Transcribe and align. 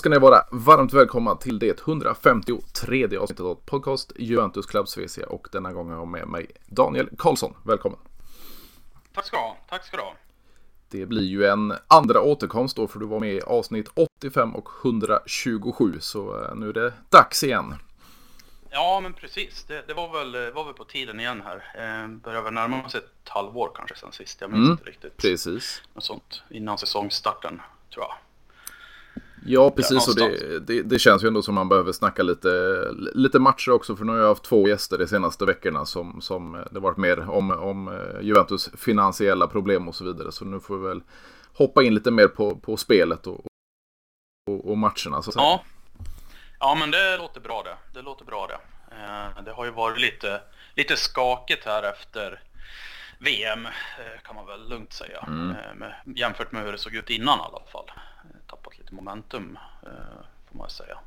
Ska 0.00 0.08
ni 0.08 0.18
vara 0.18 0.44
varmt 0.50 0.92
välkomna 0.92 1.34
till 1.34 1.58
det 1.58 1.80
153 1.80 3.16
avsnittet 3.16 3.40
av 3.40 3.54
podcast 3.54 4.12
Juventus 4.16 4.66
Club 4.66 4.88
Svecia 4.88 5.26
och 5.26 5.48
denna 5.52 5.72
gång 5.72 5.90
har 5.90 5.96
jag 5.96 6.08
med 6.08 6.28
mig 6.28 6.46
Daniel 6.66 7.08
Karlsson. 7.18 7.54
Välkommen! 7.64 7.98
Tack 9.14 9.26
ska 9.26 9.36
du 9.36 9.42
ha, 9.42 9.56
tack 9.68 9.86
ska 9.86 9.96
du 9.96 10.02
ha. 10.02 10.14
Det 10.90 11.06
blir 11.06 11.22
ju 11.22 11.44
en 11.44 11.74
andra 11.86 12.20
återkomst 12.20 12.76
då 12.76 12.86
för 12.88 12.98
du 12.98 13.06
var 13.06 13.20
med 13.20 13.34
i 13.34 13.40
avsnitt 13.40 13.88
85 14.18 14.56
och 14.56 14.68
127 14.84 15.96
så 16.00 16.44
eh, 16.44 16.54
nu 16.54 16.68
är 16.68 16.72
det 16.72 16.92
dags 17.08 17.44
igen. 17.44 17.74
Ja 18.70 19.00
men 19.02 19.12
precis, 19.12 19.64
det, 19.64 19.84
det 19.86 19.94
var, 19.94 20.12
väl, 20.12 20.52
var 20.52 20.64
väl 20.64 20.74
på 20.74 20.84
tiden 20.84 21.20
igen 21.20 21.42
här. 21.44 21.56
Eh, 21.56 22.08
börjar 22.08 22.42
väl 22.42 22.52
närma 22.52 22.88
sig 22.88 23.00
ett 23.00 23.28
halvår 23.28 23.70
kanske 23.74 23.96
sen 23.96 24.12
sist, 24.12 24.40
jag 24.40 24.50
minns 24.50 24.60
Mm, 24.60 24.72
inte 24.72 24.84
riktigt. 24.84 25.16
Precis. 25.16 25.82
Något 25.94 26.04
sånt, 26.04 26.42
innan 26.50 26.78
säsongstarten 26.78 27.60
tror 27.90 28.04
jag. 28.04 28.14
Ja, 29.46 29.70
precis. 29.70 30.08
Och 30.08 30.16
det, 30.16 30.58
det, 30.58 30.82
det 30.82 30.98
känns 30.98 31.24
ju 31.24 31.28
ändå 31.28 31.42
som 31.42 31.54
man 31.54 31.68
behöver 31.68 31.92
snacka 31.92 32.22
lite, 32.22 32.84
lite 33.14 33.38
matcher 33.38 33.70
också. 33.70 33.96
För 33.96 34.04
nu 34.04 34.12
har 34.12 34.18
jag 34.18 34.28
haft 34.28 34.44
två 34.44 34.68
gäster 34.68 34.98
de 34.98 35.06
senaste 35.06 35.44
veckorna 35.44 35.86
som, 35.86 36.20
som 36.20 36.64
det 36.70 36.80
varit 36.80 36.96
mer 36.96 37.30
om, 37.30 37.50
om 37.50 37.88
eh, 37.88 38.20
Juventus 38.22 38.70
finansiella 38.76 39.46
problem 39.46 39.88
och 39.88 39.94
så 39.94 40.04
vidare. 40.04 40.32
Så 40.32 40.44
nu 40.44 40.60
får 40.60 40.78
vi 40.78 40.88
väl 40.88 41.02
hoppa 41.54 41.82
in 41.82 41.94
lite 41.94 42.10
mer 42.10 42.28
på, 42.28 42.56
på 42.56 42.76
spelet 42.76 43.26
och, 43.26 43.44
och, 44.50 44.70
och 44.70 44.78
matcherna. 44.78 45.22
Så. 45.22 45.32
Ja. 45.34 45.64
ja 46.60 46.76
men 46.80 46.90
det 46.90 47.16
låter 47.16 47.40
bra 47.40 47.62
det, 47.62 47.98
det 47.98 48.02
låter 48.02 48.24
bra 48.24 48.46
det. 48.46 48.58
Eh, 48.96 49.44
det 49.44 49.52
har 49.52 49.64
ju 49.64 49.70
varit 49.70 50.00
lite, 50.00 50.40
lite 50.74 50.96
skakigt 50.96 51.64
här 51.64 51.82
efter 51.82 52.42
VM 53.18 53.66
eh, 53.66 54.20
kan 54.24 54.34
man 54.34 54.46
väl 54.46 54.68
lugnt 54.68 54.92
säga. 54.92 55.24
Mm. 55.26 55.54
Jämfört 56.16 56.52
med 56.52 56.64
hur 56.64 56.72
det 56.72 56.78
såg 56.78 56.94
ut 56.94 57.10
innan 57.10 57.38
i 57.38 57.42
alla 57.42 57.60
fall. 57.72 57.90
Tappat 58.50 58.78
lite 58.78 58.94
momentum 58.94 59.58
eh, 59.82 59.90
får 60.50 60.58
man 60.58 60.70
säga. 60.70 60.98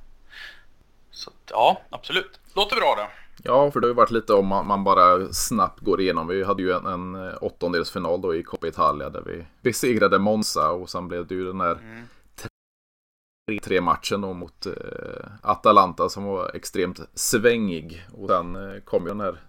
Så 1.12 1.32
ja, 1.50 1.82
absolut. 1.90 2.40
Låter 2.56 2.76
bra 2.76 2.96
det. 2.96 3.10
Ja, 3.44 3.72
för 3.72 3.80
det 3.80 3.88
har 3.88 3.90
ju 3.90 3.96
varit 3.96 4.12
lite 4.12 4.34
om 4.34 4.48
man, 4.48 4.68
man 4.68 4.84
bara 4.84 5.34
snabbt 5.34 5.80
går 5.80 6.02
igenom. 6.02 6.28
Vi 6.28 6.44
hade 6.44 6.64
ju 6.64 6.72
en, 6.72 6.86
en 6.86 7.28
eh, 7.28 7.34
åttondelsfinal 7.42 8.22
då 8.22 8.36
i 8.36 8.44
Coppa 8.44 8.68
Italia 8.68 9.10
där 9.10 9.22
vi 9.22 9.46
besegrade 9.62 10.20
Monza 10.20 10.70
och 10.70 10.90
sen 10.90 11.08
blev 11.08 11.28
det 11.28 11.36
ju 11.36 11.46
den 11.46 11.58
där 11.58 11.72
Mm. 11.72 12.08
3 13.64 13.82
matchen 13.82 14.22
då 14.22 14.34
mot 14.34 14.66
eh, 14.66 14.74
Atalanta 15.42 16.10
som 16.10 16.24
var 16.24 16.56
extremt 16.56 17.00
svängig. 17.14 18.06
Och 18.14 18.30
sen 18.30 18.56
eh, 18.56 18.82
kom 18.82 19.04
ju 19.04 19.10
den 19.10 19.20
här, 19.20 19.42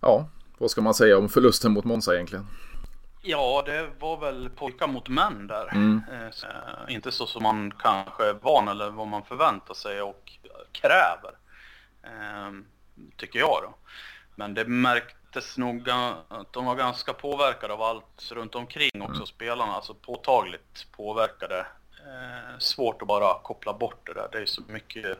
ja, 0.00 0.28
vad 0.58 0.70
ska 0.70 0.80
man 0.80 0.94
säga 0.94 1.18
om 1.18 1.28
förlusten 1.28 1.72
mot 1.72 1.84
Monza 1.84 2.14
egentligen? 2.14 2.46
Ja, 3.26 3.62
det 3.66 3.90
var 3.98 4.16
väl 4.16 4.50
pojkar 4.50 4.86
mot 4.86 5.08
män 5.08 5.46
där. 5.46 5.68
Mm. 5.72 6.02
Eh, 6.12 6.94
inte 6.94 7.12
så 7.12 7.26
som 7.26 7.42
man 7.42 7.70
kanske 7.78 8.28
är 8.28 8.32
van 8.32 8.68
eller 8.68 8.90
vad 8.90 9.06
man 9.06 9.24
förväntar 9.24 9.74
sig 9.74 10.02
och 10.02 10.32
kräver. 10.72 11.32
Eh, 12.02 12.52
tycker 13.16 13.38
jag 13.38 13.58
då. 13.62 13.74
Men 14.34 14.54
det 14.54 14.64
märktes 14.64 15.58
nog 15.58 15.90
att 15.90 16.52
de 16.52 16.64
var 16.64 16.74
ganska 16.74 17.12
påverkade 17.12 17.72
av 17.72 17.82
allt 17.82 18.32
runt 18.32 18.54
omkring 18.54 19.02
också, 19.02 19.26
spelarna. 19.26 19.72
Alltså 19.72 19.94
påtagligt 19.94 20.86
påverkade. 20.92 21.66
Eh, 21.98 22.58
svårt 22.58 23.02
att 23.02 23.08
bara 23.08 23.38
koppla 23.42 23.72
bort 23.72 24.06
det 24.06 24.14
där. 24.14 24.28
Det 24.32 24.38
är 24.38 24.46
så 24.46 24.62
mycket, 24.68 25.18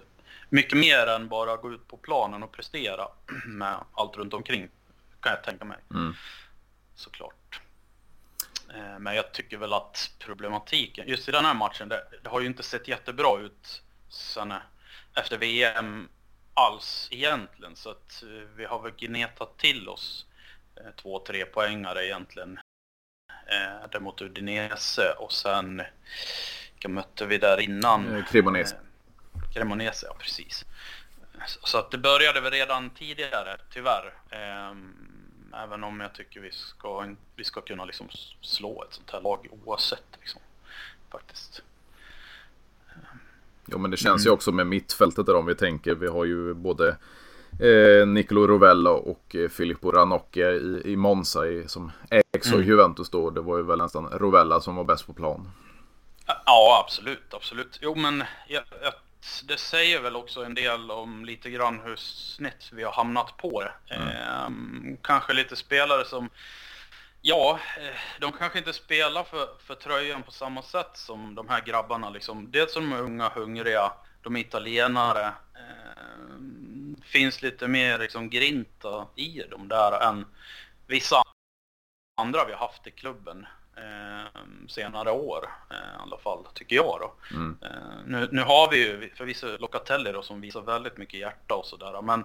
mycket 0.49 0.79
mer 0.79 1.07
än 1.07 1.29
bara 1.29 1.57
gå 1.57 1.73
ut 1.73 1.89
på 1.89 1.97
planen 1.97 2.43
och 2.43 2.53
prestera 2.53 3.09
med 3.47 3.77
allt 3.93 4.17
runt 4.17 4.35
omkring. 4.35 4.69
Kan 5.21 5.33
jag 5.33 5.45
tänka 5.45 5.65
mig. 5.65 5.79
Mm. 5.91 6.15
Såklart. 6.95 7.35
Eh, 8.75 8.99
Men 8.99 9.15
jag 9.15 9.33
tycker 9.33 9.57
väl 9.57 9.73
att 9.73 10.11
problematiken, 10.19 11.09
just 11.09 11.29
i 11.29 11.33
den 11.33 11.45
här 11.45 11.55
matchen, 11.55 11.89
det, 11.89 12.05
det 12.23 12.29
har 12.29 12.41
ju 12.41 12.47
inte 12.47 12.63
sett 12.63 12.89
jättebra 12.89 13.41
ut 13.41 13.83
sen 14.09 14.51
eh, 14.53 14.59
efter 15.15 15.39
VM 15.39 16.09
alls 16.55 17.09
egentligen. 17.11 17.77
Så 17.77 17.91
att 17.91 18.23
eh, 18.23 18.29
vi 18.57 18.65
har 18.65 18.83
väl 18.83 18.93
gnetat 18.99 19.59
till 19.59 19.89
oss 19.89 20.27
två, 20.97 21.19
tre 21.19 21.45
poängare 21.45 22.07
egentligen. 22.07 22.59
Eh, 23.47 23.89
där 23.91 24.01
mot 24.01 24.23
Udinese 24.23 25.13
och 25.19 25.33
sen, 25.33 25.83
vilka 26.75 26.89
mötte 26.89 27.27
vi 27.27 27.39
där 27.39 27.61
innan? 27.61 28.25
Cremonese. 28.31 28.75
Eh, 28.75 29.51
Cremonese, 29.55 30.07
ja 30.09 30.15
precis. 30.19 30.65
Så- 31.47 31.61
Så 31.67 31.79
att 31.79 31.91
det 31.91 31.99
började 31.99 32.41
väl 32.41 32.53
redan 32.53 32.91
tidigare, 32.91 33.57
tyvärr. 33.71 34.13
Ehm, 34.31 35.04
Även 35.63 35.85
om 35.85 36.01
jag 36.01 36.13
tycker 36.15 36.41
vi 36.41 36.51
ska, 36.51 37.07
vi 37.37 37.45
ska 37.45 37.61
kunna 37.61 37.85
liksom 37.85 38.09
slå 38.41 38.83
ett 38.83 38.95
sånt 38.95 39.11
här 39.11 39.21
lag 39.21 39.47
oavsett 39.65 40.05
liksom. 40.21 40.41
Faktiskt. 41.13 41.63
Ja, 43.67 43.79
men 43.79 43.91
det 43.91 43.97
känns 43.97 44.27
ju 44.27 44.31
också 44.31 44.53
med 44.53 44.67
mittfältet 44.67 45.27
där 45.27 45.35
om 45.35 45.47
vi 45.47 45.55
tänker. 45.55 45.95
Vi 45.95 46.07
har 46.07 46.25
ju 46.25 46.55
både 46.55 46.97
eh, 47.61 48.07
Nicolo 48.07 48.47
Rovella 48.47 48.91
och 48.91 49.37
eh, 49.37 49.49
Filippo 49.49 49.91
Ranocchia 49.91 50.53
i, 50.53 50.83
i 50.85 50.97
Monza 50.97 51.47
i, 51.47 51.69
som 51.69 51.93
ägs 52.11 52.49
av 52.49 52.55
Mm. 52.55 52.69
Juventus 52.69 53.11
då. 53.11 53.31
Det 53.31 53.41
var 53.41 53.57
ju 53.57 53.63
väl 53.63 53.79
nästan 53.79 54.09
Rovella 54.09 54.61
som 54.61 54.77
var 54.77 54.85
bäst 54.85 55.07
på 55.07 55.13
plan. 55.13 55.51
Ja, 56.27 56.85
absolut, 56.87 57.35
absolut. 57.35 57.79
Jo, 57.83 57.95
men 57.95 58.25
jag, 58.49 58.63
jag, 58.83 58.93
det 59.45 59.57
säger 59.57 60.01
väl 60.01 60.17
också 60.17 60.45
en 60.45 60.55
del 60.55 60.91
om 60.91 61.25
lite 61.25 61.51
grann 61.51 61.81
hur 61.81 61.97
snett 61.97 62.71
vi 62.73 62.83
har 62.83 62.93
hamnat 62.93 63.37
på 63.37 63.63
det. 63.63 63.95
Ehm, 63.95 64.97
kanske 65.03 65.33
lite 65.33 65.57
spelare 65.57 66.05
som, 66.05 66.31
ja, 67.21 67.59
eh, 67.79 68.21
de 68.21 68.33
kanske 68.33 68.59
inte 68.59 68.73
spelar 68.73 69.25
för, 69.25 69.49
för 69.59 69.75
tröjan 69.75 70.23
på 70.23 70.33
samma 70.33 70.63
sätt 70.63 70.91
som 70.95 71.35
de 71.35 71.49
här 71.49 71.61
grabbarna. 71.61 72.11
Liksom. 72.11 72.51
Dels 72.51 72.73
som 72.73 72.91
de 72.91 72.97
är 72.97 73.03
unga, 73.03 73.29
hungriga, 73.29 73.93
de 74.23 74.37
är 74.37 74.41
italienare. 74.41 75.33
Ehm, 75.55 76.97
finns 77.03 77.43
lite 77.43 77.69
mer 77.69 77.99
liksom, 77.99 78.31
grinta 78.31 79.07
i 79.17 79.43
dem 79.51 79.69
där 79.69 80.01
än 80.09 80.27
vissa 80.87 81.23
andra 82.21 82.45
vi 82.45 82.53
har 82.53 82.67
haft 82.67 82.87
i 82.87 82.91
klubben 82.91 83.47
senare 84.69 85.11
år 85.11 85.51
eh, 85.71 85.77
i 85.77 86.03
alla 86.03 86.19
fall, 86.19 86.47
tycker 86.55 86.77
jag 86.77 86.99
då. 87.01 87.13
Mm. 87.37 87.59
Eh, 87.63 88.05
nu, 88.07 88.29
nu 88.33 88.43
har 88.43 88.71
vi 88.71 88.77
ju 88.77 89.11
förvisso 89.15 89.57
Locatelli 89.59 90.13
då 90.13 90.23
som 90.23 90.41
visar 90.41 90.61
väldigt 90.61 90.97
mycket 90.97 91.21
hjärta 91.21 91.55
och 91.55 91.67
sådär 91.67 92.03
men 92.03 92.25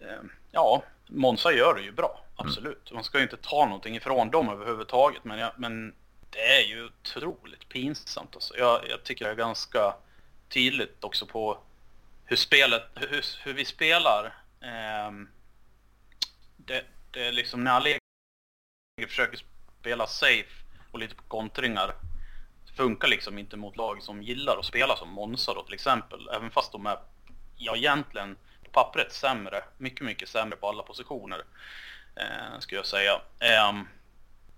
eh, 0.00 0.22
ja, 0.50 0.82
Monza 1.06 1.52
gör 1.52 1.74
det 1.74 1.82
ju 1.82 1.92
bra, 1.92 2.20
absolut. 2.36 2.92
Man 2.92 3.04
ska 3.04 3.18
ju 3.18 3.24
inte 3.24 3.36
ta 3.36 3.64
någonting 3.64 3.96
ifrån 3.96 4.30
dem 4.30 4.48
överhuvudtaget 4.48 5.24
men, 5.24 5.38
jag, 5.38 5.52
men 5.56 5.94
det 6.30 6.62
är 6.62 6.66
ju 6.66 6.84
otroligt 6.86 7.68
pinsamt 7.68 8.34
alltså. 8.34 8.56
jag, 8.56 8.80
jag 8.90 9.04
tycker 9.04 9.24
det 9.24 9.30
är 9.30 9.34
ganska 9.34 9.94
tydligt 10.48 11.04
också 11.04 11.26
på 11.26 11.58
hur 12.24 12.36
spelet, 12.36 12.82
hur, 12.94 13.24
hur 13.44 13.52
vi 13.52 13.64
spelar. 13.64 14.42
Ehm, 14.60 15.28
det, 16.56 16.84
det 17.10 17.26
är 17.26 17.32
liksom 17.32 17.64
när 17.64 17.70
Allegri 17.70 17.98
försöker 19.06 19.44
spela 19.80 20.06
safe 20.06 20.64
och 20.92 20.98
lite 20.98 21.14
på 21.14 21.22
kontringar. 21.22 21.94
Det 22.66 22.72
funkar 22.72 23.08
liksom 23.08 23.38
inte 23.38 23.56
mot 23.56 23.76
lag 23.76 24.02
som 24.02 24.22
gillar 24.22 24.58
att 24.58 24.64
spela 24.64 24.96
som 24.96 25.08
Monza 25.08 25.54
då 25.54 25.62
till 25.62 25.74
exempel. 25.74 26.28
Även 26.32 26.50
fast 26.50 26.72
de 26.72 26.86
är, 26.86 26.98
ja 27.56 27.76
egentligen 27.76 28.36
på 28.64 28.70
pappret 28.70 29.12
sämre. 29.12 29.64
Mycket, 29.78 30.06
mycket 30.06 30.28
sämre 30.28 30.56
på 30.56 30.68
alla 30.68 30.82
positioner. 30.82 31.44
Eh, 32.16 32.58
skulle 32.58 32.78
jag 32.78 32.86
säga. 32.86 33.20
Eh, 33.40 33.72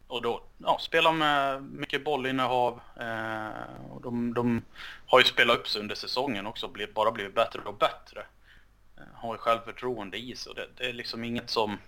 och 0.06 0.22
då 0.22 0.43
ja, 0.58 0.78
spelar 0.81 1.12
med 1.12 1.55
eh, 1.55 1.61
mycket 1.61 2.05
bollinnehav. 2.05 2.81
Eh, 3.00 3.90
och 3.90 4.02
de, 4.02 4.34
de 4.34 4.62
har 5.06 5.19
ju 5.19 5.25
spelat 5.25 5.58
upp 5.58 5.69
sig 5.69 5.81
under 5.81 5.94
säsongen 5.94 6.46
också. 6.46 6.69
Blir, 6.69 6.87
bara 6.87 7.11
blivit 7.11 7.34
bättre 7.34 7.61
och 7.61 7.78
bättre. 7.78 8.20
Eh, 8.96 9.02
har 9.14 9.34
ju 9.34 9.38
självförtroende 9.38 10.19
i 10.19 10.37
sig. 10.37 10.50
Och 10.50 10.56
det, 10.56 10.69
det 10.76 10.88
är 10.88 10.93
liksom 10.93 11.25
inget 11.25 11.50
som... 11.50 11.78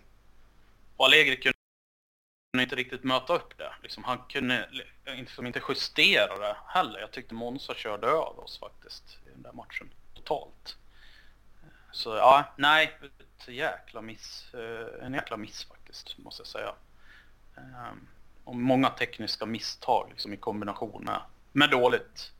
Och 0.96 1.04
Allegri 1.04 1.36
kunde 2.52 2.64
kunde 2.66 2.80
inte 2.82 2.94
riktigt 2.94 3.04
möta 3.04 3.34
upp 3.34 3.58
det. 3.58 3.72
Liksom, 3.82 4.04
han 4.04 4.18
kunde 4.28 4.68
liksom 5.04 5.46
inte 5.46 5.62
justera 5.68 6.38
det 6.38 6.56
heller. 6.66 7.00
Jag 7.00 7.10
tyckte 7.10 7.34
Monza 7.34 7.74
körde 7.74 8.06
över 8.06 8.44
oss 8.44 8.58
faktiskt 8.58 9.18
i 9.26 9.30
den 9.30 9.42
där 9.42 9.52
matchen 9.52 9.90
totalt. 10.14 10.76
Så 11.92 12.16
ja, 12.16 12.44
nej, 12.56 12.98
ett 13.38 13.48
jäkla 13.48 14.02
miss. 14.02 14.54
Eh, 14.54 15.06
en 15.06 15.14
jäkla 15.14 15.36
miss 15.36 15.64
faktiskt, 15.64 16.18
måste 16.18 16.40
jag 16.40 16.46
säga. 16.46 16.74
Ehm, 17.56 18.08
och 18.44 18.56
många 18.56 18.90
tekniska 18.90 19.46
misstag 19.46 20.08
liksom, 20.10 20.32
i 20.32 20.36
kombination 20.36 21.04
med, 21.04 21.20
med 21.52 21.70
dåligt, 21.70 22.32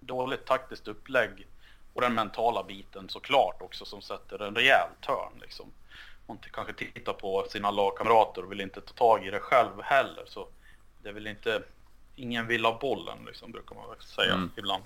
dåligt 0.00 0.46
taktiskt 0.46 0.88
upplägg 0.88 1.46
och 1.94 2.00
den 2.00 2.14
mentala 2.14 2.64
biten 2.64 3.08
såklart 3.08 3.62
också 3.62 3.84
som 3.84 4.02
sätter 4.02 4.42
en 4.42 4.54
rejäl 4.54 4.88
törn. 5.00 5.40
Liksom 5.40 5.72
man 6.28 6.38
kanske 6.50 6.72
tittar 6.72 7.12
på 7.12 7.46
sina 7.50 7.70
lagkamrater 7.70 8.44
och 8.44 8.50
vill 8.52 8.60
inte 8.60 8.80
ta 8.80 8.92
tag 8.94 9.26
i 9.26 9.30
det 9.30 9.40
själv 9.40 9.82
heller. 9.82 10.24
Så 10.26 10.48
det 11.02 11.08
är 11.08 11.12
väl 11.12 11.26
inte, 11.26 11.62
ingen 12.16 12.46
vill 12.46 12.64
ha 12.64 12.78
bollen 12.78 13.18
liksom, 13.26 13.52
brukar 13.52 13.74
man 13.74 13.88
väl 13.90 14.00
säga 14.00 14.34
Mm. 14.34 14.50
ibland. 14.56 14.84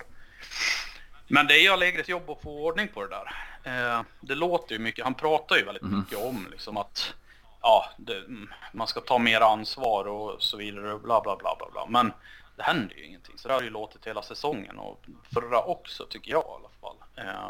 Men 1.27 1.47
det 1.47 1.53
är 1.53 1.61
ju 1.61 1.69
Allegris 1.69 2.09
jobb 2.09 2.29
att 2.29 2.41
få 2.41 2.65
ordning 2.65 2.87
på 2.87 3.05
det 3.05 3.09
där. 3.09 3.31
Eh, 3.63 4.01
det 4.19 4.35
låter 4.35 4.73
ju 4.75 4.79
mycket, 4.79 5.03
han 5.03 5.13
pratar 5.13 5.55
ju 5.55 5.63
väldigt 5.65 5.83
Mhm. 5.83 5.99
mycket 5.99 6.17
om 6.17 6.47
liksom 6.51 6.77
att 6.77 7.13
ja, 7.61 7.89
det, 7.97 8.17
mm, 8.17 8.53
man 8.73 8.87
ska 8.87 8.99
ta 9.01 9.17
mer 9.17 9.41
ansvar 9.41 10.05
och 10.05 10.43
så 10.43 10.57
vidare 10.57 10.99
bla 10.99 11.21
bla 11.21 11.35
bla 11.35 11.55
bla 11.59 11.69
bla. 11.71 11.85
Men 11.85 12.13
det 12.55 12.63
händer 12.63 12.95
ju 12.95 13.05
ingenting. 13.05 13.37
Så 13.37 13.47
det 13.47 13.53
har 13.53 13.61
ju 13.61 13.69
låtit 13.69 14.07
hela 14.07 14.21
säsongen 14.21 14.79
och 14.79 15.01
förra 15.33 15.63
också 15.63 16.05
tycker 16.05 16.31
jag 16.31 16.43
i 16.43 16.53
alla 16.59 16.69
fall. 16.81 16.97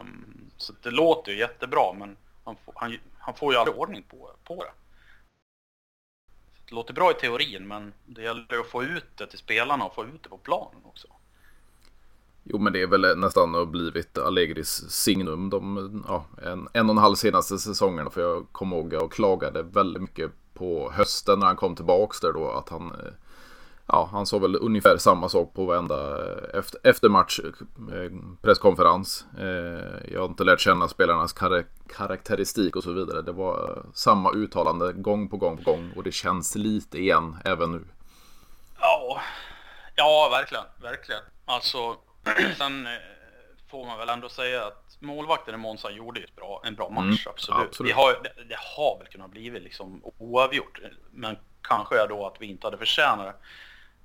Um, 0.02 0.52
så 0.58 0.74
det 0.82 0.92
låter 0.92 1.32
ju 1.32 1.38
jättebra 1.38 1.94
men 1.94 2.18
han, 2.44 2.56
får, 2.66 2.74
han, 2.78 2.98
han 3.18 3.36
får 3.36 3.54
ju 3.54 3.60
aldrig 3.60 3.78
ordning 3.78 4.04
på, 4.04 4.32
på 4.44 4.56
det. 4.56 4.72
Så 6.54 6.70
det 6.70 6.76
låter 6.76 6.94
bra 6.94 7.12
i 7.12 7.14
teorin 7.14 7.68
men 7.68 7.94
det 8.06 8.22
gäller 8.22 8.60
att 8.60 8.68
få 8.68 8.84
ut 8.84 9.18
det 9.18 9.28
till 9.28 9.40
spelarna 9.40 9.86
och 9.86 9.96
få 9.96 10.06
ut 10.06 10.24
det 10.24 10.30
på 10.30 10.38
planen 10.38 10.82
också. 10.86 11.08
Jo 12.44 12.60
men 12.60 12.74
det 12.74 12.82
är 12.82 12.88
väl 12.88 13.18
nästan 13.18 13.72
blivit 13.72 14.18
Allegris 14.18 14.90
signum 14.90 15.50
de 15.50 16.04
ja, 16.08 16.26
en, 16.44 16.68
en 16.74 16.90
och 16.90 16.96
en 16.96 17.02
halv 17.02 17.16
senaste 17.16 17.58
säsongerna. 17.58 18.10
För 18.10 18.22
jag 18.22 18.48
kommer 18.52 18.76
ihåg 18.78 18.96
att 18.96 19.02
jag 19.02 19.12
klagade 19.12 19.64
väldigt 19.64 20.02
mycket 20.02 20.32
på 20.54 20.92
hösten 20.92 21.40
när 21.40 21.46
han 21.46 21.56
kom 21.56 21.76
tillbaks 21.76 22.20
där 22.20 22.34
då 22.34 22.52
att 22.52 22.70
han 22.70 22.92
eh, 22.92 23.14
Ja, 23.94 24.10
han 24.12 24.26
sa 24.26 24.38
väl 24.38 24.56
ungefär 24.56 24.98
samma 24.98 25.30
sak 25.30 25.54
på 25.54 25.66
varenda 25.66 25.96
eh, 25.96 26.60
efter, 26.60 26.80
efter 26.84 27.10
match 27.10 27.40
eh, 27.40 28.12
presskonferens. 28.42 29.26
Jag 30.12 30.20
har 30.20 30.26
inte 30.26 30.44
lärt 30.44 30.60
känna 30.60 30.88
spelarnas 30.88 31.34
kar 31.34 31.66
karaktäristik 31.98 32.76
och 32.76 32.84
så 32.84 32.94
vidare. 32.94 33.22
Det 33.22 33.32
var 33.32 33.86
samma 33.94 34.32
uttalande 34.32 34.94
gång 34.94 35.30
på 35.30 35.38
gång 35.38 35.58
på 35.58 35.72
gång 35.72 35.94
och 35.96 36.04
det 36.04 36.12
känns 36.12 36.56
lite 36.56 36.98
igen 36.98 37.38
även 37.46 37.72
nu. 37.72 37.84
Ja, 38.80 39.22
ja 39.96 40.30
verkligen, 40.32 40.66
verkligen. 40.82 41.22
Alltså 41.46 41.96
Sen 42.58 42.88
eh, 42.88 42.92
får 43.72 43.86
man 43.86 43.98
väl 43.98 44.10
ändå 44.10 44.30
säga 44.30 44.66
att 44.66 44.98
målvakten 45.00 45.56
i 45.56 45.58
Monza 45.58 45.92
gjorde 45.92 46.20
ett 46.20 46.36
bra, 46.36 46.62
en 46.66 46.76
bra 46.76 46.90
match, 46.90 47.04
mm, 47.04 47.18
absolut. 47.26 47.68
absolut. 47.68 47.90
Vi 47.90 47.94
har, 47.94 48.12
det, 48.24 48.44
det, 48.50 48.60
har 48.78 49.00
väl 49.00 49.08
kunnat 49.08 49.32
bli 49.32 49.50
liksom 49.50 50.02
oavgjort, 50.18 50.80
men 51.12 51.38
kanske 51.62 52.02
är 52.02 52.08
då 52.08 52.28
att 52.28 52.36
vi 52.40 52.46
inte 52.46 52.68
hade 52.68 52.78
förtjänat 52.78 53.26
det. 53.26 53.34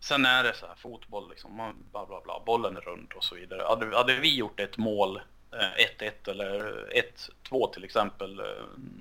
Sen 0.01 0.27
är 0.27 0.45
det 0.45 0.55
så 0.55 0.67
här 0.67 0.75
fotboll, 0.75 1.31
liksom, 1.31 1.57
man, 1.57 1.75
bla 1.93 2.07
bla 2.07 2.21
bla, 2.21 2.43
bollen 2.47 2.77
är 2.77 2.81
runt 2.81 3.13
och 3.13 3.25
så 3.25 3.35
vidare. 3.35 3.63
Hade, 3.63 3.97
hade 3.97 4.15
vi 4.15 4.37
gjort 4.37 4.61
ett 4.61 4.77
mål, 4.77 5.21
1-1 5.51 5.59
eh, 6.01 6.13
eller 6.25 6.85
1-2 7.51 7.73
till 7.73 7.85
exempel, 7.85 8.41
eh, 8.41 8.47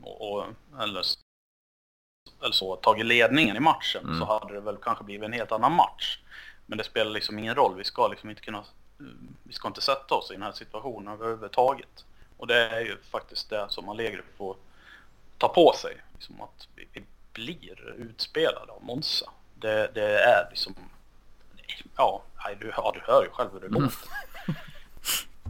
och, 0.04 0.32
och, 0.32 0.46
eller, 0.82 1.04
eller 2.42 2.52
så, 2.52 2.76
tagit 2.76 3.06
ledningen 3.06 3.58
i 3.58 3.60
matchen, 3.60 4.04
mm. 4.04 4.20
så 4.20 4.26
hade 4.26 4.54
det 4.54 4.60
väl 4.60 4.78
kanske 4.78 5.04
blivit 5.04 5.26
en 5.26 5.34
helt 5.34 5.52
annan 5.52 5.74
match. 5.74 6.20
Men 6.66 6.78
det 6.78 6.84
spelar 6.84 7.12
liksom 7.12 7.40
ingen 7.40 7.56
roll, 7.56 7.76
vi 7.78 7.84
ska 7.84 8.08
liksom 8.08 8.30
inte 8.30 8.42
kunna 8.42 8.64
vi 9.44 9.54
ska 9.54 9.68
inte 9.68 9.82
sätta 9.82 10.16
oss 10.16 10.32
i 10.32 10.34
den 10.34 10.44
här 10.44 10.52
situationen 10.52 11.14
överhuvudtaget. 11.14 12.06
Och 12.38 12.48
det 12.48 12.70
är 12.70 12.80
ju 12.80 12.98
faktiskt 12.98 13.50
det 13.50 13.66
som 13.70 13.90
Allegri 13.90 14.22
får 14.38 14.56
ta 15.38 15.48
på 15.48 15.74
sig. 15.76 15.98
Liksom 16.14 16.42
att 16.42 16.68
vi 16.76 17.04
blir 17.34 17.96
utspelade 17.98 18.72
av 18.72 18.84
Monza. 18.84 19.32
Det, 19.60 19.92
det 19.94 20.20
är 20.20 20.50
liksom... 20.50 20.76
Ja, 21.96 22.24
du, 22.60 22.74
ja, 22.78 22.92
du 22.94 23.02
hör 23.12 23.24
ju 23.24 23.30
själv 23.30 23.50
hur 23.54 23.60
det 23.60 23.68
mm. 23.68 23.82
låter. 23.82 23.98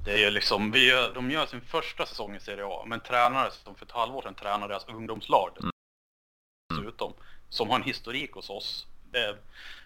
Det 0.06 0.14
är 0.14 0.18
ju 0.18 0.30
liksom, 0.30 0.72
vi 0.72 0.90
gör, 0.90 1.14
de 1.14 1.32
gör 1.32 1.46
sin 1.46 1.62
första 1.62 2.06
säsong 2.06 2.36
i 2.36 2.40
Serie 2.40 2.66
A, 2.66 2.84
men 2.86 3.00
tränare 3.00 3.52
som 3.52 3.76
för 3.76 3.86
ett 3.86 3.92
halvår 3.92 4.22
sedan 4.22 4.36
tränade 4.36 4.74
deras 4.74 4.88
ungdomslag 4.88 5.50
mm. 5.60 5.72
dessutom, 6.70 7.14
som 7.50 7.70
har 7.70 7.76
en 7.76 7.84
historik 7.84 8.32
hos 8.32 8.50
oss. 8.50 8.86
Det 9.12 9.38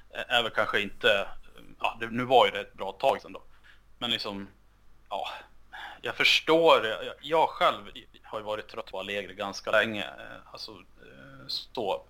är 0.09 0.43
väl 0.43 0.51
kanske 0.51 0.81
inte, 0.81 1.27
ja, 1.79 1.97
det, 1.99 2.07
nu 2.07 2.23
var 2.23 2.45
ju 2.45 2.51
det 2.51 2.59
ett 2.59 2.73
bra 2.73 2.91
tag 2.91 3.21
sedan 3.21 3.33
då, 3.33 3.41
men 3.99 4.11
liksom, 4.11 4.47
ja, 5.09 5.27
jag 6.01 6.15
förstår. 6.15 6.85
Jag, 6.85 7.15
jag 7.21 7.49
själv 7.49 7.91
har 8.23 8.39
ju 8.39 8.45
varit 8.45 8.67
trött 8.67 8.91
på 8.91 8.99
Allegri 8.99 9.33
ganska 9.33 9.71
länge. 9.71 10.03
Eh, 10.03 10.51
alltså, 10.51 10.71
eh, 10.71 11.47
så. 11.47 12.03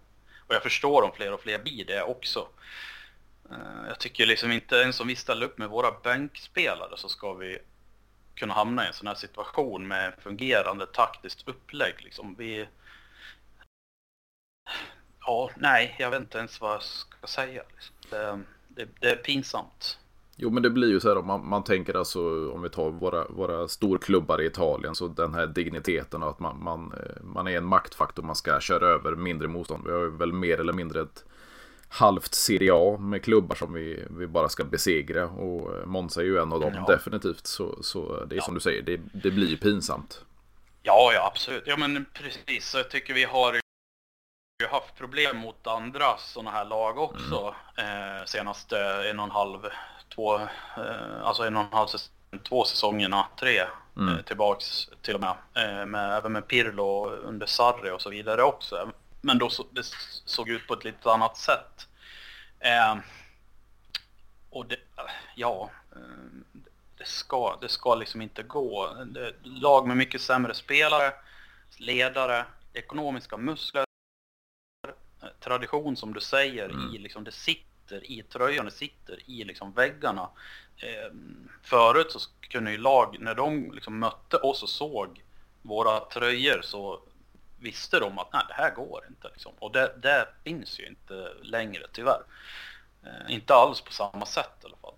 Och 0.51 0.55
jag 0.55 0.63
förstår 0.63 1.01
om 1.01 1.11
fler 1.11 1.33
och 1.33 1.41
fler 1.41 1.59
blir 1.59 1.85
det 1.85 2.03
också. 2.03 2.47
Eh, 3.51 3.87
jag 3.87 3.99
tycker 3.99 4.25
liksom 4.25 4.51
inte 4.51 4.75
ens 4.75 4.99
om 4.99 5.07
vi 5.07 5.15
ställer 5.15 5.45
upp 5.45 5.57
med 5.57 5.69
våra 5.69 5.91
bänkspelare 5.91 6.97
så 6.97 7.09
ska 7.09 7.33
vi 7.33 7.59
kunna 8.35 8.53
hamna 8.53 8.83
i 8.83 8.87
en 8.87 8.93
sån 8.93 9.07
här 9.07 9.15
situation 9.15 9.87
med 9.87 10.13
fungerande 10.19 10.85
taktiskt 10.85 11.47
upplägg. 11.47 11.95
Liksom 11.99 12.35
vi... 12.37 12.67
Ja, 15.19 15.49
nej, 15.55 15.95
jag 15.99 16.11
vet 16.11 16.21
inte 16.21 16.37
ens 16.37 16.61
vad 16.61 16.73
jag 16.73 16.83
ska 16.83 17.27
säga. 17.27 17.63
Liksom. 17.75 17.95
Det, 18.09 18.39
det, 18.67 18.89
det 18.99 19.11
är 19.11 19.15
pinsamt. 19.15 19.99
Jo 20.43 20.49
men 20.49 20.63
det 20.63 20.69
blir 20.69 20.89
ju 20.89 20.99
så 20.99 21.07
här 21.07 21.17
om 21.17 21.27
man, 21.27 21.47
man 21.47 21.63
tänker 21.63 21.93
alltså 21.93 22.51
om 22.51 22.61
vi 22.61 22.69
tar 22.69 22.91
våra, 22.91 23.27
våra 23.27 23.67
storklubbar 23.67 24.41
i 24.41 24.45
Italien 24.45 24.95
så 24.95 25.07
den 25.07 25.33
här 25.33 25.47
digniteten 25.47 26.23
och 26.23 26.29
att 26.29 26.39
man, 26.39 26.63
man, 26.63 26.93
eh, 26.93 27.23
man 27.23 27.47
är 27.47 27.57
en 27.57 27.65
maktfaktor 27.65 28.23
man 28.23 28.35
ska 28.35 28.59
köra 28.59 28.87
över 28.87 29.15
mindre 29.15 29.47
motstånd. 29.47 29.83
Vi 29.85 29.91
har 29.91 29.99
ju 29.99 30.09
väl 30.09 30.33
mer 30.33 30.59
eller 30.59 30.73
mindre 30.73 31.01
ett 31.01 31.25
halvt 31.89 32.33
Serie 32.33 32.71
A 32.73 32.97
med 32.97 33.23
klubbar 33.23 33.55
som 33.55 33.73
vi, 33.73 34.05
vi 34.09 34.27
bara 34.27 34.49
ska 34.49 34.63
besegra 34.63 35.29
och 35.29 35.77
eh, 35.77 35.85
Monza 35.85 36.21
är 36.21 36.25
ju 36.25 36.37
en 36.37 36.53
av 36.53 36.59
dem 36.59 36.73
ja. 36.75 36.93
definitivt. 36.93 37.47
Så, 37.47 37.83
så 37.83 38.25
det 38.25 38.35
är 38.35 38.37
ja. 38.37 38.43
som 38.43 38.53
du 38.53 38.59
säger, 38.59 38.81
det, 38.81 38.99
det 39.13 39.31
blir 39.31 39.47
ju 39.47 39.57
pinsamt. 39.57 40.25
Ja, 40.83 41.11
ja 41.13 41.27
absolut. 41.27 41.63
Ja 41.65 41.77
men 41.77 42.05
precis, 42.13 42.69
så 42.69 42.77
jag 42.77 42.89
tycker 42.89 43.13
vi 43.13 43.23
har 43.23 43.61
ju 44.61 44.67
haft 44.67 44.95
problem 44.95 45.37
mot 45.37 45.67
andra 45.67 46.17
sådana 46.17 46.51
här 46.51 46.65
lag 46.65 46.97
också 46.97 47.55
mm. 47.75 48.17
eh, 48.17 48.25
senaste 48.25 48.79
en 49.09 49.19
och 49.19 49.25
en 49.25 49.31
halv 49.31 49.59
två, 50.15 50.35
eh, 50.77 51.23
alltså 51.23 51.43
en 51.43 51.57
och 51.57 51.63
en 51.63 51.73
halv 51.73 51.87
säsong, 51.87 52.13
två 52.43 52.65
säsongerna, 52.65 53.27
tre 53.39 53.61
mm. 53.97 54.15
Eh, 54.15 54.21
tillbaks 54.21 54.89
till 55.01 55.15
och 55.15 55.21
med. 55.21 55.35
Eh, 55.53 55.85
med. 55.85 56.17
Även 56.17 56.31
med 56.31 56.47
Pirlo 56.47 57.09
under 57.09 57.47
Sarri 57.47 57.91
och 57.91 58.01
så 58.01 58.09
vidare 58.09 58.43
också. 58.43 58.91
Men 59.21 59.37
då 59.37 59.49
så, 59.49 59.65
det 59.71 59.85
såg 60.25 60.49
ut 60.49 60.67
på 60.67 60.73
ett 60.73 60.83
lite 60.83 61.11
annat 61.11 61.37
sätt. 61.37 61.87
och 64.49 64.65
det, 64.65 64.77
ja, 65.35 65.69
det 66.97 67.07
ska, 67.07 67.57
det 67.61 67.69
ska 67.69 67.95
liksom 67.95 68.21
inte 68.21 68.43
gå. 68.43 68.97
Det, 69.05 69.33
lag 69.43 69.87
med 69.87 69.97
mycket 69.97 70.21
sämre 70.21 70.53
spelare, 70.53 71.13
ledare, 71.77 72.45
ekonomiska 72.73 73.37
muskler, 73.37 73.85
tradition 75.41 75.95
som 75.97 76.13
du 76.13 76.19
säger 76.19 76.69
mm. 76.69 76.95
i 76.95 76.97
liksom 76.97 77.23
det 77.23 77.31
sitter 77.31 78.11
i 78.11 78.23
tröjan, 78.23 78.65
det 78.65 78.71
sitter 78.71 79.29
i 79.29 79.43
liksom 79.43 79.73
väggarna. 79.73 80.29
Eh, 80.77 81.13
förut 81.63 82.11
så 82.11 82.19
kunde 82.41 82.71
ju 82.71 82.77
lag, 82.77 83.17
när 83.19 83.35
de 83.35 83.71
liksom 83.71 83.99
mötte 83.99 84.37
oss 84.37 84.63
och 84.63 84.69
såg 84.69 85.23
våra 85.61 85.99
tröjor 85.99 86.61
så 86.61 87.01
visste 87.59 87.99
de 87.99 88.19
att 88.19 88.33
nej, 88.33 88.43
det 88.47 88.53
här 88.53 88.75
går 88.75 89.05
inte. 89.09 89.29
Liksom. 89.29 89.53
Och 89.59 89.71
det, 89.71 89.95
det, 90.01 90.27
finns 90.43 90.79
ju 90.79 90.87
inte 90.87 91.33
längre 91.43 91.87
tyvärr. 91.93 92.21
Eh, 93.03 93.35
inte 93.35 93.53
alls 93.53 93.81
på 93.81 93.91
samma 93.91 94.25
sätt 94.25 94.51
i 94.63 94.65
alla 94.65 94.77
fall. 94.77 94.95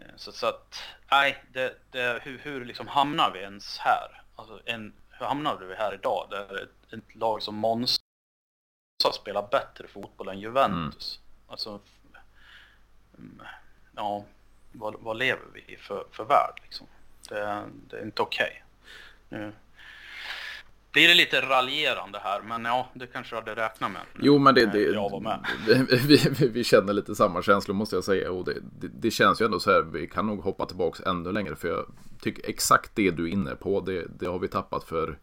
Eh, 0.00 0.16
så, 0.16 0.32
så, 0.32 0.46
att, 0.46 0.82
nej, 1.10 1.44
det, 1.52 1.76
det, 1.90 2.20
hur, 2.22 2.38
hur 2.38 2.64
liksom 2.64 2.88
hamnar 2.88 3.30
vi 3.30 3.38
ens 3.38 3.78
här? 3.78 4.22
Alltså 4.36 4.60
en, 4.64 4.92
hur 5.10 5.26
hamnar 5.26 5.56
vi 5.56 5.74
här 5.74 5.94
idag? 5.94 6.26
Där 6.30 6.62
ett, 6.62 6.92
ett 6.92 7.14
lag 7.14 7.42
som 7.42 7.54
Monza 7.54 8.00
spelar 9.12 9.48
bättre 9.50 9.88
fotboll 9.88 10.28
än 10.28 10.40
Juventus. 10.40 11.18
Mm. 11.18 11.52
Alltså, 11.52 11.80
mm, 13.18 13.40
ja, 13.96 14.24
vad, 14.72 14.94
vad 15.00 15.16
lever 15.16 15.46
vi 15.54 15.74
i 15.74 15.76
för, 15.76 16.06
för 16.10 16.24
värld 16.24 16.60
liksom? 16.62 16.86
Det, 17.28 17.64
det 17.90 17.96
är 17.96 18.02
inte 18.02 18.22
okej. 18.22 18.64
Okay. 19.28 19.40
Nu 19.40 19.52
blir 20.92 21.08
det 21.08 21.14
lite 21.14 21.40
raljerande 21.40 22.18
här, 22.22 22.42
men 22.42 22.64
ja, 22.64 22.88
det 22.94 23.06
kanske 23.06 23.36
jag 23.36 23.42
hade 23.42 23.62
räknat 23.62 23.92
med. 23.92 24.02
Jo, 24.20 24.38
men 24.38 24.54
det, 24.54 24.66
det, 24.66 24.80
jag 24.80 25.10
var 25.10 25.20
med. 25.20 25.46
Vi, 26.06 26.16
vi, 26.38 26.48
vi, 26.48 26.64
känner 26.64 26.92
lite 26.92 27.14
samma 27.14 27.42
känslor 27.42 27.74
måste 27.74 27.96
jag 27.96 28.04
säga. 28.04 28.30
Och 28.30 28.44
det, 28.44 28.54
det, 28.80 28.88
det, 28.88 29.10
känns 29.10 29.40
ju 29.40 29.44
ändå 29.44 29.60
så 29.60 29.70
här, 29.70 29.82
vi 29.82 30.06
kan 30.06 30.26
nog 30.26 30.40
hoppa 30.40 30.66
tillbaka 30.66 31.10
ännu 31.10 31.32
längre. 31.32 31.56
För 31.56 31.68
jag 31.68 31.86
tycker 32.20 32.50
exakt 32.50 32.90
det 32.94 33.10
du 33.10 33.24
är 33.24 33.32
inne 33.32 33.54
på, 33.54 33.80
det, 33.80 34.06
det 34.18 34.26
har 34.26 34.38
vi 34.38 34.48
tappat 34.48 34.84
för 34.84 35.18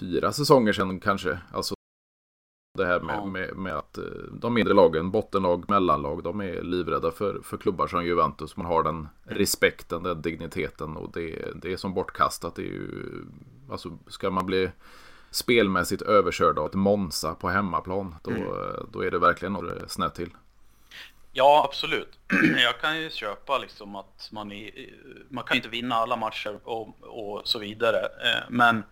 fyra 0.00 0.32
säsonger 0.32 0.72
sedan 0.72 1.00
kanske. 1.00 1.38
Alltså 1.52 1.75
det 2.76 2.86
här 2.86 3.00
med, 3.00 3.16
ja. 3.16 3.24
med, 3.24 3.56
med, 3.56 3.76
att 3.76 3.98
eh, 3.98 4.04
de 4.32 4.54
mindre 4.54 4.74
lagen, 4.74 5.10
bottenlag, 5.10 5.70
mellanlag, 5.70 6.22
de 6.22 6.40
är 6.40 6.62
livrädda 6.62 7.10
för, 7.10 7.40
för 7.42 7.56
klubbar 7.56 7.86
som 7.86 8.04
Juventus. 8.04 8.56
Man 8.56 8.66
har 8.66 8.82
den 8.82 9.08
respekten, 9.24 10.02
den 10.02 10.22
digniteten 10.22 10.96
och 10.96 11.12
det, 11.12 11.52
det 11.62 11.72
är 11.72 11.76
som 11.76 11.94
bortkastat. 11.94 12.54
Det 12.54 12.62
är 12.62 12.66
ju, 12.66 13.24
alltså, 13.70 13.98
ska 14.08 14.30
man 14.30 14.46
bli 14.46 14.70
spelmässigt 15.30 16.02
överkörd 16.02 16.58
av 16.58 16.66
ett 16.66 16.74
Monza 16.74 17.34
på 17.34 17.48
hemmaplan, 17.48 18.14
då, 18.22 18.30
mm. 18.30 18.48
då 18.92 19.04
är 19.04 19.10
det 19.10 19.18
verkligen 19.18 19.52
något 19.52 19.90
snett 19.90 20.14
till. 20.14 20.30
Ja, 21.32 21.64
absolut. 21.68 22.18
Jag 22.56 22.80
kan 22.80 23.00
ju 23.00 23.10
köpa 23.10 23.58
liksom 23.58 23.96
att 23.96 24.28
man, 24.32 24.52
är, 24.52 24.70
man 25.28 25.44
kan 25.44 25.56
inte 25.56 25.68
vinna 25.68 25.94
alla 25.94 26.16
matcher 26.16 26.58
och, 26.64 26.88
och 27.00 27.48
så 27.48 27.58
vidare. 27.58 27.98
Eh, 27.98 28.42
men 28.48 28.82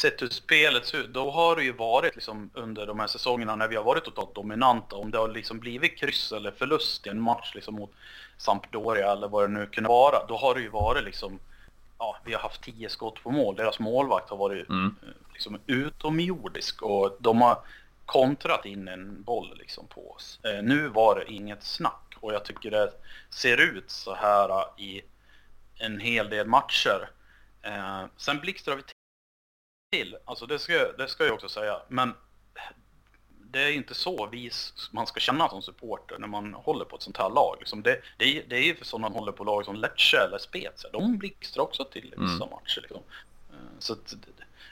sett 0.00 0.22
hur 0.22 0.28
spelet 0.28 0.86
ser 0.86 0.98
ut, 0.98 1.12
då 1.12 1.30
har 1.30 1.56
det 1.56 1.64
ju 1.64 1.72
varit 1.72 2.14
liksom 2.14 2.50
under 2.54 2.86
de 2.86 3.00
här 3.00 3.06
säsongerna 3.06 3.56
när 3.56 3.68
vi 3.68 3.76
har 3.76 3.84
varit 3.84 4.04
totalt 4.04 4.34
dominanta, 4.34 4.96
om 4.96 5.10
det 5.10 5.18
har 5.18 5.28
liksom 5.28 5.58
blivit 5.58 5.98
kryss 5.98 6.32
eller 6.32 6.50
förlust 6.50 7.06
i 7.06 7.10
en 7.10 7.20
match 7.20 7.54
liksom 7.54 7.74
mot 7.74 7.92
Sampdoria 8.36 9.12
eller 9.12 9.28
vad 9.28 9.44
det 9.44 9.48
nu 9.48 9.66
kunde 9.66 9.88
vara, 9.88 10.26
då 10.26 10.36
har 10.36 10.54
det 10.54 10.60
ju 10.60 10.68
varit 10.68 11.04
liksom, 11.04 11.38
ja, 11.98 12.16
vi 12.24 12.32
har 12.32 12.40
haft 12.40 12.62
tio 12.62 12.88
skott 12.88 13.22
på 13.22 13.30
mål, 13.30 13.56
deras 13.56 13.78
målvakt 13.78 14.30
har 14.30 14.36
varit 14.36 14.68
mm. 14.68 14.94
Eh, 15.02 15.08
liksom 15.32 15.58
utomjordisk 15.66 16.82
och 16.82 17.16
de 17.20 17.40
har 17.40 17.58
kontrat 18.06 18.66
in 18.66 18.88
en 18.88 19.22
boll 19.22 19.56
liksom 19.58 19.86
på 19.86 20.10
oss. 20.10 20.40
Eh, 20.44 20.62
nu 20.62 20.88
var 20.88 21.14
det 21.14 21.32
inget 21.32 21.62
snack 21.62 22.14
och 22.20 22.32
jag 22.34 22.44
tycker 22.44 22.70
det 22.70 22.92
ser 23.30 23.56
ut 23.56 23.90
så 23.90 24.14
här 24.14 24.64
i 24.80 25.02
en 25.76 26.00
hel 26.00 26.30
del 26.30 26.46
matcher. 26.46 27.10
Eh, 27.62 28.04
sen 28.16 28.40
blixtrar 28.40 28.76
vi 28.76 28.82
till, 29.90 30.16
alltså 30.24 30.46
det 30.46 30.58
ska, 30.58 30.92
det 30.92 31.08
ska 31.08 31.24
jag 31.24 31.34
också 31.34 31.48
säga, 31.48 31.82
men 31.88 32.14
det 33.52 33.62
är 33.62 33.72
inte 33.72 33.94
så 33.94 34.26
vis 34.26 34.88
man 34.92 35.06
ska 35.06 35.20
känna 35.20 35.48
som 35.48 35.62
supporter 35.62 36.18
när 36.18 36.28
man 36.28 36.54
håller 36.54 36.84
på 36.84 36.96
ett 36.96 37.02
sånt 37.02 37.16
här 37.16 37.30
lag. 37.30 37.56
Liksom 37.58 37.82
det, 37.82 38.00
det, 38.16 38.24
är, 38.24 38.44
det 38.48 38.56
är 38.56 38.62
ju 38.62 38.74
för 38.74 38.84
sådana 38.84 39.08
man 39.08 39.18
håller 39.18 39.32
på 39.32 39.44
lag 39.44 39.64
som 39.64 39.76
Lecce 39.76 40.16
eller 40.16 40.38
Spezia. 40.38 40.90
De 40.92 41.18
blixtrar 41.18 41.62
också 41.62 41.84
till 41.84 42.14
vissa 42.16 42.44
mm. 42.44 42.48
matcher. 42.50 42.80
Liksom. 42.80 43.02
Eh, 43.50 43.78
så 43.78 43.92
att, 43.92 44.14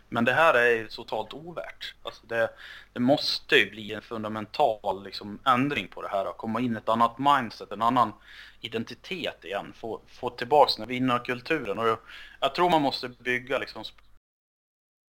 men 0.08 0.24
det 0.24 0.32
här 0.32 0.54
är 0.54 0.86
totalt 0.86 1.34
ovärt. 1.34 1.94
Alltså 2.02 2.26
det, 2.26 2.50
det 2.92 3.00
måste 3.00 3.56
ju 3.56 3.70
bli 3.70 3.92
en 3.92 4.02
fundamental 4.02 5.04
liksom, 5.04 5.38
ändring 5.44 5.88
på 5.88 6.02
det 6.02 6.08
här. 6.08 6.26
Att 6.26 6.36
komma 6.36 6.60
in 6.60 6.76
ett 6.76 6.88
annat 6.88 7.18
mindset, 7.18 7.72
en 7.72 7.82
annan 7.82 8.12
identitet 8.60 9.44
igen. 9.44 9.72
Få, 9.76 10.00
få 10.08 10.30
tillbaka 10.30 10.72
den 10.76 10.88
vinnarkulturen. 10.88 11.78
Och 11.78 11.88
jag, 11.88 11.98
jag 12.40 12.54
tror 12.54 12.70
man 12.70 12.82
måste 12.82 13.08
bygga 13.08 13.58
liksom, 13.58 13.84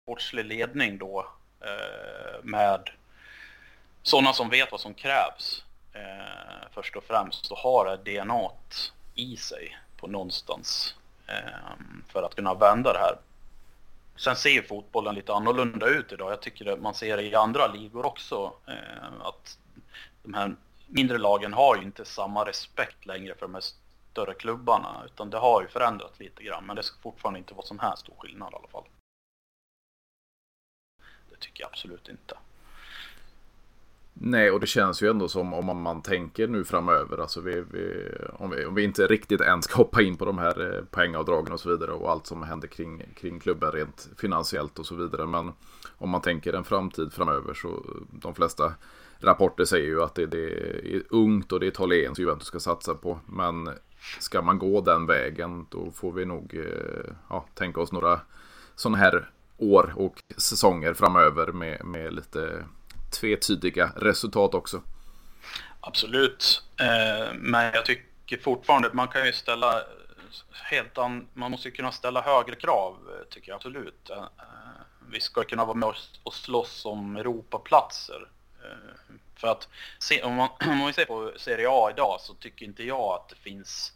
sportslig 0.09 0.45
ledning 0.45 0.99
då 0.99 1.27
eh, 1.61 2.43
med 2.45 2.91
sådana 4.03 4.33
som 4.33 4.49
vet 4.49 4.73
vad 4.73 4.81
som 4.81 4.95
krävs 4.95 5.65
eh, 5.93 6.69
först 6.73 6.97
och 6.97 7.05
främst 7.05 7.53
och 7.53 7.59
har 7.59 7.99
det 8.05 8.21
DNA 8.21 8.51
i 9.15 9.37
sig 9.37 9.79
på 9.97 10.07
någonstans 10.07 10.95
eh, 11.27 11.73
för 12.09 12.23
att 12.23 12.35
kunna 12.35 12.55
vända 12.55 12.93
det 12.93 12.99
här. 12.99 13.17
Sen 14.17 14.37
ser 14.37 14.63
fotbollen 14.63 15.15
lite 15.15 15.33
annorlunda 15.33 15.87
ut 15.87 16.13
idag. 16.13 16.33
Jag 16.33 16.43
tycker 16.43 16.73
att 16.73 16.81
man 16.81 16.95
ser 16.95 17.17
det 17.17 17.23
i 17.23 17.35
andra 17.35 17.67
ligor 17.67 18.07
också. 18.07 18.53
Eh, 18.67 19.27
att 19.27 19.59
de 20.23 20.35
här 20.35 20.57
mindre 20.87 21.19
lagen 21.19 21.53
har 21.53 21.77
ju 21.77 21.83
inte 21.83 22.05
samma 22.05 22.45
respekt 22.45 23.07
längre 23.07 23.35
för 23.35 23.41
de 23.41 23.55
här 23.55 23.65
större 24.13 24.35
klubbarna. 24.35 25.03
Utan 25.07 25.31
det 25.31 25.39
har 25.39 25.63
ju 25.63 25.69
förändrats 25.69 26.21
lite 26.21 26.43
grann. 26.43 26.67
Men 26.67 26.77
det 26.77 26.83
ska 26.83 27.01
fortfarande 27.01 27.39
inte 27.39 27.55
vara 27.55 27.67
sån 27.67 27.81
här 27.81 27.97
stor 27.97 28.15
skillnad 28.19 28.53
i 28.53 28.57
alla 28.57 28.69
fall. 28.69 28.85
Det 31.39 31.45
tycker 31.45 31.63
jag 31.63 31.69
absolut 31.69 32.09
inte. 32.09 32.35
Nej, 34.21 34.51
och 34.51 34.61
det 34.61 34.67
känns 34.67 35.03
ju 35.03 35.11
ändå 35.11 35.29
som 35.29 35.55
om 35.55 35.65
man, 35.65 35.83
man 35.83 36.03
tänker 36.03 36.49
nu 36.49 36.65
framöver, 36.65 37.19
alltså 37.19 37.41
vi, 37.41 37.65
vi, 37.71 38.09
om, 38.33 38.51
vi, 38.51 38.65
om 38.65 38.75
vi 38.75 38.85
inte 38.85 39.07
riktigt 39.07 39.41
än 39.41 39.63
ska 39.63 39.77
hoppa 39.77 40.03
in 40.03 40.17
på 40.17 40.25
de 40.25 40.39
här 40.39 40.75
eh, 40.75 40.85
poängavdragen 40.85 41.53
och 41.53 41.61
så 41.61 41.69
vidare 41.71 41.93
och 41.93 42.11
allt 42.11 42.27
som 42.27 42.43
händer 42.43 42.69
kring, 42.69 43.03
kring 43.15 43.41
klubben 43.41 43.73
rent 43.73 44.09
finansiellt 44.17 44.79
och 44.79 44.87
så 44.87 44.95
vidare. 44.95 45.27
Men 45.27 45.53
om 45.99 46.11
man 46.11 46.21
tänker 46.21 46.53
en 46.53 46.65
framtid 46.65 47.13
framöver 47.13 47.55
så 47.55 47.69
eh, 47.69 47.75
de 48.11 48.35
flesta 48.35 48.75
rapporter 49.19 49.65
säger 49.65 49.87
ju 49.87 50.03
att 50.03 50.15
det, 50.15 50.27
det 50.27 50.45
är 50.95 51.03
ungt 51.09 51.53
och 51.53 51.61
det 51.61 51.67
är 51.67 51.69
italienskt 51.69 52.19
Juventus 52.19 52.47
ska 52.47 52.61
satsa 52.61 52.95
på. 52.95 53.19
Men 53.27 53.71
ska 54.21 54.43
man 54.43 54.59
gå 54.59 54.81
den 54.81 55.07
vägen 55.07 55.67
då 55.69 55.91
får 55.91 56.13
vi 56.13 56.25
nog 56.25 56.55
eh, 56.55 57.13
ja, 57.31 57.47
tänka 57.55 57.81
oss 57.81 57.93
några 57.93 58.21
sådana 58.75 58.99
här 58.99 59.31
år 59.59 59.93
och 59.97 60.23
säsonger 60.37 60.95
framöver 60.95 61.47
med, 61.47 61.85
med 61.85 62.13
lite 62.13 62.65
tvetydiga 63.21 63.93
resultat 63.97 64.55
också. 64.55 64.83
Absolut, 65.81 66.63
eh, 66.81 67.35
men 67.35 67.75
jag 67.75 67.87
tycker 67.87 68.39
fortfarande 68.39 68.91
man 68.93 69.09
kan 69.09 69.27
ju 69.27 69.33
ställa 69.33 69.83
helt 70.53 70.99
an, 70.99 71.29
man 71.35 71.51
måste 71.51 71.71
kunna 71.71 71.93
ställa 71.93 72.23
högre 72.23 72.55
krav 72.55 72.97
tycker 73.31 73.49
jag 73.49 73.57
absolut. 73.57 74.11
Eh, 74.11 74.25
vi 75.11 75.21
ska 75.21 75.45
kunna 75.45 75.65
vara 75.65 75.77
med 75.77 75.95
och 76.23 76.35
slåss 76.35 76.85
om 76.85 77.17
Europaplatser. 77.17 78.29
Eh, 78.65 79.15
för 79.37 79.49
att 79.49 79.69
se, 79.99 80.23
om, 80.23 80.35
man, 80.35 80.49
om 80.67 80.79
man 80.79 80.93
ser 80.93 81.05
på 81.05 81.33
Serie 81.37 81.67
A 81.71 81.91
idag 81.91 82.21
så 82.21 82.35
tycker 82.35 82.67
inte 82.67 82.83
jag 82.83 83.15
att 83.15 83.29
det 83.29 83.37
finns 83.37 83.93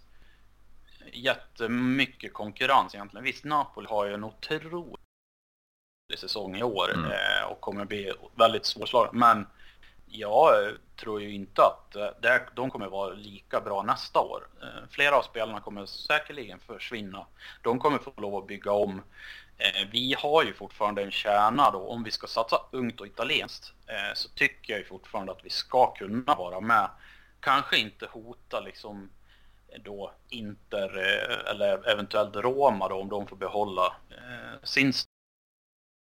jättemycket 1.12 2.33
konkurrens 2.33 2.95
egentligen. 2.95 3.25
Visst, 3.25 3.45
Napoli 3.45 3.87
har 3.88 4.07
ju 4.07 4.14
en 4.14 4.25
otrolig 4.25 5.01
säsong 6.16 6.57
i 6.57 6.62
år 6.62 6.95
mm. 6.95 7.11
eh, 7.11 7.45
och 7.50 7.61
kommer 7.61 7.85
bli 7.85 8.12
väldigt 8.35 8.66
svårslagna. 8.66 9.11
Men 9.12 9.47
jag 10.12 10.73
tror 10.97 11.23
ju 11.23 11.35
inte 11.35 11.62
att 11.62 11.97
eh, 11.97 12.35
de 12.54 12.71
kommer 12.71 12.88
vara 12.88 13.14
lika 13.14 13.61
bra 13.61 13.83
nästa 13.83 14.21
år. 14.21 14.49
Eh, 14.62 14.88
flera 14.90 15.16
av 15.16 15.23
spelarna 15.23 15.61
kommer 15.61 15.87
säkerligen 15.87 16.59
försvinna. 16.59 17.26
De 17.62 17.78
kommer 17.78 17.99
få 17.99 18.12
lov 18.16 18.37
att 18.37 18.47
bygga 18.47 18.73
om. 18.73 19.02
Eh, 19.59 19.88
vi 19.92 20.14
har 20.19 20.45
ju 20.45 20.52
fortfarande 20.52 21.02
en 21.02 21.11
kärna 21.11 21.71
då, 21.71 21.78
om 21.78 22.04
vi 22.04 22.11
ska 22.11 22.26
satsa 22.26 22.57
ungt 22.71 23.00
och 23.00 23.07
italienskt 23.07 23.73
så 24.14 24.28
tycker 24.28 24.73
jag 24.73 24.81
ju 24.81 24.87
fortfarande 24.87 25.33
att 25.33 25.45
vi 25.45 25.50
ska 25.50 25.95
kunna 25.95 26.35
vara 26.35 26.61
med. 26.61 26.90
Kanske 27.40 27.78
inte 27.78 28.07
hota 28.07 28.61
liksom 28.61 29.11
då 29.85 30.12
Inter 30.28 30.99
eller 31.50 31.88
eventuellt 31.88 32.37
Roma 32.37 32.88
då 32.88 33.00
om 33.00 33.09
de 33.09 33.26
får 33.26 33.37
behålla 33.37 33.97
sin 34.62 34.92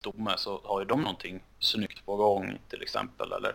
stomme 0.00 0.34
så 0.36 0.60
har 0.64 0.80
ju 0.80 0.86
de 0.86 1.00
någonting 1.00 1.42
snyggt 1.58 2.06
på 2.06 2.16
gång 2.16 2.58
till 2.68 2.82
exempel. 2.82 3.32
Eller 3.32 3.54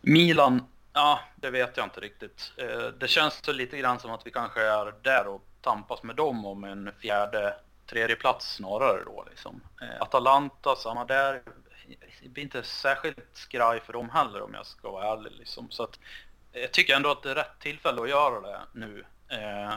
Milan, 0.00 0.66
ja 0.92 1.20
det 1.36 1.50
vet 1.50 1.76
jag 1.76 1.86
inte 1.86 2.00
riktigt. 2.00 2.52
Eh, 2.56 2.86
det 2.98 3.08
känns 3.08 3.44
så 3.44 3.52
lite 3.52 3.78
grann 3.78 4.00
som 4.00 4.10
att 4.10 4.26
vi 4.26 4.30
kanske 4.30 4.62
är 4.62 4.94
där 5.02 5.26
och 5.26 5.42
tampas 5.60 6.02
med 6.02 6.16
dem 6.16 6.46
om 6.46 6.64
en 6.64 6.92
fjärde, 7.00 7.54
tredje 7.86 8.16
plats 8.16 8.54
snarare 8.54 9.04
då 9.04 9.24
liksom. 9.30 9.60
Eh, 9.82 10.02
Atalanta, 10.02 10.76
samma 10.76 11.04
där. 11.04 11.42
Det 12.22 12.28
blir 12.28 12.42
inte 12.42 12.62
särskilt 12.62 13.28
skraj 13.32 13.80
för 13.80 13.92
dem 13.92 14.10
heller 14.10 14.42
om 14.42 14.54
jag 14.54 14.66
ska 14.66 14.90
vara 14.90 15.12
ärlig 15.12 15.32
liksom. 15.38 15.70
Så 15.70 15.82
att 15.82 15.98
eh, 16.52 16.60
jag 16.60 16.72
tycker 16.72 16.96
ändå 16.96 17.10
att 17.10 17.22
det 17.22 17.30
är 17.30 17.34
rätt 17.34 17.60
tillfälle 17.60 18.02
att 18.02 18.08
göra 18.08 18.40
det 18.40 18.60
nu. 18.72 19.04
Eh, 19.28 19.72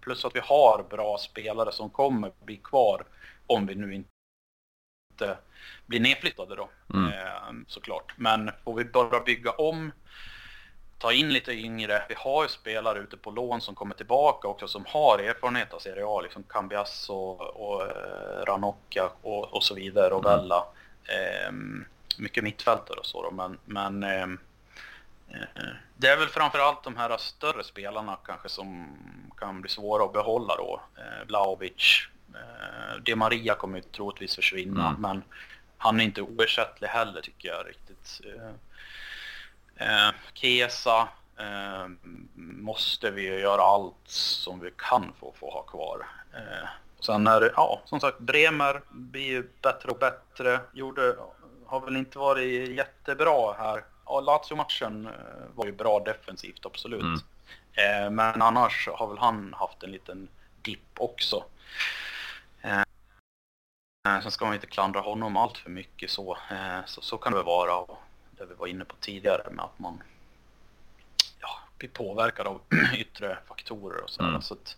plus 0.00 0.24
att 0.24 0.36
vi 0.36 0.40
har 0.40 0.86
bra 0.90 1.18
spelare 1.18 1.72
som 1.72 1.90
kommer 1.90 2.32
bli 2.44 2.56
kvar 2.56 3.04
om 3.46 3.66
vi 3.66 3.74
nu 3.74 3.94
inte 3.94 4.11
inte 5.22 5.36
blir 5.86 6.00
nedflyttade 6.00 6.56
då. 6.56 6.68
Mm. 6.94 7.12
Eh, 7.12 7.66
såklart. 7.66 8.12
Men 8.16 8.50
får 8.64 8.74
vi 8.74 8.84
bara 8.84 9.20
bygga 9.20 9.50
om, 9.50 9.92
ta 10.98 11.12
in 11.12 11.32
lite 11.32 11.52
yngre. 11.52 12.02
Vi 12.08 12.14
har 12.18 12.42
ju 12.42 12.48
spelare 12.48 12.98
ute 12.98 13.16
på 13.16 13.30
lån 13.30 13.60
som 13.60 13.74
kommer 13.74 13.94
tillbaka 13.94 14.48
också 14.48 14.68
som 14.68 14.84
har 14.86 15.18
erfarenhet 15.18 15.72
av 15.72 15.78
Serie 15.78 16.04
A. 16.06 16.20
Liksom 16.20 16.42
Cambias 16.42 17.10
och, 17.10 17.40
och 17.40 17.82
eh, 17.82 18.44
Ranocchia 18.46 19.10
och, 19.22 19.54
och, 19.54 19.64
så 19.64 19.74
vidare 19.74 20.14
och 20.14 20.26
mm. 20.26 20.38
Vella. 20.38 20.64
Eh, 21.04 21.52
mycket 22.18 22.44
mittfältare 22.44 22.98
och 22.98 23.06
så 23.06 23.22
då. 23.22 23.30
Men, 23.30 23.58
men 23.64 24.02
ehm, 24.02 24.38
eh, 25.30 25.64
det 25.96 26.08
är 26.08 26.16
väl 26.16 26.28
framförallt 26.28 26.84
de 26.84 26.96
här 26.96 27.16
större 27.16 27.64
spelarna 27.64 28.18
kanske 28.24 28.48
som 28.48 28.96
kan 29.38 29.60
bli 29.60 29.70
svåra 29.70 30.04
att 30.04 30.12
behålla 30.12 30.56
då. 30.56 30.80
Vlahovic, 31.26 32.08
Eh, 32.12 32.21
De 33.02 33.16
Maria 33.16 33.54
kommer 33.54 33.78
ju 33.78 33.82
troligtvis 33.82 34.34
försvinna, 34.36 34.88
mm. 34.88 35.00
men 35.00 35.22
han 35.78 36.00
är 36.00 36.04
inte 36.04 36.22
oersättlig 36.22 36.88
heller 36.88 37.20
tycker 37.20 37.48
jag 37.48 37.66
riktigt. 37.66 38.20
Eh, 38.24 40.06
eh 40.06 40.14
Kesa 40.34 41.08
eh, 41.38 41.86
måste 42.34 43.10
vi 43.10 43.40
göra 43.40 43.62
allt 43.62 44.08
som 44.08 44.60
vi 44.60 44.70
kan 44.76 45.12
för 45.20 45.28
att 45.28 45.36
få 45.36 45.50
ha 45.50 45.62
kvar. 45.62 46.06
Eh, 46.34 46.68
sen 47.00 47.26
är 47.26 47.40
det, 47.40 47.52
ja, 47.56 47.82
som 47.84 48.00
sagt, 48.00 48.18
Bremer 48.18 48.80
blir 48.90 49.26
ju 49.26 49.48
bättre 49.62 49.88
och 49.88 49.98
bättre. 49.98 50.60
Gjorde, 50.72 51.16
har 51.66 51.80
väl 51.80 51.96
inte 51.96 52.18
varit 52.18 52.68
jättebra 52.70 53.52
här. 53.52 53.84
Ja, 54.06 54.20
Lazio-matchen 54.20 55.06
eh, 55.06 55.12
var 55.54 55.66
ju 55.66 55.72
bra 55.72 56.00
defensivt, 56.00 56.66
absolut. 56.66 57.02
Mm. 57.02 57.20
Eh, 57.72 58.10
men 58.10 58.42
annars 58.42 58.88
har 58.92 59.08
väl 59.08 59.18
han 59.18 59.54
haft 59.58 59.82
en 59.82 59.90
liten 59.90 60.28
dipp 60.62 60.94
också. 60.98 61.44
Eh, 64.06 64.20
sen 64.20 64.30
ska 64.30 64.44
man 64.44 64.54
inte 64.54 64.66
klandra 64.66 65.00
honom 65.00 65.36
allt 65.36 65.58
för 65.58 65.70
mycket 65.70 66.10
så. 66.10 66.38
Eh, 66.50 66.84
så. 66.86 67.00
Så 67.00 67.18
kan 67.18 67.32
det 67.32 67.38
väl 67.38 67.46
vara. 67.46 67.76
Och 67.76 67.98
det 68.30 68.46
vi 68.46 68.54
var 68.54 68.66
inne 68.66 68.84
på 68.84 68.96
tidigare 69.00 69.50
med 69.50 69.64
att 69.64 69.78
man 69.78 70.02
ja, 71.40 71.48
blir 71.78 71.88
påverkad 71.88 72.46
av 72.46 72.60
yttre 72.96 73.38
faktorer 73.46 74.02
och 74.02 74.10
sådär. 74.10 74.28
Mm. 74.28 74.42
Så 74.42 74.54
att, 74.54 74.76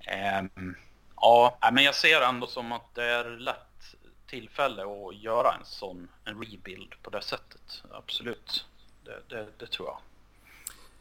ähm, 0.00 0.76
ja, 1.16 1.58
men 1.72 1.84
jag 1.84 1.94
ser 1.94 2.20
ändå 2.20 2.46
som 2.46 2.72
att 2.72 2.94
det 2.94 3.04
är 3.04 3.24
lätt 3.24 3.94
tillfälle 4.26 4.82
att 4.82 5.16
göra 5.16 5.54
en 5.60 5.64
sån 5.64 6.08
en 6.24 6.44
rebuild 6.44 6.94
på 7.02 7.10
det 7.10 7.22
sättet. 7.22 7.82
Absolut, 7.92 8.66
det, 9.04 9.22
det, 9.28 9.46
det 9.58 9.66
tror 9.66 9.88
jag. 9.88 9.98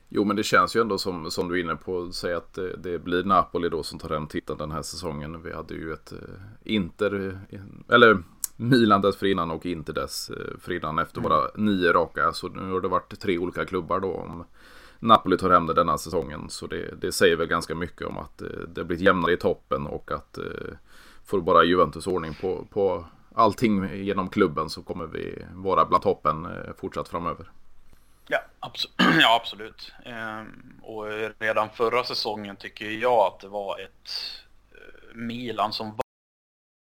Jo, 0.09 0.23
men 0.23 0.35
det 0.35 0.43
känns 0.43 0.75
ju 0.75 0.81
ändå 0.81 0.97
som, 0.97 1.31
som 1.31 1.49
du 1.49 1.59
är 1.59 1.63
inne 1.63 1.75
på, 1.75 2.11
säg 2.11 2.33
att 2.33 2.53
det, 2.53 2.75
det, 2.77 2.99
blir 2.99 3.23
Napoli 3.23 3.69
då 3.69 3.83
som 3.83 3.99
tar 3.99 4.09
hem 4.09 4.27
titeln 4.27 4.57
den 4.57 4.71
här 4.71 4.81
säsongen. 4.81 5.43
Vi 5.43 5.53
hade 5.53 5.73
ju 5.73 5.93
ett 5.93 6.11
eh, 6.11 6.17
Inter, 6.63 7.39
eller 7.89 8.23
Milan 8.55 9.01
dessförinnan 9.01 9.51
och 9.51 9.65
Inter 9.65 9.93
dessförinnan 9.93 10.99
efter 10.99 11.19
mm. 11.19 11.29
våra 11.29 11.47
nio 11.55 11.93
raka. 11.93 12.33
Så 12.33 12.47
nu 12.47 12.71
har 12.71 12.81
det 12.81 12.87
varit 12.87 13.19
tre 13.19 13.37
olika 13.37 13.65
klubbar 13.65 13.99
då 13.99 14.13
om 14.13 14.43
Napoli 14.99 15.37
tar 15.37 15.49
hem 15.49 15.65
det 15.65 15.73
denna 15.73 15.97
säsongen. 15.97 16.49
Så 16.49 16.67
det, 16.67 17.01
det 17.01 17.11
säger 17.11 17.35
väl 17.35 17.47
ganska 17.47 17.75
mycket 17.75 18.07
om 18.07 18.17
att 18.17 18.41
eh, 18.41 18.47
det 18.47 18.81
har 18.81 18.85
blivit 18.85 19.05
jämnare 19.05 19.33
i 19.33 19.37
toppen 19.37 19.87
och 19.87 20.11
att 20.11 20.37
eh, 20.37 20.43
får 21.25 21.41
bara 21.41 21.63
Juventus 21.63 22.07
ordning 22.07 22.33
på, 22.41 22.67
på 22.71 23.05
allting 23.35 24.03
genom 24.03 24.29
klubben 24.29 24.69
så 24.69 24.81
kommer 24.81 25.07
vi 25.07 25.45
vara 25.53 25.85
bland 25.85 26.03
toppen 26.03 26.45
eh, 26.45 26.73
fortsatt 26.77 27.09
framöver. 27.09 27.51
Ja, 28.27 28.43
abso 28.59 28.87
ja 29.21 29.35
absolut. 29.35 29.93
Ehm, 30.05 30.79
och 30.83 31.05
redan 31.39 31.69
förra 31.69 32.03
säsongen 32.03 32.55
tycker 32.55 32.85
jag 32.85 33.33
att 33.33 33.39
det 33.39 33.47
var 33.47 33.79
ett 33.79 34.09
eh, 34.71 35.15
Milan 35.15 35.73
som 35.73 35.99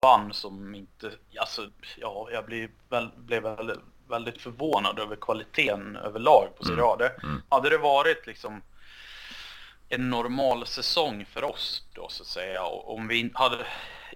vann 0.02 0.34
som 0.34 0.76
inte, 0.76 1.12
alltså 1.40 1.70
ja, 1.98 2.28
jag 2.32 2.46
blev, 2.46 2.70
väl, 2.90 3.10
blev 3.18 3.44
väldigt, 3.44 3.80
väldigt 4.10 4.42
förvånad 4.42 5.00
över 5.00 5.16
kvaliteten 5.16 5.96
överlag 5.96 6.48
på 6.58 6.66
Serie 6.66 6.84
A. 6.84 6.96
Mm. 7.00 7.12
Mm. 7.24 7.42
Hade 7.50 7.70
det 7.70 7.78
varit 7.78 8.28
liksom 8.28 8.62
en 9.90 10.10
normal 10.10 10.66
säsong 10.66 11.26
för 11.26 11.44
oss 11.44 11.84
då 11.94 12.08
så 12.10 12.24
att 12.24 12.28
säga. 12.28 12.64
Och 12.64 12.94
om 12.94 13.08
vi 13.08 13.32
hade, 13.34 13.66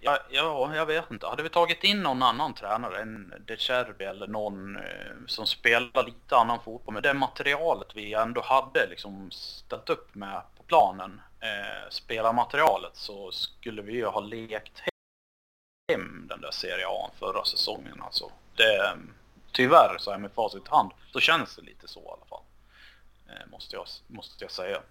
ja, 0.03 0.19
ja, 0.29 0.75
jag 0.75 0.85
vet 0.85 1.11
inte. 1.11 1.27
Hade 1.27 1.43
vi 1.43 1.49
tagit 1.49 1.83
in 1.83 2.01
någon 2.01 2.23
annan 2.23 2.53
tränare 2.53 3.01
än 3.01 3.33
De 3.45 3.57
Cherbi 3.57 4.05
eller 4.05 4.27
någon 4.27 4.75
eh, 4.75 4.81
som 5.27 5.45
spelar 5.45 6.03
lite 6.03 6.37
annan 6.37 6.59
fotboll 6.63 6.93
med 6.93 7.03
det 7.03 7.13
materialet 7.13 7.87
vi 7.95 8.13
ändå 8.13 8.41
hade 8.41 8.87
liksom 8.87 9.31
ställt 9.31 9.89
upp 9.89 10.15
med 10.15 10.41
på 10.57 10.63
planen, 10.63 11.21
eh, 11.39 11.89
spelarmaterialet, 11.89 12.95
så 12.95 13.31
skulle 13.31 13.81
vi 13.81 13.93
ju 13.93 14.05
ha 14.05 14.19
lekt 14.19 14.81
hem 15.91 16.27
den 16.29 16.41
där 16.41 16.51
Serie 16.51 16.85
A 16.87 17.11
förra 17.19 17.45
säsongen 17.45 18.01
alltså. 18.01 18.31
Det, 18.55 18.97
tyvärr 19.51 19.97
så 19.99 20.11
är 20.11 20.17
med 20.17 20.31
facit 20.31 20.67
i 20.67 20.69
hand, 20.69 20.91
så 21.11 21.19
känns 21.19 21.55
det 21.55 21.61
lite 21.61 21.87
så 21.87 21.99
i 21.99 22.07
alla 22.07 22.25
fall. 22.25 22.43
Eh, 23.29 23.51
måste, 23.51 23.75
jag, 23.75 23.85
måste 24.07 24.43
jag 24.43 24.51
säga. 24.51 24.81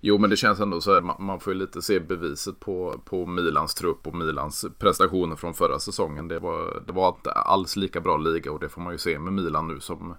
Jo, 0.00 0.18
men 0.18 0.30
det 0.30 0.36
känns 0.36 0.60
ändå 0.60 0.80
så 0.80 0.94
här, 0.94 1.00
man 1.00 1.40
får 1.40 1.52
ju 1.52 1.58
lite 1.58 1.82
se 1.82 2.00
beviset 2.00 2.60
på, 2.60 3.00
på 3.04 3.26
Milans 3.26 3.74
trupp 3.74 4.06
och 4.06 4.14
Milans 4.14 4.64
prestationer 4.78 5.36
från 5.36 5.54
förra 5.54 5.78
säsongen. 5.78 6.28
Det 6.28 6.38
var, 6.38 6.82
det 6.86 6.92
var 6.92 7.08
inte 7.08 7.30
alls 7.32 7.76
lika 7.76 8.00
bra 8.00 8.16
liga 8.16 8.52
och 8.52 8.60
det 8.60 8.68
får 8.68 8.80
man 8.80 8.92
ju 8.92 8.98
se 8.98 9.18
med 9.18 9.32
Milan 9.32 9.68
nu 9.68 9.80
som 9.80 10.14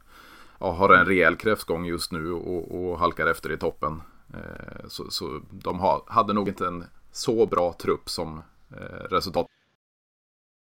ja, 0.60 0.72
har 0.72 0.89
en 0.93 1.05
rejäl 1.05 1.36
kräftgång 1.36 1.86
just 1.86 2.12
nu 2.12 2.31
och, 2.31 2.89
och 2.89 3.00
halkar 3.00 3.27
efter 3.27 3.51
i 3.51 3.57
toppen. 3.57 4.01
Eh, 4.34 4.88
så, 4.88 5.12
så 5.12 5.41
de 5.51 5.79
ha, 5.79 6.05
hade 6.07 6.34
nog 6.34 6.48
inte 6.48 6.67
en 6.67 6.84
så 7.12 7.46
bra 7.46 7.74
trupp 7.74 8.10
som 8.10 8.41
eh, 8.72 9.03
resultatet 9.10 9.51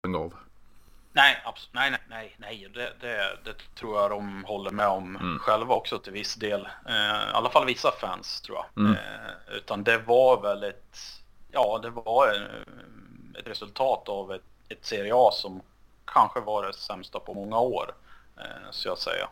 gav. 0.08 0.34
Nej, 1.16 1.42
nej, 1.72 1.90
nej, 1.90 2.00
nej, 2.08 2.36
nej. 2.38 2.68
Det, 2.74 2.92
det, 3.00 3.38
det, 3.44 3.74
tror 3.74 4.00
jag 4.00 4.10
de 4.10 4.44
håller 4.44 4.70
med 4.70 4.86
om 4.86 5.16
mm. 5.16 5.38
själva 5.38 5.74
också 5.74 5.98
till 5.98 6.12
viss 6.12 6.34
del. 6.34 6.68
Eh, 6.88 7.30
I 7.30 7.32
alla 7.32 7.50
fall 7.50 7.66
vissa 7.66 7.92
fans 8.00 8.40
tror 8.40 8.58
jag. 8.58 8.84
Mm. 8.84 8.92
Eh, 8.92 9.56
utan 9.56 9.84
det 9.84 9.98
var 9.98 10.42
väl 10.42 10.64
ett, 10.64 10.98
ja 11.52 11.78
det 11.82 11.90
var 11.90 12.48
ett 13.38 13.46
resultat 13.46 14.08
av 14.08 14.32
ett, 14.32 14.42
ett 14.68 14.84
Serie 14.84 15.12
A 15.14 15.30
som 15.32 15.62
kanske 16.04 16.40
var 16.40 16.66
det 16.66 16.72
sämsta 16.72 17.20
på 17.20 17.34
många 17.34 17.58
år. 17.58 17.94
Eh, 18.36 18.70
så 18.70 18.88
jag 18.88 18.98
säga. 18.98 19.28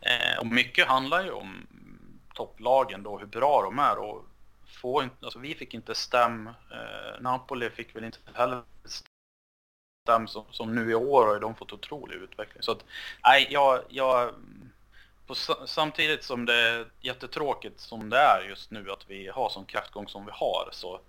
Eh, 0.00 0.40
och 0.40 0.46
mycket 0.46 0.86
handlar 0.86 1.24
ju 1.24 1.30
om 1.30 1.66
topplagen 2.34 3.02
då, 3.02 3.18
hur 3.18 3.26
bra 3.26 3.62
de 3.62 3.78
är. 3.78 3.98
Och 3.98 4.24
få, 4.66 5.08
alltså 5.22 5.38
vi 5.38 5.54
fick 5.54 5.74
inte 5.74 5.94
stäm, 5.94 6.46
eh, 6.46 7.20
Napoli 7.20 7.70
fick 7.70 7.96
väl 7.96 8.04
inte 8.04 8.18
heller 8.34 8.62
dem 10.04 10.28
som, 10.28 10.44
som 10.50 10.74
nu 10.74 10.90
i 10.90 10.94
år 10.94 11.26
har 11.26 11.40
de 11.40 11.54
fått 11.54 11.72
otrolig 11.72 12.16
utveckling. 12.16 12.62
Så 12.62 12.72
att, 12.72 12.84
nej, 13.24 13.48
jag, 13.50 13.80
jag 13.88 14.34
på, 15.26 15.34
samtidigt 15.66 16.24
som 16.24 16.46
det 16.46 16.54
är 16.54 16.86
jättetråkigt 17.00 17.80
som 17.80 18.10
det 18.10 18.18
är 18.18 18.46
just 18.48 18.70
nu 18.70 18.90
att 18.90 19.10
vi 19.10 19.28
har 19.28 19.48
sån 19.48 19.64
kraftgång 19.64 20.08
som 20.08 20.26
vi 20.26 20.32
har 20.34 20.68
så 20.72 21.00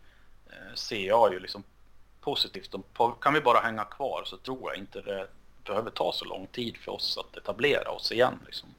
eh, 0.50 0.76
ser 0.76 1.08
jag 1.08 1.34
ju 1.34 1.40
liksom 1.40 1.64
positivt. 2.22 2.76
På, 2.94 3.12
kan 3.12 3.34
vi 3.34 3.42
bara 3.42 3.60
hänga 3.60 3.86
kvar 3.86 4.24
så 4.26 4.38
tror 4.38 4.72
jag 4.72 4.78
inte 4.78 5.02
det 5.02 5.28
behöver 5.66 5.92
ta 5.92 6.12
så 6.12 6.26
lång 6.26 6.48
tid 6.48 6.78
för 6.78 6.92
oss 6.92 7.18
att 7.18 7.38
etablera 7.38 7.92
oss 7.92 8.12
igen. 8.12 8.40
Liksom. 8.46 8.70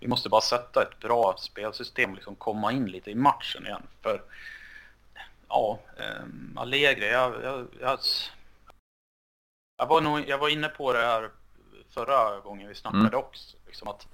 Vi 0.00 0.08
måste 0.08 0.28
bara 0.28 0.40
sätta 0.40 0.82
ett 0.82 1.00
bra 1.00 1.36
spelsystem, 1.38 2.14
liksom 2.14 2.36
komma 2.36 2.72
in 2.72 2.86
lite 2.86 3.10
i 3.10 3.14
matchen 3.14 3.66
igen. 3.66 3.82
För 4.02 4.22
ja, 5.48 5.78
eh, 5.96 6.24
Allegri, 6.56 7.10
jag, 7.10 7.34
jag, 7.42 7.66
jag 7.80 7.98
jag 9.78 9.86
var, 9.86 10.00
nog, 10.00 10.28
jag 10.28 10.38
var 10.38 10.48
inne 10.48 10.68
på 10.68 10.92
det 10.92 10.98
här 10.98 11.30
förra 11.90 12.40
gången 12.40 12.68
vi 12.68 12.74
snackade 12.74 13.06
mm. 13.06 13.18
också. 13.18 13.56
Liksom 13.66 13.88
att 13.88 14.06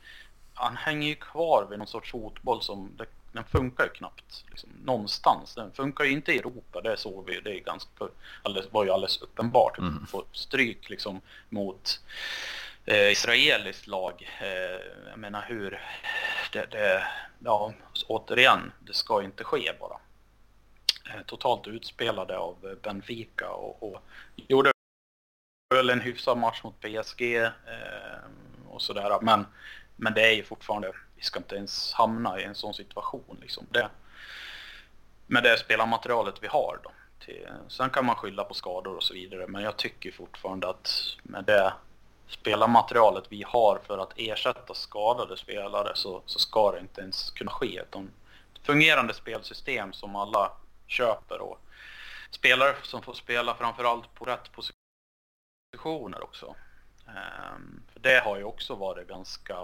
han 0.54 0.76
hänger 0.76 1.08
ju 1.08 1.14
kvar 1.14 1.66
vid 1.70 1.78
någon 1.78 1.88
sorts 1.88 2.10
fotboll 2.10 2.62
som 2.62 2.90
det, 2.96 3.06
den 3.32 3.44
funkar 3.44 3.84
ju 3.84 3.90
knappt 3.90 4.44
liksom, 4.50 4.70
någonstans. 4.84 5.54
Den 5.54 5.72
funkar 5.72 6.04
ju 6.04 6.12
inte 6.12 6.32
i 6.32 6.38
Europa, 6.38 6.80
det 6.80 6.96
såg 6.96 7.26
vi. 7.26 7.40
Det 7.40 7.50
är 7.50 7.60
ganska, 7.60 8.08
alldeles, 8.42 8.72
var 8.72 8.84
ju 8.84 8.90
alldeles 8.90 9.22
uppenbart. 9.22 9.78
Mm. 9.78 10.06
Få 10.06 10.24
stryk 10.32 10.90
liksom 10.90 11.20
mot 11.48 12.00
eh, 12.84 13.12
israeliskt 13.12 13.86
lag. 13.86 14.30
Eh, 14.40 14.80
jag 15.10 15.18
menar 15.18 15.42
hur 15.48 15.80
det, 16.52 16.66
det, 16.70 17.06
ja 17.38 17.72
återigen, 18.06 18.72
det 18.80 18.94
ska 18.94 19.22
inte 19.22 19.44
ske 19.44 19.72
bara. 19.80 19.98
Eh, 21.14 21.22
totalt 21.26 21.66
utspelade 21.66 22.38
av 22.38 22.78
Benfica 22.82 23.50
och, 23.50 23.82
och 23.82 24.02
gjorde 24.48 24.73
väl 25.74 25.90
en 25.90 26.00
hyfsad 26.00 26.38
match 26.38 26.62
mot 26.62 26.80
PSG 26.80 27.36
eh, 27.36 27.50
och 28.68 28.82
sådär. 28.82 29.18
Men, 29.22 29.46
men 29.96 30.14
det 30.14 30.22
är 30.22 30.32
ju 30.32 30.44
fortfarande, 30.44 30.92
vi 31.16 31.22
ska 31.22 31.38
inte 31.38 31.56
ens 31.56 31.92
hamna 31.92 32.40
i 32.40 32.44
en 32.44 32.54
sån 32.54 32.74
situation. 32.74 33.38
Liksom. 33.40 33.66
Det, 33.70 33.88
med 35.26 35.42
det 35.42 35.58
spelarmaterialet 35.58 36.34
vi 36.40 36.46
har 36.46 36.78
då. 36.82 36.90
Till, 37.24 37.48
sen 37.68 37.90
kan 37.90 38.06
man 38.06 38.16
skylla 38.16 38.44
på 38.44 38.54
skador 38.54 38.96
och 38.96 39.02
så 39.02 39.14
vidare, 39.14 39.46
men 39.46 39.62
jag 39.62 39.76
tycker 39.76 40.12
fortfarande 40.12 40.68
att 40.68 41.16
med 41.22 41.44
det 41.44 41.72
spelarmaterialet 42.28 43.24
vi 43.28 43.44
har 43.46 43.80
för 43.86 43.98
att 43.98 44.12
ersätta 44.16 44.74
skadade 44.74 45.36
spelare 45.36 45.92
så, 45.94 46.22
så 46.26 46.38
ska 46.38 46.72
det 46.72 46.80
inte 46.80 47.00
ens 47.00 47.30
kunna 47.30 47.50
ske. 47.50 47.78
ett 47.78 47.96
fungerande 48.62 49.14
spelsystem 49.14 49.92
som 49.92 50.16
alla 50.16 50.52
köper 50.86 51.40
och 51.40 51.58
spelare 52.30 52.74
som 52.82 53.02
får 53.02 53.14
spela 53.14 53.54
framförallt 53.54 54.14
på 54.14 54.24
rätt 54.24 54.52
position 54.52 54.83
positioner 55.74 56.22
också. 56.22 56.54
Ehm, 57.06 57.82
för 57.92 58.00
det 58.00 58.24
har 58.24 58.36
ju 58.36 58.44
också 58.44 58.74
varit 58.74 59.08
ganska 59.08 59.56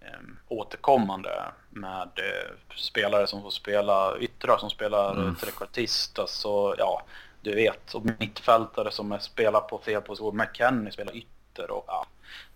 ehm, 0.00 0.38
återkommande 0.48 1.30
med 1.70 2.02
eh, 2.16 2.76
spelare 2.76 3.26
som 3.26 3.42
får 3.42 3.50
spela 3.50 4.18
yttrar 4.18 4.58
som 4.58 4.70
spelar 4.70 5.16
mm. 5.16 5.34
trekvartist. 5.34 6.18
Alltså, 6.18 6.74
ja, 6.78 7.02
du 7.42 7.54
vet, 7.54 7.94
och 7.94 8.04
mittfältare 8.04 8.90
som 8.90 9.18
spelar 9.20 9.60
på 9.60 9.78
fel 9.78 10.02
position. 10.02 10.36
McKennie 10.36 10.92
spelar 10.92 11.16
ytter 11.16 11.70
och 11.70 11.84
ja, 11.86 12.06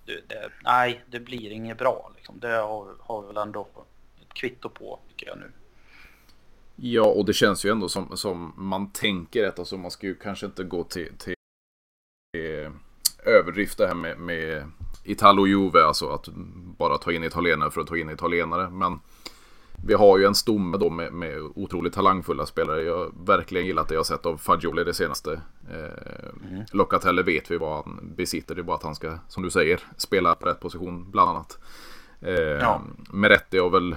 det, 0.06 0.50
nej, 0.64 1.04
det 1.10 1.20
blir 1.20 1.50
inget 1.50 1.78
bra. 1.78 2.12
Liksom. 2.16 2.40
Det 2.40 2.48
har, 2.48 2.94
har 3.00 3.22
vi 3.22 3.26
väl 3.26 3.36
ändå 3.36 3.68
ett 4.22 4.34
kvitto 4.34 4.68
på, 4.68 4.98
tycker 5.08 5.26
jag 5.26 5.38
nu. 5.38 5.52
Ja, 6.76 7.04
och 7.04 7.24
det 7.24 7.32
känns 7.32 7.64
ju 7.64 7.70
ändå 7.70 7.88
som, 7.88 8.16
som 8.16 8.54
man 8.56 8.90
tänker 8.92 9.42
rätt. 9.42 9.58
Alltså 9.58 9.76
man 9.76 9.90
ska 9.90 10.06
ju 10.06 10.14
kanske 10.14 10.46
inte 10.46 10.64
gå 10.64 10.84
till, 10.84 11.16
till 11.18 11.34
överdrift 13.24 13.78
det 13.78 13.86
här 13.86 13.94
med, 13.94 14.18
med 14.18 14.70
Italo-Juve, 15.04 15.84
alltså 15.84 16.08
att 16.08 16.28
bara 16.78 16.98
ta 16.98 17.12
in 17.12 17.24
italienare 17.24 17.70
för 17.70 17.80
att 17.80 17.86
ta 17.86 17.96
in 17.96 18.10
italienare. 18.10 18.70
Men 18.70 19.00
vi 19.86 19.94
har 19.94 20.18
ju 20.18 20.24
en 20.24 20.34
stomme 20.34 20.76
då 20.76 20.90
med, 20.90 21.12
med 21.12 21.40
otroligt 21.54 21.92
talangfulla 21.92 22.46
spelare. 22.46 22.82
Jag 22.82 22.98
har 22.98 23.10
verkligen 23.26 23.66
gillat 23.66 23.88
det 23.88 23.94
jag 23.94 24.06
sett 24.06 24.26
av 24.26 24.36
Fagioli 24.36 24.84
det 24.84 24.94
senaste. 24.94 25.32
Eh, 25.70 26.48
mm. 26.50 26.64
Locatelli 26.72 27.22
vet 27.22 27.50
vi 27.50 27.56
vad 27.56 27.84
han 27.84 28.12
besitter. 28.16 28.54
Det 28.54 28.60
är 28.60 28.62
bara 28.62 28.76
att 28.76 28.82
han 28.82 28.94
ska, 28.94 29.18
som 29.28 29.42
du 29.42 29.50
säger, 29.50 29.80
spela 29.96 30.34
på 30.34 30.46
rätt 30.46 30.60
position 30.60 31.10
bland 31.10 31.30
annat. 31.30 31.58
Eh, 32.20 32.32
ja. 32.34 32.82
Meretti 33.12 33.58
har 33.58 33.70
väl 33.70 33.96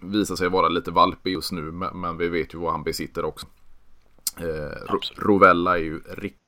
visat 0.00 0.38
sig 0.38 0.48
vara 0.48 0.68
lite 0.68 0.90
valpig 0.90 1.32
just 1.32 1.52
nu, 1.52 1.62
men, 1.62 2.00
men 2.00 2.16
vi 2.16 2.28
vet 2.28 2.54
ju 2.54 2.58
vad 2.58 2.72
han 2.72 2.82
besitter 2.82 3.24
också. 3.24 3.46
Eh, 4.36 4.96
Rovella 5.16 5.78
är 5.78 5.82
ju 5.82 6.00
riktigt 6.08 6.47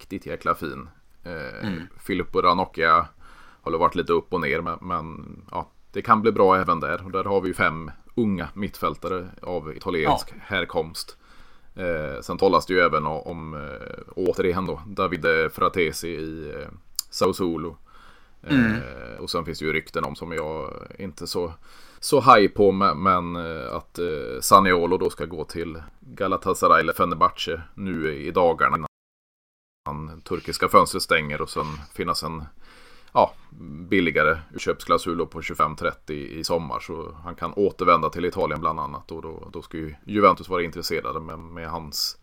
riktigt 0.00 0.26
jäkla 0.26 0.54
fin. 0.54 0.88
Eh, 1.24 1.66
mm. 1.68 1.82
Filippo 1.98 2.40
Ranocchia 2.40 3.08
har 3.62 3.78
varit 3.78 3.94
lite 3.94 4.12
upp 4.12 4.32
och 4.32 4.40
ner 4.40 4.60
men, 4.60 4.78
men, 4.80 5.36
ja, 5.50 5.70
det 5.92 6.02
kan 6.02 6.22
bli 6.22 6.32
bra 6.32 6.56
även 6.56 6.80
där. 6.80 7.04
Och 7.04 7.10
där 7.10 7.24
har 7.24 7.40
vi 7.40 7.48
ju 7.48 7.54
fem 7.54 7.90
unga 8.14 8.48
mittfältare 8.54 9.28
av 9.42 9.76
italiensk 9.76 10.28
ja. 10.30 10.36
härkomst. 10.42 11.16
Eh, 11.74 12.20
sen 12.20 12.38
talas 12.38 12.66
det 12.66 12.74
ju 12.74 12.80
även 12.80 13.06
om, 13.06 13.54
eh, 13.54 14.02
återigen 14.16 14.66
då, 14.66 14.80
Davide 14.86 15.50
Fratesi 15.50 16.08
i 16.08 16.50
eh, 16.50 16.68
Sao 17.10 17.32
Solo. 17.32 17.76
Eh, 18.42 18.54
mm. 18.54 18.80
och 19.20 19.30
sen 19.30 19.44
finns 19.44 19.58
det 19.58 19.64
ju 19.64 19.72
rykten 19.72 20.04
om 20.04 20.16
som 20.16 20.32
jag 20.32 20.70
inte 20.98 21.26
så 21.26 21.52
så 22.02 22.20
haj 22.20 22.48
på 22.48 22.72
men 22.72 23.36
eh, 23.36 23.76
att 23.76 23.98
eh, 23.98 24.40
Saniolo 24.40 24.96
då 24.96 25.10
ska 25.10 25.24
gå 25.26 25.44
till 25.44 25.82
Galatasaray 26.00 26.80
eller 26.80 26.92
Fenerbahce 26.92 27.62
nu 27.74 28.14
i 28.14 28.30
dagarna 28.30 28.89
han 29.90 30.20
turkiska 30.20 30.68
fönstret 30.68 31.02
stänger 31.02 31.40
och 31.40 31.50
sen 31.50 31.66
finnas 31.94 32.22
en 32.22 32.44
ja, 33.12 33.34
billigare 33.88 34.38
köpsklausul 34.58 35.26
på 35.26 35.40
25-30 35.40 36.12
i 36.12 36.44
sommar. 36.44 36.80
Så 36.80 37.14
han 37.24 37.34
kan 37.34 37.52
återvända 37.52 38.10
till 38.10 38.24
Italien 38.24 38.60
bland 38.60 38.80
annat. 38.80 39.10
Och 39.12 39.22
då, 39.22 39.48
då 39.52 39.62
ska 39.62 39.76
ju 39.76 39.94
Juventus 40.04 40.48
vara 40.48 40.62
intresserade 40.62 41.20
med, 41.20 41.38
med 41.38 41.70
hans 41.70 42.18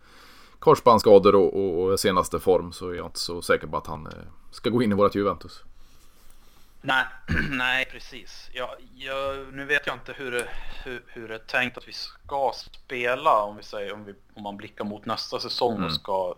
korsbandsskador 0.60 1.36
och, 1.36 1.54
och, 1.54 1.84
och, 1.84 2.00
senaste 2.00 2.40
form 2.40 2.72
så 2.72 2.90
är 2.90 2.96
jag 2.96 3.06
inte 3.06 3.20
så 3.20 3.42
säker 3.42 3.68
på 3.68 3.78
att 3.78 3.88
han 3.88 4.08
ska 4.52 4.70
gå 4.70 4.84
in 4.84 4.92
i 4.92 4.96
vårt 4.96 5.16
Juventus. 5.16 5.64
Nej, 6.82 7.06
nej 7.50 7.86
precis. 7.92 8.50
Jag, 8.54 8.70
jag, 8.96 9.54
nu 9.54 9.66
vet 9.66 9.88
jag 9.88 9.96
inte 9.96 10.14
hur 10.14 10.32
det, 10.32 10.48
hur, 10.84 11.04
hur 11.08 11.28
det 11.28 11.36
är 11.36 11.40
tänkt 11.40 11.78
att 11.78 11.88
vi 11.88 11.94
ska 11.94 12.52
spela 12.56 13.42
om 13.44 13.58
vi 13.58 13.64
säger 13.64 13.94
om, 13.94 14.06
vi, 14.06 14.14
om 14.34 14.44
man 14.44 14.58
blickar 14.58 14.86
mot 14.86 15.06
nästa 15.06 15.40
säsong 15.40 15.76
mm. 15.76 15.86
och 15.86 15.94
ska 15.94 16.36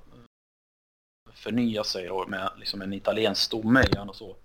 förnya 1.39 1.83
sig 1.83 2.09
och 2.09 2.29
med 2.29 2.49
liksom 2.57 2.81
en 2.81 2.93
italiensk 2.93 3.41
stomme 3.41 3.81
igen 3.81 4.09
och 4.09 4.15
så. 4.15 4.35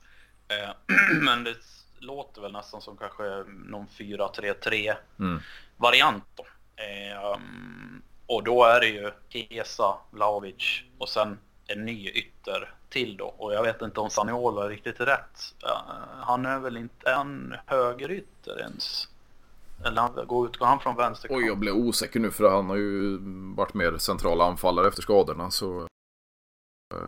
Eh, 0.48 0.70
men 1.20 1.44
det 1.44 1.56
låter 1.98 2.42
väl 2.42 2.52
nästan 2.52 2.80
som 2.80 2.96
kanske 2.96 3.44
någon 3.66 3.86
4-3-3 3.86 4.94
mm. 5.18 5.40
variant 5.76 6.24
då. 6.34 6.46
Eh, 6.82 7.38
och 8.26 8.44
då 8.44 8.64
är 8.64 8.80
det 8.80 8.86
ju 8.86 9.10
Kesa, 9.28 9.96
Vlahovic 10.10 10.82
och 10.98 11.08
sen 11.08 11.38
en 11.66 11.84
ny 11.84 12.08
ytter 12.08 12.74
till 12.88 13.16
då. 13.16 13.24
Och 13.24 13.54
jag 13.54 13.62
vet 13.62 13.82
inte 13.82 14.00
om 14.00 14.10
Saniola 14.10 14.64
är 14.64 14.68
riktigt 14.68 15.00
rätt. 15.00 15.54
Han 16.20 16.46
är 16.46 16.58
väl 16.58 16.76
inte 16.76 17.10
en 17.10 17.54
högerytter 17.66 18.60
ens. 18.60 19.08
Eller 19.84 20.24
går 20.24 20.48
utgår 20.48 20.66
han 20.66 20.80
från 20.80 20.96
vänster? 20.96 21.28
Oj, 21.32 21.46
jag 21.46 21.58
blev 21.58 21.74
osäker 21.74 22.20
nu 22.20 22.30
för 22.30 22.50
han 22.50 22.66
har 22.66 22.76
ju 22.76 23.18
varit 23.56 23.74
mer 23.74 23.98
central 23.98 24.40
anfallare 24.40 24.88
efter 24.88 25.02
skadorna 25.02 25.50
så... 25.50 25.88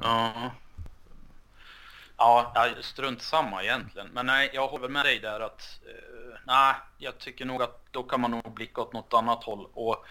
Ja. 0.02 0.50
Ja, 2.18 2.52
strunt 2.80 3.22
samma 3.22 3.62
egentligen. 3.62 4.08
Men 4.12 4.26
nej, 4.26 4.50
jag 4.52 4.68
håller 4.68 4.88
med 4.88 5.04
dig 5.04 5.18
där 5.18 5.40
att... 5.40 5.80
Eh, 5.86 6.38
nej, 6.44 6.74
jag 6.98 7.18
tycker 7.18 7.44
nog 7.44 7.62
att 7.62 7.80
då 7.90 8.02
kan 8.02 8.20
man 8.20 8.30
nog 8.30 8.54
blicka 8.54 8.80
åt 8.80 8.92
något 8.92 9.14
annat 9.14 9.44
håll. 9.44 9.68
Och 9.74 10.06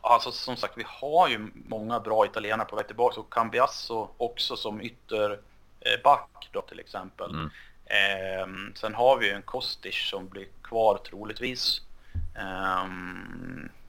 Alltså 0.00 0.32
som 0.32 0.56
sagt, 0.56 0.78
vi 0.78 0.84
har 0.86 1.28
ju 1.28 1.50
många 1.54 2.00
bra 2.00 2.26
italienare 2.26 2.68
på 2.68 2.76
väg 2.76 2.86
tillbaka 2.86 3.20
och 3.20 3.32
Cambiasso 3.32 4.08
också 4.16 4.56
som 4.56 4.80
ytterback 4.80 6.48
då 6.52 6.60
till 6.60 6.80
exempel. 6.80 7.30
Mm. 7.30 7.50
Eh, 7.86 8.72
sen 8.74 8.94
har 8.94 9.16
vi 9.16 9.26
ju 9.26 9.32
en 9.32 9.42
Kostic 9.42 10.08
som 10.10 10.28
blir 10.28 10.46
kvar 10.62 10.98
troligtvis. 10.98 11.80
Eh, 12.36 12.84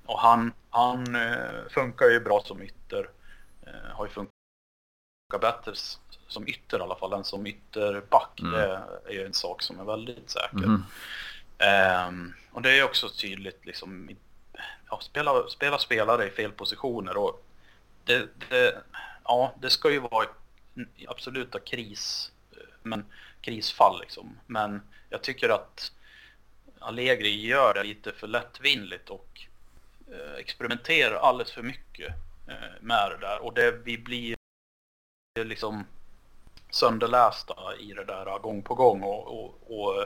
och 0.06 0.20
han, 0.20 0.54
han 0.70 1.16
eh, 1.16 1.70
funkar 1.70 2.06
ju 2.06 2.20
bra 2.20 2.42
som 2.46 2.62
ytter. 2.62 3.10
Eh, 3.68 3.96
har 3.96 4.06
ju 4.06 4.12
funkat 4.12 4.37
bättre 5.28 5.74
som 6.28 6.48
ytter 6.48 6.80
i 6.80 6.82
alla 6.82 6.96
fall 6.96 7.14
än 7.14 7.24
som 7.24 7.48
ytterback. 7.48 8.40
Mm. 8.40 8.52
Det 8.52 8.84
är 9.06 9.14
ju 9.14 9.26
en 9.26 9.34
sak 9.34 9.62
som 9.62 9.80
är 9.80 9.84
väldigt 9.84 10.30
säker. 10.30 10.58
Mm. 10.58 10.84
Ehm, 11.58 12.34
och 12.52 12.62
det 12.62 12.80
är 12.80 12.84
också 12.84 13.10
tydligt 13.10 13.66
liksom 13.66 14.10
ja, 14.90 15.00
spela, 15.02 15.48
spela 15.48 15.78
spelare 15.78 16.28
i 16.28 16.30
fel 16.30 16.52
positioner 16.52 17.18
och 17.18 17.46
det, 18.04 18.28
det, 18.50 18.82
ja, 19.24 19.56
det 19.62 19.70
ska 19.70 19.92
ju 19.92 20.00
vara 20.00 20.28
absoluta 21.08 21.60
kris, 21.60 22.32
men 22.84 23.06
krisfall 23.42 24.00
liksom. 24.00 24.40
Men 24.46 24.82
jag 25.10 25.22
tycker 25.22 25.50
att 25.50 25.92
Allegri 26.80 27.48
gör 27.48 27.74
det 27.74 27.84
lite 27.84 28.12
för 28.12 28.28
lättvindigt 28.28 29.10
och 29.10 29.42
eh, 30.12 30.40
experimenterar 30.40 31.16
alldeles 31.16 31.52
för 31.52 31.64
mycket 31.64 32.14
eh, 32.48 32.82
med 32.82 33.12
det 33.12 33.18
där 33.18 33.40
och 33.40 33.54
det, 33.54 33.72
vi 33.72 33.98
blir 33.98 34.38
liksom 35.44 35.84
sönderlästa 36.70 37.56
i 37.80 37.94
det 37.94 38.04
där 38.04 38.40
gång 38.40 38.62
på 38.62 38.76
gång 38.76 39.04
och, 39.04 39.28
och, 39.28 39.80
och 39.80 40.06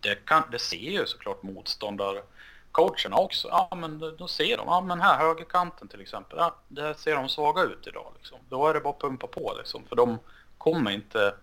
det, 0.00 0.24
kan, 0.24 0.42
det 0.50 0.58
ser 0.58 0.76
ju 0.76 1.06
såklart 1.06 1.42
motståndarcoacherna 1.42 3.16
också. 3.16 3.48
Ja, 3.48 3.68
men 3.76 3.98
då 4.18 4.28
ser 4.28 4.56
de, 4.56 4.66
ja 4.66 4.80
men 4.80 5.00
här 5.00 5.18
högerkanten 5.18 5.88
till 5.88 6.00
exempel, 6.00 6.38
ja, 6.38 6.56
där 6.68 6.94
ser 6.94 7.16
de 7.16 7.28
svaga 7.28 7.62
ut 7.62 7.86
idag. 7.86 8.12
Liksom. 8.16 8.38
Då 8.48 8.68
är 8.68 8.74
det 8.74 8.80
bara 8.80 8.94
att 8.94 9.00
pumpa 9.00 9.26
på 9.26 9.54
liksom, 9.58 9.84
för 9.88 9.96
de 9.96 10.18
kommer 10.58 10.90
inte 10.90 11.34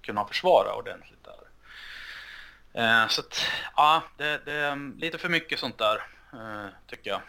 kunna 0.00 0.24
försvara 0.24 0.74
ordentligt 0.74 1.24
där. 1.24 1.46
Eh, 2.82 3.08
så 3.08 3.20
att, 3.20 3.40
ja, 3.76 4.02
det, 4.16 4.40
det, 4.44 4.52
är 4.52 5.00
lite 5.00 5.18
för 5.18 5.28
mycket 5.28 5.58
sånt 5.58 5.78
där, 5.78 5.96
eh, 6.32 6.66
tycker 6.86 7.10
jag. 7.10 7.20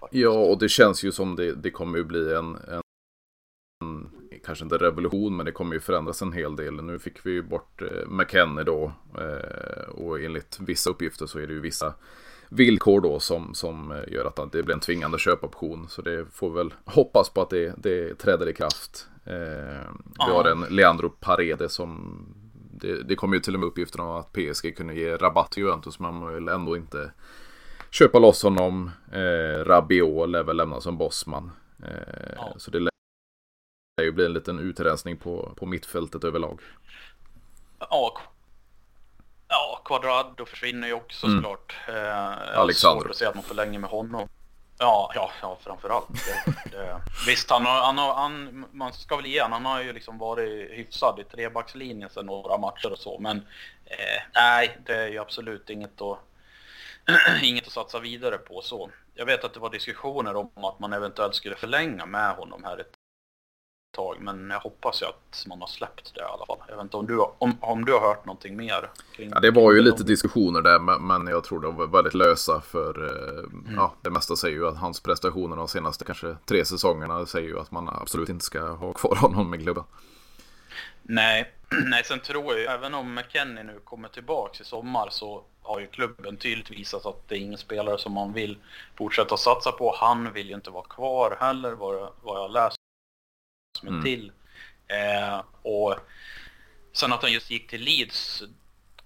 Faktiskt. 0.00 0.22
Ja, 0.22 0.30
och 0.30 0.58
det 0.58 0.68
känns 0.68 1.04
ju 1.04 1.12
som 1.12 1.36
det, 1.36 1.54
det 1.54 1.70
kommer 1.70 1.98
ju 1.98 2.04
bli 2.04 2.34
en, 2.34 2.56
en 2.56 2.80
kanske 4.44 4.64
inte 4.64 4.76
revolution, 4.76 5.36
men 5.36 5.46
det 5.46 5.52
kommer 5.52 5.74
ju 5.74 5.80
förändras 5.80 6.22
en 6.22 6.32
hel 6.32 6.56
del. 6.56 6.74
Nu 6.74 6.98
fick 6.98 7.26
vi 7.26 7.30
ju 7.30 7.42
bort 7.42 7.82
eh, 7.82 8.08
McKennie 8.08 8.64
då 8.64 8.92
eh, 9.18 9.88
och 9.88 10.20
enligt 10.20 10.58
vissa 10.60 10.90
uppgifter 10.90 11.26
så 11.26 11.38
är 11.38 11.46
det 11.46 11.52
ju 11.52 11.60
vissa 11.60 11.94
villkor 12.48 13.00
då 13.00 13.20
som, 13.20 13.54
som 13.54 13.92
eh, 13.92 14.12
gör 14.12 14.24
att 14.24 14.52
det 14.52 14.62
blir 14.62 14.74
en 14.74 14.80
tvingande 14.80 15.18
köpoption. 15.18 15.88
Så 15.88 16.02
det 16.02 16.26
får 16.32 16.50
väl 16.50 16.74
hoppas 16.84 17.30
på 17.30 17.42
att 17.42 17.50
det, 17.50 17.74
det 17.78 18.14
träder 18.14 18.48
i 18.48 18.52
kraft. 18.52 19.06
vi 20.26 20.32
har 20.32 20.44
en 20.44 20.60
Leandro 20.70 21.08
Paredes 21.08 21.72
som 21.72 22.18
det, 22.80 23.02
det 23.02 23.14
kom 23.14 23.32
ju 23.32 23.40
till 23.40 23.54
och 23.54 23.60
med 23.60 23.66
uppgifter 23.66 24.00
om 24.00 24.10
att 24.10 24.32
PSG 24.32 24.76
kunde 24.76 24.94
ge 24.94 25.16
rabatt 25.16 25.52
till 25.52 25.62
Juventus 25.62 25.98
men 25.98 26.14
man 26.14 26.34
vill 26.34 26.48
ändå 26.48 26.76
inte 26.76 27.10
köpa 27.90 28.18
loss 28.18 28.42
honom. 28.42 28.90
Eh, 29.12 29.64
Rabiot 29.64 30.28
lär 30.28 30.42
väl 30.42 30.56
lämna 30.56 30.80
som 30.80 30.98
bossman. 30.98 31.50
Eh, 31.82 32.34
ja. 32.36 32.54
Så 32.56 32.70
det 32.70 32.88
det 33.96 34.04
ju 34.04 34.12
bli 34.12 34.24
en 34.24 34.32
liten 34.32 34.58
utrensning 34.58 35.16
på, 35.16 35.52
på 35.56 35.66
mittfältet 35.66 36.24
överlag. 36.24 36.60
Ja, 37.78 38.20
ja 39.48 39.82
Quadrado 39.84 40.44
försvinner 40.44 40.88
ju 40.88 40.94
också 40.94 41.26
mm. 41.26 41.38
såklart. 41.38 41.76
Eh, 41.88 42.58
Alexander. 42.58 43.00
Svårt 43.00 43.10
att 43.10 43.16
se 43.16 43.26
att 43.26 43.34
man 43.34 43.44
förlänger 43.44 43.78
med 43.78 43.90
honom. 43.90 44.28
Ja, 44.78 45.12
ja, 45.14 45.30
ja 45.42 45.58
framförallt. 45.62 46.08
Det, 46.08 46.70
det. 46.70 47.00
Visst, 47.26 47.50
han 47.50 47.66
har, 47.66 47.80
han 47.80 47.98
har, 47.98 48.14
han, 48.14 48.64
man 48.72 48.92
ska 48.92 49.16
väl 49.16 49.26
ge 49.26 49.40
han, 49.40 49.52
han 49.52 49.64
har 49.64 49.82
ju 49.82 49.92
liksom 49.92 50.18
varit 50.18 50.70
hyfsad 50.70 51.20
i 51.20 51.24
trebackslinjen 51.24 52.10
sedan 52.10 52.26
några 52.26 52.58
matcher 52.58 52.92
och 52.92 52.98
så. 52.98 53.18
Men 53.18 53.36
eh, 53.84 54.22
nej, 54.34 54.78
det 54.86 54.96
är 54.96 55.08
ju 55.08 55.18
absolut 55.18 55.70
inget 55.70 56.00
att, 56.00 56.18
inget 57.42 57.66
att 57.66 57.72
satsa 57.72 58.00
vidare 58.00 58.38
på 58.38 58.62
så. 58.62 58.90
Jag 59.14 59.26
vet 59.26 59.44
att 59.44 59.54
det 59.54 59.60
var 59.60 59.70
diskussioner 59.70 60.36
om 60.36 60.64
att 60.64 60.78
man 60.78 60.92
eventuellt 60.92 61.34
skulle 61.34 61.56
förlänga 61.56 62.06
med 62.06 62.34
honom 62.34 62.64
här 62.64 62.78
ett 62.78 62.95
tag. 63.96 64.16
Men 64.20 64.50
jag 64.50 64.60
hoppas 64.60 65.02
ju 65.02 65.06
att 65.06 65.44
man 65.46 65.60
har 65.60 65.66
släppt 65.66 66.14
det 66.14 66.20
i 66.20 66.24
alla 66.24 66.46
fall. 66.46 66.58
Jag 66.68 66.76
vet 66.76 66.82
inte 66.82 66.96
om 66.96 67.06
du, 67.06 67.18
om, 67.18 67.58
om 67.60 67.84
du 67.84 67.92
har 67.92 68.00
hört 68.00 68.26
någonting 68.26 68.56
mer? 68.56 68.90
Kring, 69.16 69.30
ja, 69.34 69.40
det 69.40 69.50
var 69.50 69.72
ju 69.72 69.82
lite 69.82 70.04
diskussioner 70.04 70.62
där, 70.62 70.98
men 70.98 71.26
jag 71.26 71.44
tror 71.44 71.60
de 71.60 71.76
var 71.76 71.86
väldigt 71.86 72.14
lösa. 72.14 72.60
För 72.60 73.04
eh, 73.04 73.38
mm. 73.38 73.74
ja, 73.76 73.94
det 74.02 74.10
mesta 74.10 74.36
säger 74.36 74.56
ju 74.56 74.68
att 74.68 74.76
hans 74.76 75.00
prestationer 75.00 75.56
de 75.56 75.68
senaste 75.68 76.04
kanske 76.04 76.36
tre 76.44 76.64
säsongerna 76.64 77.26
säger 77.26 77.48
ju 77.48 77.60
att 77.60 77.70
man 77.70 77.88
absolut 77.88 78.28
inte 78.28 78.44
ska 78.44 78.60
ha 78.60 78.92
kvar 78.92 79.16
honom 79.20 79.50
med 79.50 79.62
klubben. 79.62 79.84
Nej, 81.02 81.52
nej, 81.84 82.04
sen 82.04 82.20
tror 82.20 82.44
jag 82.44 82.58
ju, 82.58 82.64
även 82.64 82.94
om 82.94 83.14
McKennie 83.14 83.64
nu 83.64 83.80
kommer 83.84 84.08
tillbaka 84.08 84.62
i 84.62 84.64
sommar 84.64 85.08
så 85.10 85.44
har 85.62 85.80
ju 85.80 85.86
klubben 85.86 86.36
tydligt 86.36 86.70
visat 86.70 87.06
att 87.06 87.28
det 87.28 87.34
är 87.34 87.38
ingen 87.38 87.58
spelare 87.58 87.98
som 87.98 88.12
man 88.12 88.32
vill 88.32 88.58
fortsätta 88.96 89.36
satsa 89.36 89.72
på. 89.72 89.94
Han 89.96 90.32
vill 90.32 90.48
ju 90.48 90.54
inte 90.54 90.70
vara 90.70 90.84
kvar 90.84 91.36
heller 91.40 91.72
vad 91.72 91.94
jag, 91.94 92.10
vad 92.22 92.38
jag 92.42 92.50
läst 92.50 92.76
som 93.76 93.88
mm. 93.88 94.02
till. 94.02 94.32
Eh, 94.86 95.42
och 95.62 95.94
sen 96.92 97.12
att 97.12 97.22
han 97.22 97.32
just 97.32 97.50
gick 97.50 97.70
till 97.70 97.80
Leeds 97.80 98.42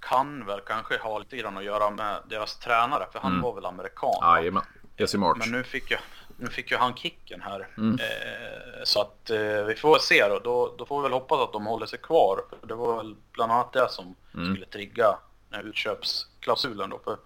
kan 0.01 0.47
väl 0.47 0.61
kanske 0.61 0.99
ha 0.99 1.19
lite 1.19 1.37
grann 1.37 1.57
att 1.57 1.65
göra 1.65 1.91
med 1.91 2.23
deras 2.29 2.59
tränare, 2.59 3.07
för 3.13 3.19
han 3.19 3.33
mm. 3.33 3.43
var 3.43 3.55
väl 3.55 3.67
amerikan. 3.67 4.37
Jajamän, 4.37 4.63
Jesse 4.97 5.19
March. 5.19 5.39
Men 5.39 5.51
nu 5.51 5.65
fick, 5.65 5.91
jag, 5.91 6.01
nu 6.37 6.47
fick 6.47 6.71
ju 6.71 6.77
han 6.77 6.95
kicken 6.95 7.43
här. 7.43 7.69
Mm. 7.77 7.95
Eh, 7.95 8.85
så 8.85 9.01
att 9.01 9.31
eh, 9.31 9.65
vi 9.65 9.75
får 9.75 9.99
se 9.99 10.29
då. 10.29 10.39
då. 10.39 10.75
Då 10.79 10.87
får 10.87 10.99
vi 10.99 11.03
väl 11.03 11.13
hoppas 11.13 11.41
att 11.41 11.53
de 11.53 11.67
håller 11.67 11.87
sig 11.87 11.99
kvar. 11.99 12.45
För 12.61 12.67
det 12.67 12.75
var 12.75 12.97
väl 12.97 13.17
bland 13.33 13.53
annat 13.53 13.73
det 13.73 13.89
som 13.91 14.15
mm. 14.35 14.53
skulle 14.53 14.67
trigga 14.67 15.19
den 15.49 15.61
här 15.61 15.69
utköpsklausulen 15.69 16.91
då. 16.91 16.99
För 17.05 17.17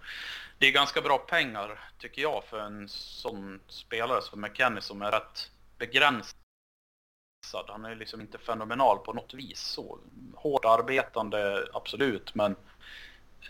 det 0.59 0.67
är 0.67 0.73
ganska 0.73 1.01
bra 1.01 1.19
pengar 1.19 1.81
tycker 1.99 2.23
jag 2.23 2.45
för 2.51 2.59
en 2.59 2.89
sån 2.89 3.61
spelare 3.69 4.23
som 4.23 4.41
McKennie 4.41 4.81
som 4.81 5.03
är 5.03 5.11
rätt 5.11 5.51
begränsad 5.79 6.44
begränsad. 7.45 7.65
Han 7.69 7.85
är 7.85 7.97
liksom 7.97 8.21
inte 8.21 8.39
fenomenal 8.39 8.99
på 8.99 9.13
något 9.13 9.35
vis. 9.35 9.61
Så, 9.61 9.99
hårt 10.35 10.65
arbetande, 10.65 11.67
absolut, 11.73 12.35
men 12.35 12.57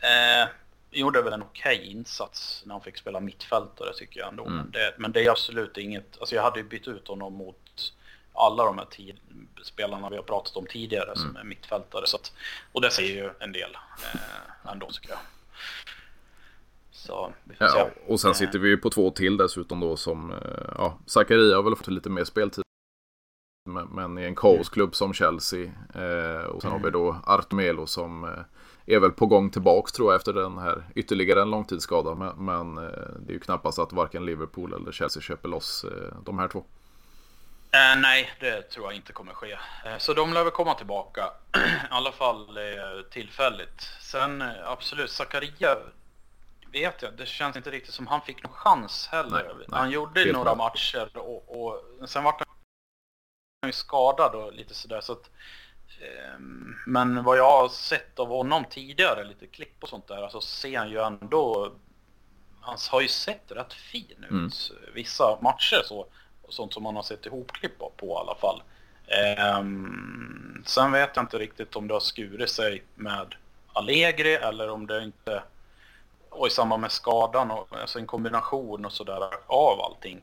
eh, 0.02 0.48
gjorde 0.90 1.22
väl 1.22 1.32
en 1.32 1.42
okej 1.42 1.78
okay 1.78 1.90
insats 1.90 2.62
när 2.66 2.74
han 2.74 2.82
fick 2.82 2.96
spela 2.96 3.20
mittfältare 3.20 3.94
tycker 3.94 4.20
jag 4.20 4.28
ändå. 4.28 4.44
Mm. 4.44 4.56
Men, 4.56 4.70
det, 4.70 4.94
men 4.98 5.12
det 5.12 5.24
är 5.24 5.30
absolut 5.30 5.76
inget, 5.76 6.18
alltså 6.20 6.34
jag 6.34 6.42
hade 6.42 6.58
ju 6.58 6.64
bytt 6.64 6.88
ut 6.88 7.08
honom 7.08 7.34
mot 7.34 7.92
alla 8.32 8.64
de 8.64 8.78
här 8.78 8.86
tid, 8.86 9.16
spelarna 9.64 10.10
vi 10.10 10.16
har 10.16 10.22
pratat 10.22 10.56
om 10.56 10.66
tidigare 10.66 11.12
mm. 11.12 11.16
som 11.16 11.36
är 11.36 11.44
mittfältare. 11.44 12.06
Så 12.06 12.16
att, 12.16 12.32
och 12.72 12.80
det 12.80 12.90
säger 12.90 13.24
ju 13.24 13.30
en 13.40 13.52
del 13.52 13.76
eh, 14.14 14.72
ändå 14.72 14.90
tycker 14.90 15.10
jag. 15.10 15.18
Så, 16.90 17.32
ja, 17.58 17.90
och 18.06 18.20
sen 18.20 18.34
sitter 18.34 18.58
vi 18.58 18.68
ju 18.68 18.76
på 18.76 18.90
två 18.90 19.10
till 19.10 19.36
dessutom 19.36 19.80
då 19.80 19.96
som, 19.96 20.32
eh, 20.32 20.38
ja, 20.78 20.98
Zakaria 21.06 21.56
har 21.56 21.62
väl 21.62 21.76
fått 21.76 21.86
lite 21.86 22.10
mer 22.10 22.24
speltid 22.24 22.64
men 23.64 24.18
i 24.18 24.24
en 24.24 24.34
kaosklubb 24.34 24.94
som 24.94 25.14
Chelsea. 25.14 25.72
Eh, 25.94 26.44
och 26.44 26.62
sen 26.62 26.72
har 26.72 26.78
vi 26.78 26.90
då 26.90 27.16
Artemelo 27.26 27.86
som 27.86 28.24
eh, 28.24 28.94
är 28.94 29.00
väl 29.00 29.10
på 29.10 29.26
gång 29.26 29.50
tillbaks 29.50 29.92
tror 29.92 30.12
jag 30.12 30.16
efter 30.18 30.32
den 30.32 30.58
här 30.58 30.84
ytterligare 30.94 31.42
en 31.42 31.50
långtidsskada. 31.50 32.14
Men, 32.14 32.44
men 32.44 32.78
eh, 32.78 32.92
det 33.18 33.30
är 33.30 33.34
ju 33.34 33.40
knappast 33.40 33.78
att 33.78 33.92
varken 33.92 34.26
Liverpool 34.26 34.72
eller 34.72 34.92
Chelsea 34.92 35.22
köper 35.22 35.48
loss 35.48 35.84
de 36.24 36.38
här 36.38 36.48
två. 36.48 36.58
Eh, 37.70 38.00
nej, 38.00 38.30
det 38.40 38.62
tror 38.62 38.86
jag 38.86 38.94
inte 38.94 39.12
kommer 39.12 39.32
ske. 39.32 39.52
Eh, 39.52 39.98
så 39.98 40.14
de 40.14 40.32
lär 40.32 40.44
väl 40.44 40.52
komma 40.52 40.74
tillbaka. 40.74 41.30
I 41.56 41.58
alla 41.90 42.12
fall 42.12 42.56
eh, 42.56 43.02
tillfälligt. 43.10 43.80
Sen 44.00 44.44
absolut, 44.64 45.10
Zakaria 45.10 45.76
vet 46.72 47.02
jag, 47.02 47.12
det 47.16 47.26
känns 47.26 47.56
inte 47.56 47.70
riktigt 47.70 47.94
som 47.94 48.06
han 48.06 48.20
fick 48.20 48.42
någon 48.42 48.52
chans 48.52 49.08
heller. 49.12 49.30
Nej, 49.30 49.54
nej, 49.56 49.66
han 49.70 49.90
gjorde 49.90 50.32
några 50.32 50.44
bra. 50.44 50.54
matcher 50.54 51.08
och, 51.14 51.66
och 51.66 52.08
sen 52.08 52.24
var 52.24 52.32
han 52.32 52.53
ju 53.66 53.72
skadad 53.72 54.34
och 54.34 54.52
lite 54.52 54.74
sådär. 54.74 55.00
Så 55.00 55.12
att, 55.12 55.30
eh, 56.00 56.38
men 56.86 57.24
vad 57.24 57.38
jag 57.38 57.50
har 57.50 57.68
sett 57.68 58.18
av 58.18 58.28
honom 58.28 58.64
tidigare, 58.70 59.24
lite 59.24 59.46
klipp 59.46 59.82
och 59.82 59.88
sånt 59.88 60.08
där, 60.08 60.16
så 60.16 60.22
alltså 60.22 60.40
ser 60.40 60.78
han 60.78 60.90
ju 60.90 61.00
ändå... 61.00 61.72
Han 62.60 62.76
har 62.90 63.00
ju 63.00 63.08
sett 63.08 63.52
rätt 63.52 63.72
fin 63.72 64.24
ut 64.24 64.30
mm. 64.30 64.50
vissa 64.94 65.38
matcher 65.40 65.82
så 65.84 66.06
sånt 66.48 66.74
som 66.74 66.82
man 66.82 66.96
har 66.96 67.02
sett 67.02 67.26
ihopklipp 67.26 67.78
på 67.96 68.06
i 68.06 68.20
alla 68.20 68.34
fall. 68.34 68.62
Um, 69.58 70.62
sen 70.66 70.92
vet 70.92 71.10
jag 71.14 71.22
inte 71.22 71.38
riktigt 71.38 71.76
om 71.76 71.88
det 71.88 71.94
har 71.94 72.00
skurit 72.00 72.50
sig 72.50 72.82
med 72.94 73.34
Allegri 73.72 74.34
eller 74.34 74.70
om 74.70 74.86
det 74.86 75.04
inte... 75.04 75.42
Och 76.28 76.46
i 76.46 76.50
samband 76.50 76.80
med 76.80 76.92
skadan, 76.92 77.50
och, 77.50 77.68
alltså 77.80 77.98
en 77.98 78.06
kombination 78.06 78.84
och 78.84 78.92
sådär 78.92 79.28
av 79.46 79.80
allting. 79.80 80.22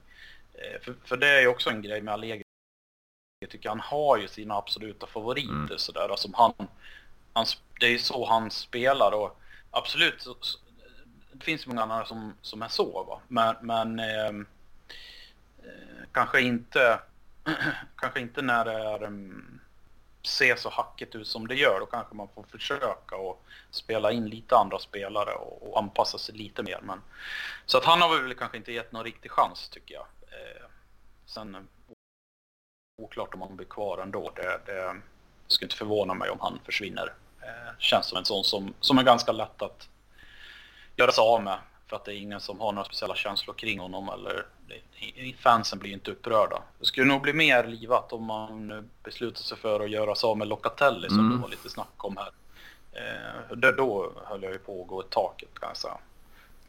Uh, 0.56 0.82
för, 0.82 0.96
för 1.06 1.18
det 1.18 1.28
är 1.28 1.42
ju 1.42 1.48
också 1.48 1.70
en 1.70 1.82
grej 1.82 2.02
med 2.02 2.14
Allegri. 2.14 2.44
Jag 3.42 3.50
tycker 3.50 3.70
han 3.70 3.80
har 3.80 4.18
ju 4.18 4.28
sina 4.28 4.56
absoluta 4.56 5.08
favoriter 5.08 5.54
mm. 5.54 5.78
sådär. 5.78 6.10
Alltså 6.10 6.30
han, 6.34 6.54
han, 7.34 7.46
det 7.80 7.86
är 7.86 7.90
ju 7.90 8.00
så 8.00 8.26
han 8.26 8.52
spelar 8.52 9.12
och 9.12 9.42
absolut, 9.72 10.22
så, 10.22 10.36
det 11.32 11.44
finns 11.44 11.68
många 11.68 11.82
andra 11.82 12.06
som, 12.06 12.34
som 12.42 12.62
är 12.62 12.68
så 12.68 13.04
va. 13.04 13.22
Men, 13.28 13.56
men 13.62 14.00
eh, 14.00 14.46
kanske 16.12 16.42
inte, 16.42 17.00
kanske 17.96 18.20
inte 18.20 18.42
när 18.42 18.66
det 18.66 18.74
är, 18.74 19.04
um, 19.04 19.60
ser 20.24 20.56
så 20.56 20.70
hackigt 20.70 21.16
ut 21.16 21.28
som 21.28 21.48
det 21.48 21.56
gör. 21.56 21.80
Då 21.80 21.86
kanske 21.86 22.16
man 22.16 22.28
får 22.36 22.44
försöka 22.44 23.16
och 23.16 23.46
spela 23.72 24.12
in 24.12 24.30
lite 24.30 24.58
andra 24.58 24.80
spelare 24.80 25.32
och, 25.32 25.72
och 25.72 25.80
anpassa 25.80 26.18
sig 26.18 26.36
lite 26.36 26.64
mer. 26.64 26.80
Men, 26.84 27.02
så 27.66 27.78
att 27.78 27.86
han 27.86 28.02
har 28.02 28.22
väl 28.22 28.34
kanske 28.34 28.58
inte 28.58 28.72
gett 28.72 28.92
någon 28.92 29.04
riktig 29.04 29.32
chans 29.32 29.70
tycker 29.70 29.94
jag. 29.94 30.06
Eh, 30.28 30.66
sen 31.26 31.68
oklart 33.04 33.34
om 33.34 33.42
han 33.42 33.56
blir 33.56 33.68
kvar 33.68 33.98
ändå. 33.98 34.32
Det, 34.36 34.62
det 34.66 35.02
skulle 35.48 35.66
inte 35.66 35.76
förvåna 35.76 36.14
mig 36.14 36.30
om 36.30 36.38
han 36.42 36.60
försvinner. 36.66 37.14
Eh, 37.42 37.78
känns 37.80 38.06
som 38.06 38.18
en 38.18 38.26
sån 38.26 38.44
som, 38.44 38.74
som 38.80 38.98
är 38.98 39.04
ganska 39.04 39.32
lätt 39.32 39.62
att 39.62 39.90
göra 40.96 41.12
sig 41.12 41.22
av 41.22 41.44
med 41.44 41.58
för 41.88 41.96
att 41.96 42.06
det 42.06 42.14
är 42.14 42.18
ingen 42.18 42.40
som 42.40 42.60
har 42.60 42.72
några 42.72 42.86
speciella 42.86 43.16
känslor 43.16 43.54
kring 43.54 43.80
honom 43.80 44.10
eller 44.10 44.46
fansen 45.38 45.80
blir 45.80 45.92
inte 45.92 46.12
upprörda. 46.12 46.62
Det 46.80 46.86
skulle 46.86 47.08
nog 47.08 47.22
bli 47.22 47.34
mer 47.34 47.64
livat 47.64 48.14
om 48.14 48.24
man 48.24 48.90
beslutar 49.04 49.42
sig 49.42 49.58
för 49.58 49.80
att 49.80 49.90
göra 49.90 50.16
sig 50.16 50.28
av 50.28 50.38
med 50.38 50.48
Locatelli 50.48 51.10
som 51.10 51.20
mm. 51.20 51.32
det 51.32 51.42
var 51.42 51.50
lite 51.50 51.70
snack 51.70 52.06
om 52.06 52.18
här. 52.18 52.32
Eh, 52.92 53.58
det, 53.58 53.72
då 53.72 54.12
höll 54.26 54.44
jag 54.44 54.52
ju 54.52 54.58
på 54.58 54.82
att 54.82 54.88
gå 54.88 55.02
i 55.02 55.06
taket 55.10 55.60
kan 55.60 55.70
jag 55.70 55.78
säga. 55.78 55.98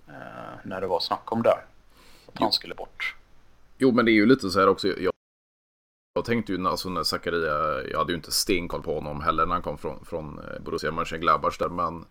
Eh, 0.09 0.59
när 0.65 0.81
det 0.81 0.87
var 0.87 1.01
snack 1.01 1.33
om 1.33 1.43
det. 1.43 1.59
Att 2.27 2.39
han 2.41 2.53
skulle 2.53 2.75
bort. 2.75 3.17
Jo 3.79 3.93
men 3.93 4.05
det 4.05 4.11
är 4.11 4.15
ju 4.15 4.27
lite 4.27 4.51
så 4.51 4.61
här 4.61 4.69
också. 4.69 4.89
Jag, 4.89 5.12
jag 6.15 6.25
tänkte 6.25 6.53
ju 6.53 6.67
alltså 6.67 6.89
när 6.89 7.03
Zakaria, 7.03 7.83
jag 7.91 7.99
hade 7.99 8.13
ju 8.13 8.17
inte 8.17 8.33
stenkoll 8.33 8.83
på 8.83 8.95
honom 8.95 9.21
heller 9.21 9.47
när 9.47 9.53
han 9.53 9.63
kom 9.63 9.79
från, 9.79 10.05
från 10.05 10.39
eh, 10.39 10.63
Borussia 10.65 10.93
Mönchengladbach 10.93 11.59
där. 11.59 11.69
Men 11.69 12.05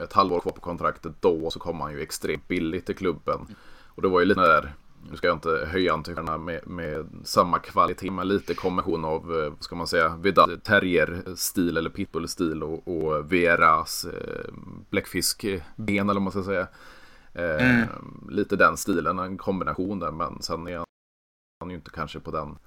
ett 0.00 0.12
halvår 0.12 0.40
kvar 0.40 0.52
på 0.52 0.60
kontraktet 0.60 1.12
då 1.20 1.50
så 1.50 1.58
kom 1.58 1.80
han 1.80 1.92
ju 1.92 2.00
extremt 2.00 2.48
billigt 2.48 2.86
till 2.86 2.96
klubben. 2.96 3.46
Och 3.84 4.02
det 4.02 4.08
var 4.08 4.20
ju 4.20 4.26
lite 4.26 4.40
där, 4.40 4.74
nu 5.10 5.16
ska 5.16 5.26
jag 5.26 5.36
inte 5.36 5.68
höja 5.70 5.92
antygarna 5.92 6.38
med, 6.38 6.68
med 6.68 7.06
samma 7.24 7.58
kvalitet, 7.58 8.10
men 8.10 8.28
lite 8.28 8.54
kombination 8.54 9.04
av, 9.04 9.36
eh, 9.36 9.50
vad 9.50 9.62
ska 9.62 9.76
man 9.76 9.86
säga, 9.86 10.16
Vidal 10.16 10.60
terrier-stil 10.60 11.76
eller 11.76 11.90
pitbull-stil 11.90 12.62
och, 12.62 12.88
och 12.88 13.32
Veras 13.32 14.04
eh, 14.04 14.52
bläckfiskben 14.90 16.10
eller 16.10 16.14
vad 16.14 16.22
man 16.22 16.32
ska 16.32 16.42
säga. 16.42 16.68
Eh, 17.32 17.76
mm. 17.76 17.88
Lite 18.28 18.56
den 18.56 18.76
stilen, 18.76 19.18
en 19.18 19.38
kombination 19.38 19.98
där, 19.98 20.10
men 20.10 20.42
sen 20.42 20.68
är 20.68 20.84
han 21.60 21.70
ju 21.70 21.76
inte 21.76 21.90
kanske 21.90 22.20
på 22.20 22.30
den, 22.30 22.58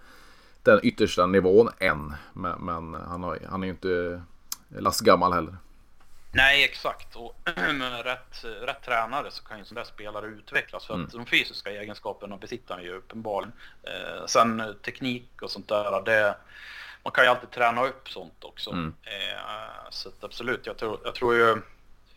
den 0.71 0.79
yttersta 0.83 1.25
nivån 1.25 1.69
än. 1.79 2.13
Men, 2.33 2.59
men 2.59 2.93
han, 2.93 3.23
har, 3.23 3.39
han 3.49 3.63
är 3.63 3.67
ju 3.67 3.71
inte 3.71 4.21
lastgammal 4.69 5.33
heller. 5.33 5.57
Nej, 6.31 6.63
exakt. 6.63 7.15
Och 7.15 7.35
med 7.55 8.05
rätt, 8.05 8.43
rätt 8.61 8.83
tränare 8.83 9.31
så 9.31 9.43
kan 9.43 9.59
ju 9.59 9.65
sådana 9.65 9.83
där 9.83 9.91
spelare 9.91 10.25
utvecklas. 10.25 10.85
För 10.85 10.93
mm. 10.93 11.05
att 11.05 11.11
de 11.11 11.25
fysiska 11.25 11.71
egenskaperna 11.71 12.37
besitter 12.37 12.73
han 12.73 12.83
ju 12.83 12.97
uppenbarligen. 12.97 13.53
Eh, 13.83 14.25
sen 14.25 14.59
eh, 14.59 14.73
teknik 14.73 15.41
och 15.41 15.51
sånt 15.51 15.67
där, 15.67 16.01
det, 16.05 16.35
man 17.03 17.11
kan 17.11 17.23
ju 17.23 17.29
alltid 17.29 17.51
träna 17.51 17.85
upp 17.85 18.09
sånt 18.09 18.43
också. 18.43 18.71
Mm. 18.71 18.93
Eh, 19.03 19.89
så 19.89 20.09
absolut, 20.21 20.65
jag 20.65 20.77
tror, 20.77 20.99
jag 21.03 21.15
tror 21.15 21.35
ju... 21.35 21.51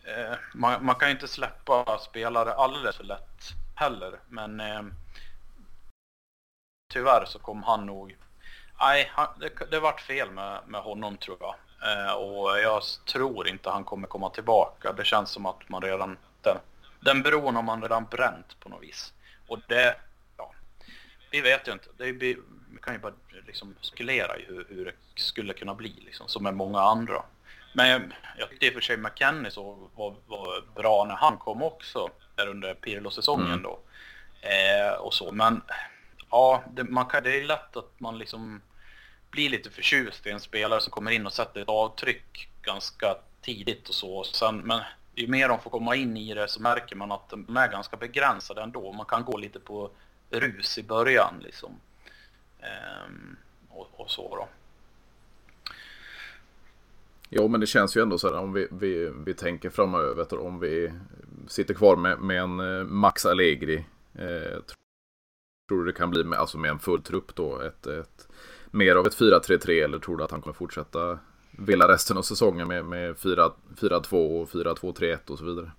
Eh, 0.03 0.35
man, 0.53 0.85
man, 0.85 0.95
kan 0.95 1.07
ju 1.07 1.13
inte 1.13 1.27
släppa 1.27 1.99
spelare 1.99 2.53
alldeles 2.53 2.95
för 2.95 3.03
lätt 3.03 3.41
heller. 3.75 4.19
Men 4.29 4.59
eh, 4.59 4.81
tyvärr 6.93 7.25
så 7.25 7.39
kom 7.39 7.63
han 7.63 7.85
nog... 7.85 8.17
Nej, 8.81 9.11
han, 9.13 9.27
det, 9.39 9.71
det 9.71 9.79
vart 9.79 10.01
fel 10.01 10.31
med, 10.31 10.59
med 10.67 10.81
honom 10.81 11.17
tror 11.17 11.37
jag. 11.39 11.55
Eh, 11.83 12.13
och 12.13 12.59
jag 12.59 12.81
tror 13.05 13.47
inte 13.47 13.69
han 13.69 13.83
kommer 13.83 14.07
komma 14.07 14.29
tillbaka. 14.29 14.93
Det 14.93 15.05
känns 15.05 15.29
som 15.29 15.45
att 15.45 15.69
man 15.69 15.81
redan... 15.81 16.17
Den, 16.41 16.57
den 16.99 17.21
bron 17.21 17.55
har 17.55 17.63
man 17.63 17.81
redan 17.81 18.05
bränt 18.05 18.59
på 18.59 18.69
något 18.69 18.83
vis. 18.83 19.13
Och 19.47 19.59
det... 19.67 19.95
Ja, 20.37 20.51
vi 21.31 21.41
vet 21.41 21.67
ju 21.67 21.71
inte. 21.71 21.89
Det 21.97 22.09
är, 22.09 22.13
vi 22.13 22.37
kan 22.81 22.93
ju 22.93 22.99
bara 22.99 23.13
liksom 23.47 23.75
spekulera 23.81 24.37
i 24.37 24.45
hur, 24.45 24.65
hur 24.69 24.85
det 24.85 25.21
skulle 25.21 25.53
kunna 25.53 25.75
bli, 25.75 25.93
liksom, 26.05 26.27
som 26.27 26.43
med 26.43 26.53
många 26.53 26.79
andra. 26.79 27.23
Men 27.73 28.13
jag 28.37 28.49
tyckte 28.49 28.65
i 28.65 28.69
och 28.69 28.73
för 28.73 28.81
sig 28.81 28.97
McKennie 28.97 29.51
så 29.51 29.89
var, 29.95 30.15
var 30.27 30.63
bra 30.75 31.05
när 31.05 31.15
han 31.15 31.37
kom 31.37 31.63
också, 31.63 32.09
där 32.35 32.47
under 32.47 32.73
Pirlo-säsongen 32.73 33.47
mm. 33.47 33.63
då. 33.63 33.79
Eh, 34.41 34.93
och 34.93 35.13
så, 35.13 35.31
men 35.31 35.61
ja, 36.31 36.63
det, 36.71 36.83
man 36.83 37.05
kan, 37.05 37.23
det 37.23 37.39
är 37.39 37.43
lätt 37.43 37.77
att 37.77 37.99
man 37.99 38.17
liksom 38.17 38.61
blir 39.31 39.49
lite 39.49 39.69
förtjust 39.69 40.27
i 40.27 40.29
en 40.29 40.39
spelare 40.39 40.81
som 40.81 40.91
kommer 40.91 41.11
in 41.11 41.25
och 41.25 41.33
sätter 41.33 41.61
ett 41.61 41.69
avtryck 41.69 42.49
ganska 42.61 43.15
tidigt 43.41 43.89
och 43.89 43.95
så. 43.95 44.23
Sen, 44.23 44.57
men 44.57 44.81
ju 45.15 45.27
mer 45.27 45.49
de 45.49 45.59
får 45.59 45.69
komma 45.69 45.95
in 45.95 46.17
i 46.17 46.33
det 46.33 46.47
så 46.47 46.61
märker 46.61 46.95
man 46.95 47.11
att 47.11 47.29
de 47.29 47.57
är 47.57 47.71
ganska 47.71 47.97
begränsade 47.97 48.61
ändå. 48.61 48.93
Man 48.93 49.05
kan 49.05 49.25
gå 49.25 49.37
lite 49.37 49.59
på 49.59 49.91
rus 50.29 50.77
i 50.77 50.83
början 50.83 51.33
liksom. 51.41 51.79
Ehm, 52.59 53.35
och, 53.69 53.87
och, 53.93 54.11
så 54.11 54.35
då. 54.35 54.47
Jo 57.29 57.47
men 57.47 57.59
det 57.59 57.67
känns 57.67 57.97
ju 57.97 58.01
ändå 58.01 58.17
så 58.17 58.27
här 58.27 58.37
om 58.37 58.53
vi, 58.53 58.67
vi, 58.71 59.11
vi 59.25 59.33
tänker 59.33 59.69
framöver. 59.69 60.39
Om 60.39 60.59
vi 60.59 60.93
sitter 61.47 61.73
kvar 61.73 61.95
med, 61.95 62.19
med 62.19 62.41
en 62.41 62.59
eh, 62.59 62.83
Max 62.83 63.25
Allegri. 63.25 63.85
Eh, 64.15 64.59
tror 65.67 65.79
du 65.79 65.85
det 65.85 65.97
kan 65.97 66.09
bli 66.09 66.23
med, 66.23 66.39
alltså 66.39 66.57
med 66.57 66.71
en 66.71 66.79
full 66.79 67.01
trupp 67.01 67.35
då? 67.35 67.61
Ett, 67.61 67.87
ett 67.87 68.27
mer 68.71 68.95
av 68.95 69.07
ett 69.07 69.17
4-3-3 69.17 69.83
eller 69.83 69.99
tror 69.99 70.17
du 70.17 70.23
att 70.23 70.31
han 70.31 70.41
kommer 70.41 70.53
fortsätta 70.53 71.19
vila 71.51 71.87
resten 71.87 72.17
av 72.17 72.21
säsongen 72.21 72.67
med, 72.67 72.85
med 72.85 73.15
4-2 73.15 74.41
och 74.41 74.49
4-2-3-1 74.49 75.29
och 75.31 75.37
så 75.37 75.45
vidare? 75.45 75.71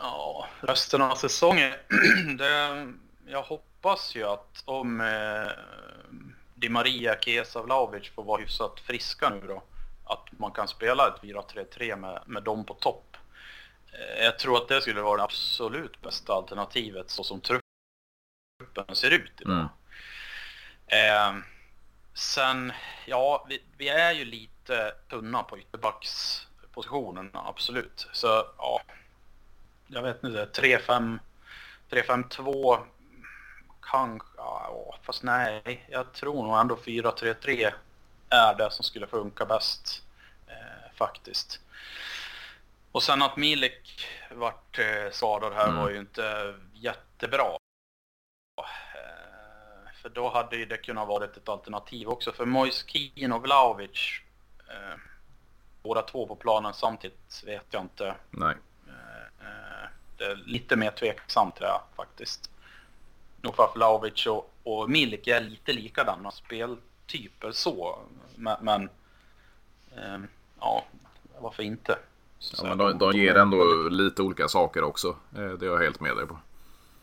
Ja, 0.00 0.48
resten 0.60 1.02
av 1.02 1.14
säsongen. 1.14 1.72
det, 2.38 2.86
jag 3.26 3.42
hoppas 3.42 4.16
ju 4.16 4.24
att 4.24 4.62
om 4.64 5.00
eh, 5.00 5.52
Di 6.54 6.68
Maria, 6.68 7.16
och 7.54 7.64
Vlahovic 7.64 8.10
får 8.10 8.24
vara 8.24 8.40
hyfsat 8.40 8.80
friska 8.80 9.30
nu 9.30 9.46
då, 9.46 9.62
att 10.04 10.38
man 10.38 10.52
kan 10.52 10.68
spela 10.68 11.08
ett 11.08 11.22
4-3-3 11.22 11.96
med, 11.96 12.22
med 12.26 12.42
dem 12.42 12.64
på 12.64 12.74
topp. 12.74 13.16
Eh, 13.92 14.24
jag 14.24 14.38
tror 14.38 14.56
att 14.56 14.68
det 14.68 14.80
skulle 14.80 15.00
vara 15.00 15.16
det 15.16 15.22
absolut 15.22 16.02
bästa 16.02 16.32
alternativet 16.32 17.10
så 17.10 17.24
som 17.24 17.40
truppen 17.40 18.94
ser 18.96 19.10
ut 19.10 19.40
idag. 19.40 19.68
Mm. 20.86 21.38
Eh, 21.38 21.44
Sen, 22.14 22.72
ja, 23.06 23.46
vi, 23.48 23.62
vi, 23.76 23.88
är 23.88 24.12
ju 24.12 24.24
lite 24.24 24.94
tunna 25.08 25.42
på 25.42 25.58
ytterbackspositionen, 25.58 27.30
absolut. 27.34 28.08
Så 28.12 28.26
ja, 28.58 28.80
jag 29.86 30.02
vet 30.02 30.24
inte, 30.24 30.44
3-5, 30.62 31.18
3-5-2 31.90 32.78
kanske, 33.82 34.28
ja, 34.36 34.98
fast 35.02 35.22
nej, 35.22 35.86
jag 35.90 36.12
tror 36.12 36.42
nog 36.42 36.58
ändå 36.58 36.74
4-3-3 36.76 37.72
är 38.28 38.54
det 38.54 38.70
som 38.70 38.84
skulle 38.84 39.06
funka 39.06 39.44
bäst 39.44 40.02
eh, 40.46 40.92
faktiskt. 40.94 41.60
Och 42.92 43.02
sen 43.02 43.22
att 43.22 43.36
Milik 43.36 44.06
vart 44.30 44.78
eh, 44.78 45.10
skadad 45.10 45.52
här 45.52 45.68
mm. 45.68 45.76
var 45.76 45.90
ju 45.90 45.98
inte 45.98 46.54
jättebra 46.72 47.56
för 50.04 50.10
då 50.10 50.28
hade 50.28 50.56
ju 50.56 50.64
det 50.64 50.76
kunnat 50.76 51.08
vara 51.08 51.24
ett 51.24 51.48
alternativ 51.48 52.08
också. 52.08 52.32
För 52.32 52.46
Moise 52.46 52.84
Keane 52.86 53.34
och 53.34 53.42
Vlahovic, 53.42 54.20
eh, 54.68 54.98
båda 55.82 56.02
två 56.02 56.26
på 56.26 56.36
planen 56.36 56.74
samtidigt 56.74 57.42
vet 57.46 57.64
jag 57.70 57.82
inte. 57.82 58.14
Nej. 58.30 58.56
Eh, 58.88 59.46
eh 59.46 59.88
det 60.16 60.24
är 60.24 60.36
lite 60.36 60.76
mer 60.76 60.90
tveksamt 60.90 61.56
tror 61.56 61.68
jag 61.68 61.80
faktiskt. 61.96 62.50
Nog 63.40 63.56
för 63.56 63.68
Vlahovic 63.74 64.26
och, 64.26 64.52
och 64.62 64.90
Milik 64.90 65.26
är 65.26 65.40
lite 65.40 65.72
likadana 65.72 66.30
speltyper 66.30 67.52
så. 67.52 67.98
Men, 68.36 68.56
men 68.60 68.88
eh, 69.96 70.18
ja, 70.60 70.84
varför 71.38 71.62
inte? 71.62 71.98
Ja, 72.56 72.64
men 72.64 72.78
de, 72.78 72.98
de 72.98 73.12
ger 73.12 73.34
ändå 73.34 73.88
lite 73.88 74.22
olika 74.22 74.48
saker 74.48 74.82
också. 74.82 75.08
Eh, 75.36 75.48
det 75.48 75.66
är 75.66 75.70
jag 75.70 75.78
helt 75.78 76.00
med 76.00 76.16
dig 76.16 76.26
på. 76.26 76.38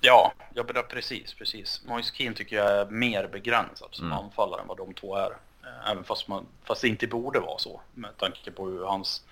Ja, 0.03 0.33
jag 0.53 0.65
bedrar 0.65 0.83
precis, 0.83 1.33
precis. 1.33 1.81
Moise 1.85 2.15
Keane 2.15 2.35
tycker 2.35 2.55
jag 2.55 2.71
är 2.71 2.85
mer 2.85 3.27
begränsad 3.27 3.89
som 3.91 4.05
mm. 4.05 4.17
anfallare 4.17 4.61
än 4.61 4.67
vad 4.67 4.77
de 4.77 4.93
två 4.93 5.15
är. 5.15 5.31
Eh, 5.63 5.91
även 5.91 6.03
fast, 6.03 6.27
man, 6.27 6.45
fast 6.63 6.81
det 6.81 6.87
inte 6.87 7.07
borde 7.07 7.39
vara 7.39 7.57
så 7.57 7.81
med 7.93 8.17
tanke 8.17 8.51
på 8.51 8.65
hur 8.65 8.85
hans, 8.85 9.23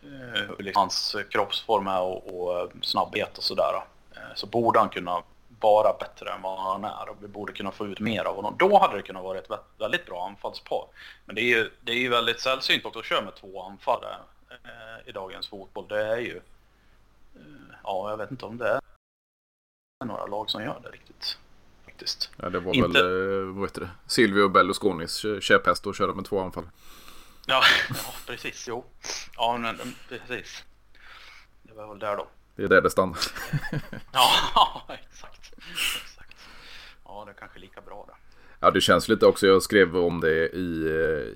hur 0.00 0.62
liksom 0.62 0.80
hans 0.80 1.16
kroppsform 1.30 1.86
är 1.86 2.00
och, 2.00 2.26
och 2.26 2.70
snabbhet 2.82 3.38
och 3.38 3.44
sådär. 3.44 3.84
Så 4.34 4.46
borde 4.46 4.78
han 4.78 4.88
kunna 4.88 5.22
vara 5.60 5.96
bättre 5.98 6.30
än 6.30 6.42
vad 6.42 6.58
han 6.58 6.84
är 6.84 7.08
och 7.08 7.16
vi 7.20 7.28
borde 7.28 7.52
kunna 7.52 7.70
få 7.70 7.86
ut 7.86 8.00
mer 8.00 8.24
av 8.24 8.36
honom. 8.36 8.54
Då 8.58 8.78
hade 8.78 8.96
det 8.96 9.02
kunnat 9.02 9.22
vara 9.22 9.38
ett 9.38 9.50
väldigt 9.78 10.06
bra 10.06 10.26
anfallspar. 10.26 10.86
Men 11.24 11.34
det 11.34 11.42
är 11.42 11.56
ju, 11.56 11.70
det 11.80 11.92
är 11.92 11.96
ju 11.96 12.08
väldigt 12.08 12.40
sällsynt 12.40 12.84
också 12.84 12.98
att 12.98 13.04
köra 13.04 13.22
med 13.22 13.34
två 13.34 13.62
anfallare 13.62 14.16
eh, 14.50 15.08
i 15.08 15.12
dagens 15.12 15.48
fotboll. 15.48 15.88
Det 15.88 16.06
är 16.06 16.18
ju, 16.18 16.36
eh, 17.34 17.42
ja 17.82 18.10
jag 18.10 18.16
vet 18.16 18.30
inte 18.30 18.46
om 18.46 18.58
det 18.58 18.68
är 18.68 18.80
några 20.04 20.26
lag 20.26 20.50
som 20.50 20.62
gör 20.62 20.80
det 20.82 20.88
riktigt. 20.88 21.38
Faktiskt. 21.84 22.30
Ja, 22.36 22.50
det 22.50 22.60
var 22.60 22.74
inte... 22.74 23.02
väl, 23.02 23.48
eh, 23.48 23.54
vad 23.54 23.68
heter 23.68 23.80
det, 23.80 23.90
Silvio 24.06 24.48
Berlusconis 24.48 25.26
käpphäst 25.40 25.86
att 25.86 25.96
köra 25.96 26.14
med 26.14 26.24
två 26.24 26.40
anfall. 26.40 26.68
Ja, 27.46 27.62
ja 27.88 28.14
precis, 28.26 28.64
jo. 28.68 28.84
Ja, 29.36 29.58
men 29.58 29.76
precis. 30.08 30.64
Det 31.62 31.74
var 31.74 31.88
väl 31.88 31.98
där 31.98 32.16
då. 32.16 32.28
Det 32.56 32.62
är 32.62 32.68
där 32.68 32.82
det 32.82 32.90
stannar. 32.90 33.18
ja, 34.12 34.82
exakt. 34.88 35.52
exakt. 36.02 36.36
Ja, 37.04 37.22
det 37.26 37.32
är 37.32 37.34
kanske 37.34 37.58
lika 37.58 37.80
bra 37.80 38.04
det. 38.08 38.14
Ja, 38.60 38.70
det 38.70 38.80
känns 38.80 39.08
lite 39.08 39.26
också. 39.26 39.46
Jag 39.46 39.62
skrev 39.62 39.96
om 39.96 40.20
det 40.20 40.48
i, 40.48 40.88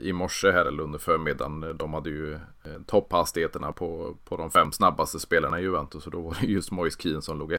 i 0.03 0.13
morse 0.13 0.51
här 0.51 0.65
eller 0.65 0.83
under 0.83 0.99
förmiddagen. 0.99 1.77
De 1.79 1.95
hade 1.95 2.11
ju 2.11 2.35
eh, 2.35 2.41
topphastigheterna 2.87 3.73
på, 3.73 4.17
på 4.25 4.37
de 4.37 4.51
fem 4.51 4.73
snabbaste 4.73 5.21
spelarna 5.21 5.61
i 5.61 5.63
Juventus. 5.63 6.07
Och 6.07 6.13
då 6.13 6.21
var 6.21 6.37
det 6.41 6.47
just 6.47 6.71
Moise 6.71 7.01
Keane 7.01 7.23
som 7.23 7.39
låg 7.39 7.58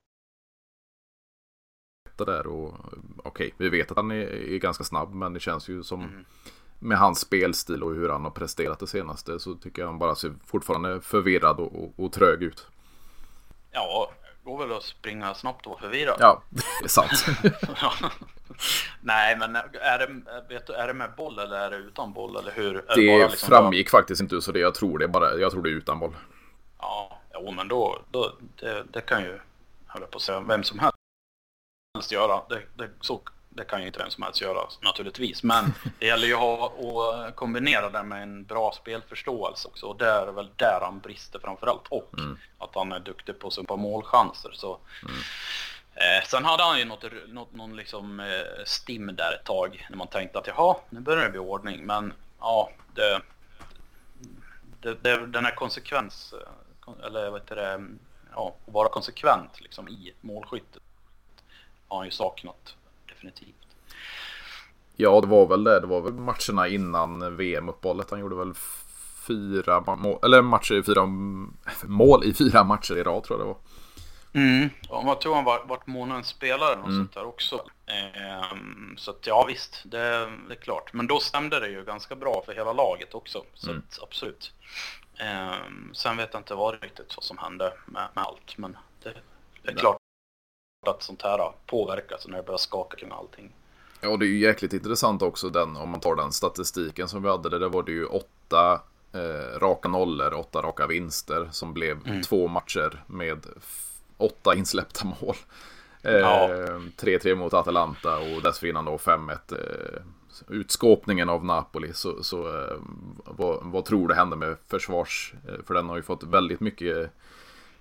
etta 2.21 2.31
där. 2.31 2.47
Och 2.47 2.73
okej, 3.17 3.29
okay, 3.29 3.51
vi 3.57 3.69
vet 3.69 3.91
att 3.91 3.97
han 3.97 4.11
är, 4.11 4.53
är, 4.53 4.57
ganska 4.57 4.83
snabb. 4.83 5.13
Men 5.13 5.33
det 5.33 5.39
känns 5.39 5.69
ju 5.69 5.83
som 5.83 6.01
mm. 6.01 6.25
med 6.79 6.97
hans 6.97 7.19
spelstil 7.19 7.83
och 7.83 7.93
hur 7.93 8.09
han 8.09 8.23
har 8.23 8.31
presterat 8.31 8.79
det 8.79 8.87
senaste. 8.87 9.39
Så 9.39 9.53
tycker 9.55 9.81
jag 9.81 9.87
han 9.87 9.99
bara 9.99 10.15
ser 10.15 10.33
fortfarande 10.45 11.01
förvirrad 11.01 11.59
och, 11.59 11.83
och, 11.83 11.93
och 12.05 12.13
trög 12.13 12.43
ut. 12.43 12.67
Ja, 13.71 14.11
går 14.43 14.67
väl 14.67 14.77
att 14.77 14.83
springa 14.83 15.33
snabbt 15.33 15.67
och 15.67 15.79
förvirrad. 15.79 16.17
Ja, 16.19 16.43
det 16.49 16.85
är 16.85 16.87
sant. 16.87 17.25
Nej, 19.01 19.37
men 19.37 19.55
är 19.55 19.99
det, 19.99 20.07
vet 20.49 20.67
du, 20.67 20.73
är 20.73 20.87
det 20.87 20.93
med 20.93 21.09
boll 21.17 21.39
eller 21.39 21.57
är 21.57 21.69
det 21.69 21.77
utan 21.77 22.13
boll? 22.13 22.35
Eller 22.35 22.51
hur? 22.51 22.73
Det, 22.73 22.81
det 22.95 23.27
liksom 23.27 23.49
framgick 23.49 23.91
bara... 23.91 23.99
faktiskt 23.99 24.21
inte 24.21 24.41
så 24.41 24.51
det 24.51 24.59
jag 24.59 24.75
tror 24.75 24.99
det 24.99 25.07
bara, 25.07 25.35
jag 25.35 25.51
tror 25.51 25.63
det 25.63 25.69
är 25.69 25.73
utan 25.73 25.99
boll. 25.99 26.15
Ja, 26.79 27.19
jo, 27.33 27.51
men 27.51 27.67
då, 27.67 27.99
då 28.11 28.31
det, 28.59 28.83
det 28.91 29.01
kan 29.01 29.21
ju, 29.21 29.39
höll 29.87 30.01
på 30.01 30.15
att 30.15 30.21
säga, 30.21 30.39
vem 30.39 30.63
som 30.63 30.79
helst 30.79 30.98
göra. 32.11 32.41
Det, 32.49 32.61
det, 32.75 32.89
så 33.01 33.21
det 33.49 33.63
kan 33.63 33.81
ju 33.81 33.87
inte 33.87 33.99
vem 33.99 34.09
som 34.09 34.23
helst 34.23 34.41
göra 34.41 34.67
naturligtvis. 34.81 35.43
Men 35.43 35.73
det 35.99 36.05
gäller 36.05 36.27
ju 36.27 36.35
att 36.35 37.35
kombinera 37.35 37.89
det 37.89 38.03
med 38.03 38.23
en 38.23 38.43
bra 38.43 38.71
spelförståelse 38.71 39.67
också. 39.67 39.85
Och 39.85 39.97
det 39.97 40.09
är 40.09 40.31
väl 40.31 40.49
där 40.55 40.79
han 40.81 40.99
brister 40.99 41.39
framförallt. 41.39 41.87
Och 41.89 42.13
mm. 42.17 42.37
att 42.57 42.75
han 42.75 42.91
är 42.91 42.99
duktig 42.99 43.39
på 43.39 43.47
att 43.47 43.53
sumpa 43.53 43.75
målchanser. 43.75 44.51
Så. 44.53 44.79
Mm. 45.03 45.15
Eh, 45.93 46.25
sen 46.27 46.45
hade 46.45 46.63
han 46.63 46.79
ju 46.79 46.85
något, 46.85 47.03
något, 47.27 47.53
någon 47.53 47.75
liksom 47.75 48.19
eh, 48.19 48.63
stim 48.65 49.15
där 49.15 49.33
ett 49.33 49.45
tag. 49.45 49.87
När 49.89 49.97
man 49.97 50.07
tänkte 50.07 50.39
att 50.39 50.47
jaha, 50.47 50.75
nu 50.89 50.99
börjar 50.99 51.23
det 51.23 51.29
bli 51.29 51.39
ordning. 51.39 51.85
Men 51.85 52.13
ja, 52.39 52.71
det, 52.93 53.21
det, 54.81 55.03
det, 55.03 55.27
den 55.27 55.45
här 55.45 55.55
konsekvens, 55.55 56.33
eh, 56.33 57.05
eller 57.05 57.29
vad 57.29 57.41
heter 57.41 57.55
det, 57.55 57.87
ja, 58.33 58.55
att 58.67 58.73
vara 58.73 58.89
konsekvent 58.89 59.61
liksom 59.61 59.87
i 59.87 60.13
målskyttet 60.21 60.81
har 61.89 61.97
han 61.97 62.07
ju 62.07 62.11
saknat 62.11 62.75
definitivt. 63.09 63.55
Ja, 64.95 65.21
det 65.21 65.27
var 65.27 65.47
väl 65.47 65.63
det. 65.63 65.79
Det 65.79 65.87
var 65.87 66.01
väl 66.01 66.13
matcherna 66.13 66.67
innan 66.67 67.37
VM-uppehållet. 67.37 68.11
Han 68.11 68.19
gjorde 68.19 68.35
väl 68.35 68.53
fyra 69.27 69.95
mål, 69.95 70.19
eller 70.23 70.41
matcher, 70.41 70.81
fyra 70.81 71.05
mål 71.83 72.23
i 72.23 72.33
fyra 72.33 72.63
matcher 72.63 72.97
i 72.97 73.03
rad 73.03 73.23
tror 73.23 73.39
jag 73.39 73.47
det 73.47 73.53
var. 73.53 73.57
Mm. 74.33 74.69
Och 74.89 75.05
man 75.05 75.19
tror 75.19 75.35
han 75.35 75.43
var, 75.43 75.63
vart 75.65 75.87
månadens 75.87 76.27
spelare 76.27 76.75
och 76.75 76.87
mm. 76.87 76.97
sånt 76.97 77.13
där 77.13 77.25
också. 77.25 77.65
Ehm, 77.85 78.97
så 78.97 79.11
att 79.11 79.27
ja 79.27 79.45
visst, 79.47 79.81
det, 79.85 80.29
det, 80.47 80.53
är 80.53 80.61
klart. 80.61 80.93
Men 80.93 81.07
då 81.07 81.19
stämde 81.19 81.59
det 81.59 81.67
ju 81.69 81.85
ganska 81.85 82.15
bra 82.15 82.43
för 82.45 82.53
hela 82.53 82.73
laget 82.73 83.13
också. 83.13 83.43
Så 83.53 83.69
mm. 83.69 83.83
att, 83.87 84.03
absolut. 84.03 84.51
Ehm, 85.17 85.89
sen 85.93 86.17
vet 86.17 86.29
jag 86.33 86.39
inte 86.39 86.55
vad 86.55 86.83
riktigt 86.83 87.17
vad 87.17 87.23
som 87.23 87.37
hände 87.37 87.73
med, 87.85 88.07
med 88.13 88.23
allt. 88.23 88.57
Men 88.57 88.77
det, 89.03 89.13
det 89.63 89.71
är 89.71 89.75
klart 89.75 89.98
att 90.87 91.03
sånt 91.03 91.21
här 91.21 91.51
påverkas 91.65 92.27
när 92.27 92.37
det 92.37 92.43
börjar 92.43 92.57
skaka 92.57 92.97
kring 92.97 93.11
allting. 93.11 93.51
Ja, 94.01 94.17
det 94.17 94.25
är 94.25 94.27
ju 94.27 94.39
jäkligt 94.39 94.73
intressant 94.73 95.21
också 95.21 95.49
den, 95.49 95.77
om 95.77 95.89
man 95.89 95.99
tar 95.99 96.15
den 96.15 96.31
statistiken 96.31 97.07
som 97.07 97.23
vi 97.23 97.29
hade. 97.29 97.59
Där 97.59 97.69
var 97.69 97.83
det 97.83 97.91
ju 97.91 98.05
åtta 98.05 98.81
eh, 99.13 99.59
raka 99.59 99.89
nollor, 99.89 100.33
åtta 100.33 100.61
raka 100.61 100.87
vinster 100.87 101.49
som 101.51 101.73
blev 101.73 102.07
mm. 102.07 102.21
två 102.21 102.47
matcher 102.47 103.03
med 103.07 103.45
åtta 104.17 104.55
insläppta 104.55 105.05
mål. 105.05 105.35
3-3 106.03 107.19
ja. 107.23 107.29
eh, 107.29 107.35
mot 107.35 107.53
Atalanta 107.53 108.17
och 108.17 108.41
dessförinnan 108.41 108.85
då 108.85 108.97
5-1. 108.97 109.37
Eh, 109.51 110.01
utskåpningen 110.47 111.29
av 111.29 111.45
Napoli. 111.45 111.93
Så, 111.93 112.23
så 112.23 112.47
eh, 112.47 112.77
vad, 113.25 113.59
vad, 113.63 113.85
tror 113.85 114.07
du 114.07 114.13
hände 114.13 114.35
med 114.35 114.57
försvars? 114.67 115.33
Eh, 115.47 115.65
för 115.67 115.73
den 115.73 115.89
har 115.89 115.95
ju 115.95 116.01
fått 116.01 116.23
väldigt 116.23 116.59
mycket 116.59 117.11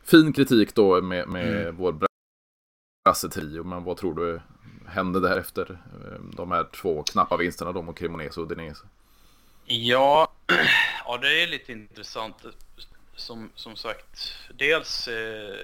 fin 0.03 0.33
kritik 0.33 0.75
då 0.75 1.03
med, 1.03 1.29
med 1.29 1.61
mm. 1.61 1.77
vår 1.77 2.08
Brasse-trio. 3.09 3.65
Men 3.65 3.85
vad 3.85 3.97
tror 3.97 4.15
du 4.15 4.41
hände 4.87 5.21
därefter? 5.21 5.71
Eh, 5.71 6.21
de 6.37 6.51
här 6.51 6.65
två 6.65 7.03
knappa 7.03 7.37
vinsterna 7.37 7.73
då 7.73 7.83
mot 7.83 7.99
Cremonese 7.99 8.41
och 8.41 8.47
Udinese. 8.47 8.87
Ja, 9.65 10.33
ja, 11.05 11.19
det 11.19 11.43
är 11.43 11.47
lite 11.47 11.73
intressant. 11.73 12.37
Som, 13.17 13.51
som 13.55 13.77
sagt, 13.77 14.35
dels 14.55 15.09
eh, 15.09 15.55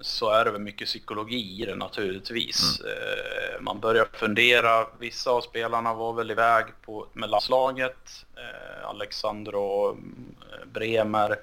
så 0.00 0.30
är 0.30 0.44
det 0.44 0.50
väl 0.50 0.60
mycket 0.60 0.88
psykologi 0.88 1.62
i 1.62 1.66
det 1.66 1.74
naturligtvis. 1.74 2.80
Mm. 2.80 2.92
Eh, 2.92 3.60
man 3.60 3.80
börjar 3.80 4.08
fundera, 4.12 4.86
vissa 4.98 5.30
av 5.30 5.40
spelarna 5.40 5.94
var 5.94 6.12
väl 6.12 6.30
iväg 6.30 6.64
på, 6.82 7.06
med 7.12 7.30
landslaget. 7.30 8.26
Eh, 8.36 8.88
Alexandro 8.88 9.90
eh, 9.90 10.66
Bremer 10.72 11.36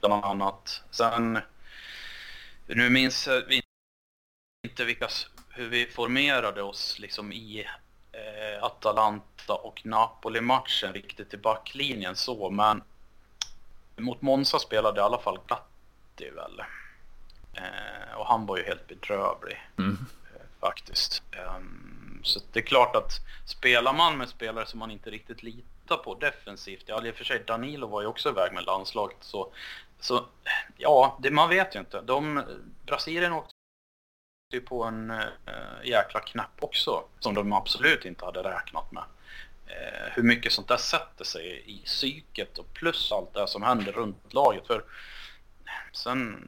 bland 0.00 0.24
annat. 0.24 0.82
Sen, 0.90 1.38
nu 2.66 2.90
minns 2.90 3.28
vi 3.48 3.62
inte 4.62 4.84
vilka, 4.84 5.08
hur 5.48 5.68
vi 5.68 5.86
formerade 5.86 6.62
oss 6.62 6.98
liksom 6.98 7.32
i 7.32 7.66
eh, 8.12 8.64
Atalanta 8.64 9.54
och 9.54 9.86
Napoli-matchen 9.86 10.92
riktigt 10.92 11.34
i 11.34 11.36
backlinjen 11.36 12.16
så, 12.16 12.50
men 12.50 12.82
mot 13.96 14.22
Monza 14.22 14.58
spelade 14.58 15.00
i 15.00 15.04
alla 15.04 15.18
fall 15.18 15.38
Gatti 15.46 16.30
väl. 16.30 16.62
Eh, 17.54 18.14
och 18.16 18.26
han 18.26 18.46
var 18.46 18.56
ju 18.56 18.64
helt 18.64 18.88
bedrövlig 18.88 19.68
mm. 19.78 19.98
eh, 20.34 20.60
faktiskt. 20.60 21.22
Um, 21.56 22.20
så 22.22 22.40
det 22.52 22.60
är 22.60 22.64
klart 22.64 22.96
att 22.96 23.12
spelar 23.46 23.92
man 23.92 24.18
med 24.18 24.28
spelare 24.28 24.66
som 24.66 24.78
man 24.78 24.90
inte 24.90 25.10
riktigt 25.10 25.42
litar 25.42 25.96
på 25.96 26.14
defensivt, 26.14 26.84
ja 26.86 27.06
i 27.06 27.10
och 27.10 27.14
för 27.14 27.24
sig 27.24 27.42
Danilo 27.46 27.86
var 27.86 28.00
ju 28.00 28.06
också 28.06 28.28
iväg 28.28 28.52
med 28.52 28.64
landslaget 28.64 29.16
så, 29.20 29.52
så 30.00 30.26
ja, 30.76 31.18
det, 31.20 31.30
man 31.30 31.48
vet 31.48 31.74
ju 31.74 31.80
inte. 31.80 32.00
De, 32.00 32.42
Brasilien 32.86 33.32
åkte 33.32 33.54
ju 34.50 34.60
på 34.60 34.84
en 34.84 35.10
eh, 35.10 35.84
jäkla 35.84 36.20
knapp 36.20 36.52
också 36.60 37.04
som 37.18 37.34
de 37.34 37.52
absolut 37.52 38.04
inte 38.04 38.24
hade 38.24 38.42
räknat 38.42 38.92
med. 38.92 39.04
Eh, 39.66 40.12
hur 40.12 40.22
mycket 40.22 40.52
sånt 40.52 40.68
där 40.68 40.76
sätter 40.76 41.24
sig 41.24 41.62
i 41.66 41.82
psyket 41.84 42.58
och 42.58 42.74
plus 42.74 43.12
allt 43.12 43.34
det 43.34 43.48
som 43.48 43.62
händer 43.62 43.92
runt 43.92 44.34
laget. 44.34 44.66
För 44.66 44.84
sen, 45.92 46.44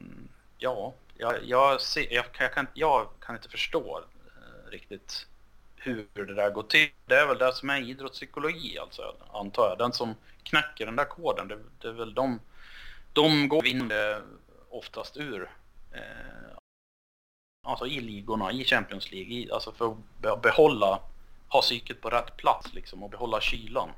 ja, 0.57 0.93
jag, 1.17 1.35
jag, 1.43 1.81
ser, 1.81 2.13
jag, 2.13 2.25
jag, 2.39 2.53
kan, 2.53 2.67
jag 2.73 3.09
kan 3.19 3.35
inte 3.35 3.49
förstå 3.49 4.03
eh, 4.25 4.71
riktigt 4.71 5.27
hur 5.75 6.07
det 6.13 6.33
där 6.33 6.49
går 6.49 6.63
till. 6.63 6.89
Det 7.05 7.15
är 7.15 7.27
väl 7.27 7.37
det 7.37 7.53
som 7.53 7.69
är 7.69 7.81
idrottspsykologi 7.81 8.77
alltså, 8.77 9.15
antar 9.33 9.69
jag. 9.69 9.77
Den 9.77 9.93
som 9.93 10.15
knäcker 10.43 10.85
den 10.85 10.95
där 10.95 11.05
koden, 11.05 11.47
det, 11.47 11.59
det 11.81 11.87
är 11.87 11.93
väl 11.93 12.13
de, 12.13 12.39
de 13.13 13.47
går 13.47 13.61
vinner 13.61 14.11
eh, 14.11 14.17
oftast 14.69 15.17
ur 15.17 15.49
eh, 15.91 16.57
alltså 17.63 17.87
i 17.87 17.99
ligorna, 18.01 18.51
i 18.51 18.65
Champions 18.65 19.11
League, 19.11 19.33
i, 19.33 19.51
alltså 19.51 19.71
för 19.71 19.95
att 20.21 20.41
behålla 20.41 20.99
ha 21.47 21.61
psyket 21.61 22.01
på 22.01 22.09
rätt 22.09 22.37
plats 22.37 22.73
liksom 22.73 23.03
och 23.03 23.09
behålla 23.09 23.41
kylan. 23.41 23.89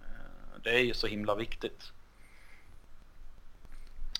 Eh, 0.00 0.60
det 0.62 0.70
är 0.70 0.78
ju 0.80 0.94
så 0.94 1.06
himla 1.06 1.34
viktigt. 1.34 1.92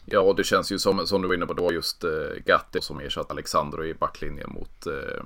Ja, 0.05 0.33
det 0.37 0.45
känns 0.45 0.73
ju 0.73 0.79
som, 0.79 1.07
som 1.07 1.23
du 1.23 1.29
var 1.29 1.35
inne 1.35 1.47
på 1.47 1.53
då, 1.53 1.73
just 1.73 2.05
eh, 2.05 2.11
Gatti 2.45 2.81
som 2.81 3.01
ersatte 3.01 3.33
Alexandro 3.33 3.85
i 3.85 3.95
backlinjen 3.95 4.51
mot, 4.53 4.87
eh, 4.87 5.25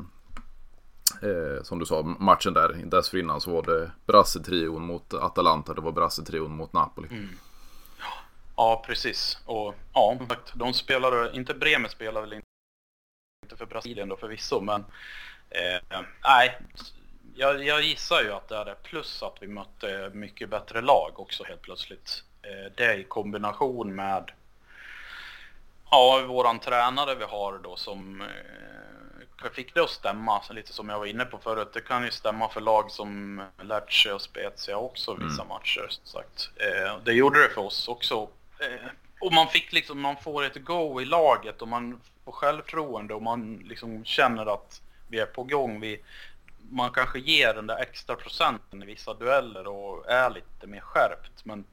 eh, 1.30 1.62
som 1.62 1.78
du 1.78 1.86
sa, 1.86 2.02
matchen 2.02 2.54
där. 2.54 2.68
Dessförinnan 2.68 3.40
så 3.40 3.50
var 3.50 3.62
det 3.62 3.90
Brasse-trion 4.06 4.82
mot 4.82 5.14
Atalanta, 5.14 5.74
det 5.74 5.80
var 5.80 5.92
Brasse-trion 5.92 6.50
mot 6.50 6.72
Napoli. 6.72 7.08
Mm. 7.10 7.28
Ja, 8.56 8.82
precis. 8.86 9.38
Och 9.44 9.74
ja, 9.94 10.18
de 10.54 10.74
spelade, 10.74 11.36
inte 11.36 11.54
Bremer 11.54 11.88
spelade 11.88 12.26
väl 12.26 12.32
inte 12.32 12.48
för 13.58 13.66
Brasilien 13.66 14.08
då 14.08 14.16
förvisso, 14.16 14.60
men 14.60 14.84
eh, 15.50 16.00
nej, 16.24 16.58
jag, 17.34 17.64
jag, 17.64 17.82
gissar 17.82 18.22
ju 18.22 18.32
att 18.32 18.48
det 18.48 18.56
är 18.56 18.64
det. 18.64 18.74
Plus 18.82 19.22
att 19.22 19.36
vi 19.40 19.46
mötte 19.46 20.10
mycket 20.14 20.48
bättre 20.48 20.80
lag 20.80 21.20
också 21.20 21.44
helt 21.44 21.62
plötsligt. 21.62 22.22
Eh, 22.42 22.72
det 22.76 22.94
i 22.94 23.04
kombination 23.04 23.94
med 23.94 24.30
Ja, 25.90 26.24
våran 26.28 26.58
tränare 26.58 27.14
vi 27.14 27.24
har 27.24 27.58
då 27.58 27.76
som 27.76 28.20
eh, 28.20 29.50
fick 29.52 29.74
det 29.74 29.80
att 29.80 29.90
stämma, 29.90 30.42
lite 30.50 30.72
som 30.72 30.88
jag 30.88 30.98
var 30.98 31.06
inne 31.06 31.24
på 31.24 31.38
förut. 31.38 31.68
Det 31.72 31.80
kan 31.80 32.04
ju 32.04 32.10
stämma 32.10 32.48
för 32.48 32.60
lag 32.60 32.90
som 32.90 33.42
Lecce 33.62 34.12
och 34.12 34.22
Spezia 34.22 34.76
också 34.76 35.14
vissa 35.14 35.42
mm. 35.42 35.48
matcher. 35.48 35.86
Som 35.88 36.06
sagt. 36.06 36.50
Eh, 36.56 36.98
det 37.04 37.12
gjorde 37.12 37.42
det 37.42 37.48
för 37.48 37.60
oss 37.60 37.88
också. 37.88 38.28
Och 39.20 39.32
man 39.32 39.48
fick 39.48 39.72
liksom, 39.72 40.00
man 40.00 40.16
får 40.16 40.44
ett 40.44 40.64
go 40.64 41.00
i 41.00 41.04
laget 41.04 41.62
och 41.62 41.68
man 41.68 42.00
får 42.24 42.32
självförtroende 42.32 43.14
och 43.14 43.22
man 43.22 43.62
liksom 43.68 44.04
känner 44.04 44.54
att 44.54 44.82
vi 45.08 45.18
är 45.18 45.26
på 45.26 45.42
gång. 45.42 45.80
Vi, 45.80 46.00
man 46.70 46.90
kanske 46.90 47.18
ger 47.18 47.54
den 47.54 47.66
där 47.66 47.78
extra 47.78 48.16
procenten 48.16 48.82
i 48.82 48.86
vissa 48.86 49.14
dueller 49.14 49.66
och 49.66 50.10
är 50.10 50.30
lite 50.30 50.66
mer 50.66 50.80
skärpt. 50.80 51.44
Men 51.44 51.64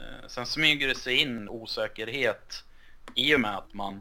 eh, 0.00 0.28
sen 0.28 0.46
smyger 0.46 0.88
det 0.88 0.94
sig 0.94 1.16
in 1.16 1.48
osäkerhet 1.48 2.64
i 3.14 3.34
och 3.34 3.40
med 3.40 3.56
att 3.56 3.74
man 3.74 4.00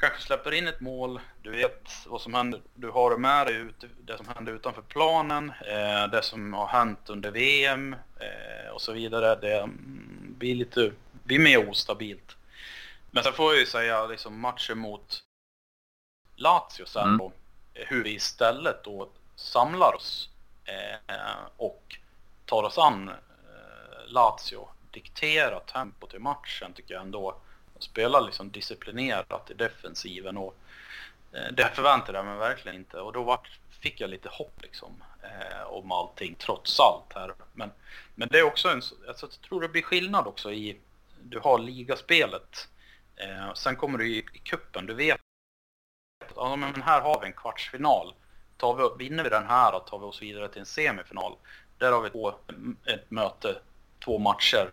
kanske 0.00 0.22
släpper 0.22 0.52
in 0.52 0.68
ett 0.68 0.80
mål, 0.80 1.20
du 1.42 1.50
vet 1.50 1.88
vad 2.06 2.20
som 2.20 2.34
händer, 2.34 2.60
du 2.74 2.90
har 2.90 3.10
det 3.10 3.18
med 3.18 3.46
dig 3.46 3.56
ut, 3.56 3.84
det 4.04 4.16
som 4.16 4.28
händer 4.34 4.52
utanför 4.52 4.82
planen, 4.82 5.50
eh, 5.50 6.10
det 6.10 6.22
som 6.22 6.54
har 6.54 6.66
hänt 6.66 7.08
under 7.08 7.30
VM 7.30 7.96
eh, 8.20 8.70
och 8.72 8.80
så 8.80 8.92
vidare. 8.92 9.38
Det 9.40 9.58
mm, 9.58 10.34
blir 10.38 10.54
lite, 10.54 10.92
blir 11.24 11.38
mer 11.38 11.68
ostabilt. 11.68 12.36
Men 13.10 13.24
sen 13.24 13.32
får 13.32 13.52
jag 13.52 13.60
ju 13.60 13.66
säga 13.66 14.06
liksom 14.06 14.40
matchen 14.40 14.78
mot 14.78 15.22
Lazio 16.36 16.86
sen 16.86 17.04
mm. 17.04 17.18
då, 17.18 17.32
eh, 17.74 17.86
hur 17.88 18.04
vi 18.04 18.14
istället 18.14 18.84
då 18.84 19.08
samlar 19.36 19.94
oss 19.96 20.28
eh, 20.64 21.34
och 21.56 21.98
tar 22.44 22.62
oss 22.62 22.78
an 22.78 23.08
eh, 23.08 23.14
Lazio, 24.06 24.68
dikterar 24.90 25.60
tempot 25.60 26.14
i 26.14 26.18
matchen 26.18 26.72
tycker 26.72 26.94
jag 26.94 27.02
ändå 27.02 27.40
spelar 27.78 28.20
liksom 28.20 28.50
disciplinerat 28.50 29.50
i 29.50 29.54
defensiven 29.54 30.36
och 30.36 30.56
eh, 31.32 31.52
det 31.52 31.70
förväntade 31.74 32.18
jag 32.18 32.26
mig 32.26 32.38
verkligen 32.38 32.76
inte 32.76 33.00
och 33.00 33.12
då 33.12 33.22
var, 33.22 33.40
fick 33.80 34.00
jag 34.00 34.10
lite 34.10 34.28
hopp 34.28 34.62
liksom 34.62 35.02
eh, 35.22 35.66
om 35.66 35.92
allting 35.92 36.34
trots 36.34 36.80
allt 36.80 37.12
här. 37.14 37.34
Men, 37.52 37.70
men 38.14 38.28
det 38.30 38.38
är 38.38 38.42
också 38.42 38.68
en, 38.68 38.82
alltså, 39.08 39.26
jag 39.26 39.48
tror 39.48 39.60
det 39.60 39.68
blir 39.68 39.82
skillnad 39.82 40.26
också 40.26 40.52
i, 40.52 40.76
du 41.24 41.38
har 41.38 41.58
ligaspelet, 41.58 42.68
eh, 43.16 43.54
sen 43.54 43.76
kommer 43.76 43.98
du 43.98 44.08
i, 44.08 44.18
i 44.32 44.38
kuppen, 44.38 44.86
du 44.86 44.94
vet 44.94 45.20
ja, 46.36 46.56
men 46.56 46.82
här 46.82 47.00
har 47.00 47.20
vi 47.20 47.26
en 47.26 47.32
kvartsfinal. 47.32 48.14
Tar 48.56 48.74
vi, 48.74 49.04
vinner 49.04 49.24
vi 49.24 49.30
den 49.30 49.46
här 49.46 49.74
och 49.74 49.86
tar 49.86 49.98
vi 49.98 50.04
oss 50.04 50.22
vidare 50.22 50.48
till 50.48 50.60
en 50.60 50.66
semifinal. 50.66 51.36
Där 51.78 51.92
har 51.92 52.02
vi 52.02 52.10
två, 52.10 52.34
ett 52.84 53.10
möte, 53.10 53.60
två 54.04 54.18
matcher 54.18 54.70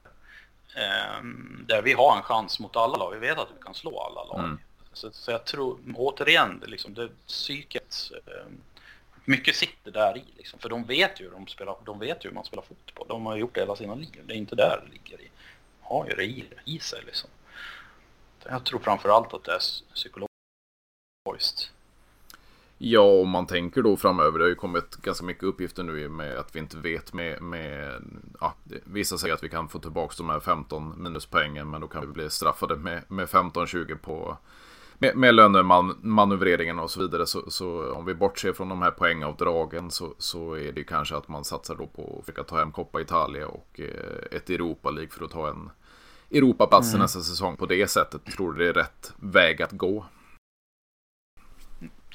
Ehm, 0.76 1.66
där 1.68 1.82
vi 1.82 1.94
har 1.94 2.18
en 2.18 2.24
chans 2.24 2.60
mot 2.60 2.76
alla 2.76 2.98
lag. 2.98 3.12
Vi 3.12 3.20
vet 3.20 3.38
att 3.38 3.50
vi 3.58 3.64
kan 3.64 3.74
slå 3.74 4.00
alla 4.00 4.24
lag. 4.24 4.40
Mm. 4.40 4.60
Så, 4.94 5.12
så, 5.12 5.32
jag 5.32 5.46
tror, 5.46 5.80
återigen, 5.96 6.64
liksom, 6.68 6.94
det 6.94 7.10
psyket, 7.28 8.12
eh, 8.28 8.52
mycket 9.26 9.56
sitter 9.56 9.92
där 9.92 10.18
i. 10.18 10.24
Liksom, 10.38 10.60
för 10.60 10.70
de 10.70 10.84
vet 10.84 11.22
ju 11.22 11.30
de 11.30 11.48
spelar, 11.48 11.76
de 11.86 12.00
vet 12.00 12.26
ju 12.26 12.30
hur 12.30 12.36
man 12.36 12.46
spelar 12.46 12.64
fotboll. 12.64 13.08
De 13.08 13.26
har 13.26 13.38
gjort 13.38 13.56
det 13.56 13.62
hela 13.62 13.76
sina 13.76 13.96
liv. 13.96 14.22
Det 14.26 14.34
är 14.34 14.38
inte 14.38 14.56
där 14.56 14.84
det 14.86 14.92
ligger 14.92 15.22
i. 15.22 15.31
Har 15.92 16.08
ju 16.10 16.16
det 16.16 16.24
i, 16.24 16.46
i 16.66 16.80
sig 16.80 17.02
liksom. 17.06 17.30
Jag 18.44 18.64
tror 18.64 18.80
framförallt 18.80 19.34
att 19.34 19.44
det 19.44 19.52
är 19.52 19.60
psykologiskt. 19.94 21.72
Ja, 22.78 23.02
om 23.22 23.30
man 23.30 23.48
tänker 23.48 23.82
då 23.82 23.98
framöver. 23.98 24.40
Det 24.40 24.46
har 24.46 24.50
ju 24.50 24.56
kommit 24.56 24.96
ganska 24.96 25.26
mycket 25.26 25.44
uppgifter 25.44 25.84
nu 25.84 26.10
med 26.10 26.38
att 26.38 26.56
vi 26.56 26.60
inte 26.60 26.78
vet 26.78 27.14
med, 27.14 27.42
med 27.42 28.04
ja, 28.40 28.54
vissa 28.84 29.18
säger 29.18 29.34
att 29.34 29.44
vi 29.44 29.50
kan 29.50 29.70
få 29.70 29.80
tillbaka 29.80 30.14
de 30.18 30.30
här 30.30 30.40
15 30.40 31.04
minuspoängen 31.04 31.70
men 31.70 31.82
då 31.82 31.88
kan 31.88 32.02
vi 32.02 32.08
bli 32.08 32.30
straffade 32.30 32.76
med, 32.76 33.04
med 33.08 33.28
15-20 33.28 33.98
på 33.98 34.38
med, 35.02 35.18
med 35.18 35.36
lönemanövreringen 35.36 36.80
och 36.80 36.92
så 36.92 37.00
vidare. 37.00 37.26
Så, 37.26 37.52
så, 37.52 37.94
om 37.94 38.06
vi 38.06 38.14
bortser 38.14 38.54
från 38.54 38.70
de 38.70 38.82
här 38.82 38.92
poängavdragen 38.92 39.92
så, 39.92 40.14
så 40.18 40.54
är 40.54 40.72
det 40.72 40.84
kanske 40.84 41.16
att 41.16 41.28
man 41.28 41.44
satsar 41.44 41.76
då 41.76 41.88
på 41.88 42.18
att 42.20 42.26
försöka 42.26 42.44
ta 42.44 42.58
hem 42.60 42.72
Coppa 42.72 43.02
Italia 43.02 43.48
och 43.48 43.80
eh, 43.80 44.38
ett 44.38 44.50
Europa 44.50 44.92
League 44.92 45.10
för 45.10 45.26
att 45.26 45.32
ta 45.32 45.50
en 45.50 45.70
Europaplats 46.32 46.90
mm. 46.90 47.02
nästa 47.02 47.22
säsong 47.22 47.58
på 47.58 47.66
det 47.66 47.88
sättet. 47.88 48.26
Tror 48.26 48.54
du 48.54 48.64
det 48.64 48.70
är 48.70 48.84
rätt 48.84 49.14
väg 49.16 49.62
att 49.62 49.72
gå? 49.72 50.06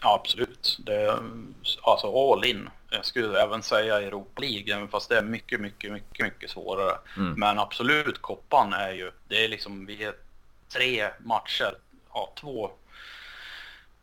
Ja, 0.02 0.14
absolut. 0.14 0.78
Det 0.78 0.94
är 0.94 1.20
alltså 1.82 2.32
all 2.32 2.44
in. 2.44 2.68
Jag 2.90 3.04
skulle 3.04 3.42
även 3.42 3.62
säga 3.62 4.02
Europa 4.02 4.42
League, 4.42 4.88
fast 4.88 5.08
det 5.08 5.18
är 5.18 5.22
mycket, 5.22 5.60
mycket, 5.60 5.92
mycket, 5.92 6.26
mycket 6.26 6.50
svårare. 6.50 6.98
Mm. 7.16 7.32
Men 7.32 7.58
absolut, 7.58 8.22
koppan 8.22 8.72
är 8.72 8.92
ju, 8.92 9.12
det 9.28 9.44
är 9.44 9.48
liksom, 9.48 9.86
vi 9.86 10.04
är 10.04 10.14
tre 10.68 11.10
matcher, 11.18 11.78
ja, 12.12 12.32
två, 12.40 12.70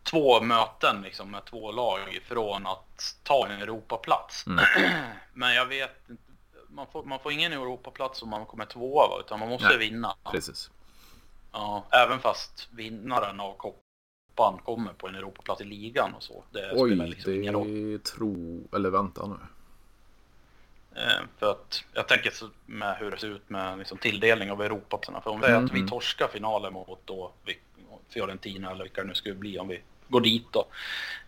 två 0.04 0.42
möten 0.42 1.02
liksom 1.02 1.32
med 1.32 1.46
två 1.46 1.72
lag 1.72 2.20
från 2.28 2.68
att 2.68 3.16
ta 3.24 3.48
en 3.48 3.62
Europaplats. 3.62 4.48
Mm. 4.48 4.66
Men 5.34 5.54
jag 5.54 5.66
vet 5.66 6.10
inte, 6.10 6.33
man 6.76 6.88
får, 6.92 7.04
man 7.04 7.20
får 7.20 7.32
ingen 7.32 7.54
Europaplats 7.54 8.22
om 8.22 8.30
man 8.30 8.46
kommer 8.46 8.66
tvåa, 8.66 9.20
utan 9.20 9.40
man 9.40 9.50
måste 9.50 9.68
Nej, 9.68 9.78
vinna. 9.78 10.16
Precis. 10.32 10.72
Ja, 11.52 11.86
även 11.92 12.20
fast 12.20 12.68
vinnaren 12.72 13.40
av 13.40 13.54
koppan 13.54 14.60
kommer 14.66 14.94
på 14.94 15.08
en 15.08 15.16
Europaplats 15.16 15.62
i 15.62 15.66
ligan 15.66 16.14
och 16.14 16.24
så. 16.24 16.44
Det 16.52 16.72
Oj, 16.76 16.90
spelar 16.90 17.08
liksom 17.08 17.32
det 17.32 17.40
ingen 17.40 17.54
roll. 17.54 18.00
tro... 18.00 18.64
Eller 18.76 18.90
vänta 18.90 19.28
nu. 19.28 19.36
Eh, 21.02 21.22
för 21.40 21.52
att 21.52 21.84
jag 21.94 22.08
tänker 22.08 22.32
så 22.32 22.50
med 22.66 22.98
hur 22.98 23.12
det 23.12 23.18
ser 23.18 23.28
ut 23.28 23.50
med 23.50 23.78
liksom 23.78 23.98
tilldelning 23.98 24.52
av 24.52 24.62
Europaplatserna. 24.62 25.22
För 25.22 25.30
om 25.30 25.42
vi 25.42 25.48
mm. 25.48 25.66
att 25.66 25.72
vi 25.72 25.80
mm. 25.80 25.90
torskar 25.90 26.28
finalen 26.28 26.74
mot 26.74 27.00
då 27.06 27.32
Fiorentina 28.10 28.72
eller 28.72 28.84
vilka 28.84 29.02
det 29.02 29.08
nu 29.08 29.14
skulle 29.14 29.36
bli 29.36 29.60
om 29.60 29.68
vi 29.68 29.82
går 30.08 30.22
dit 30.22 30.48
då. 30.52 30.66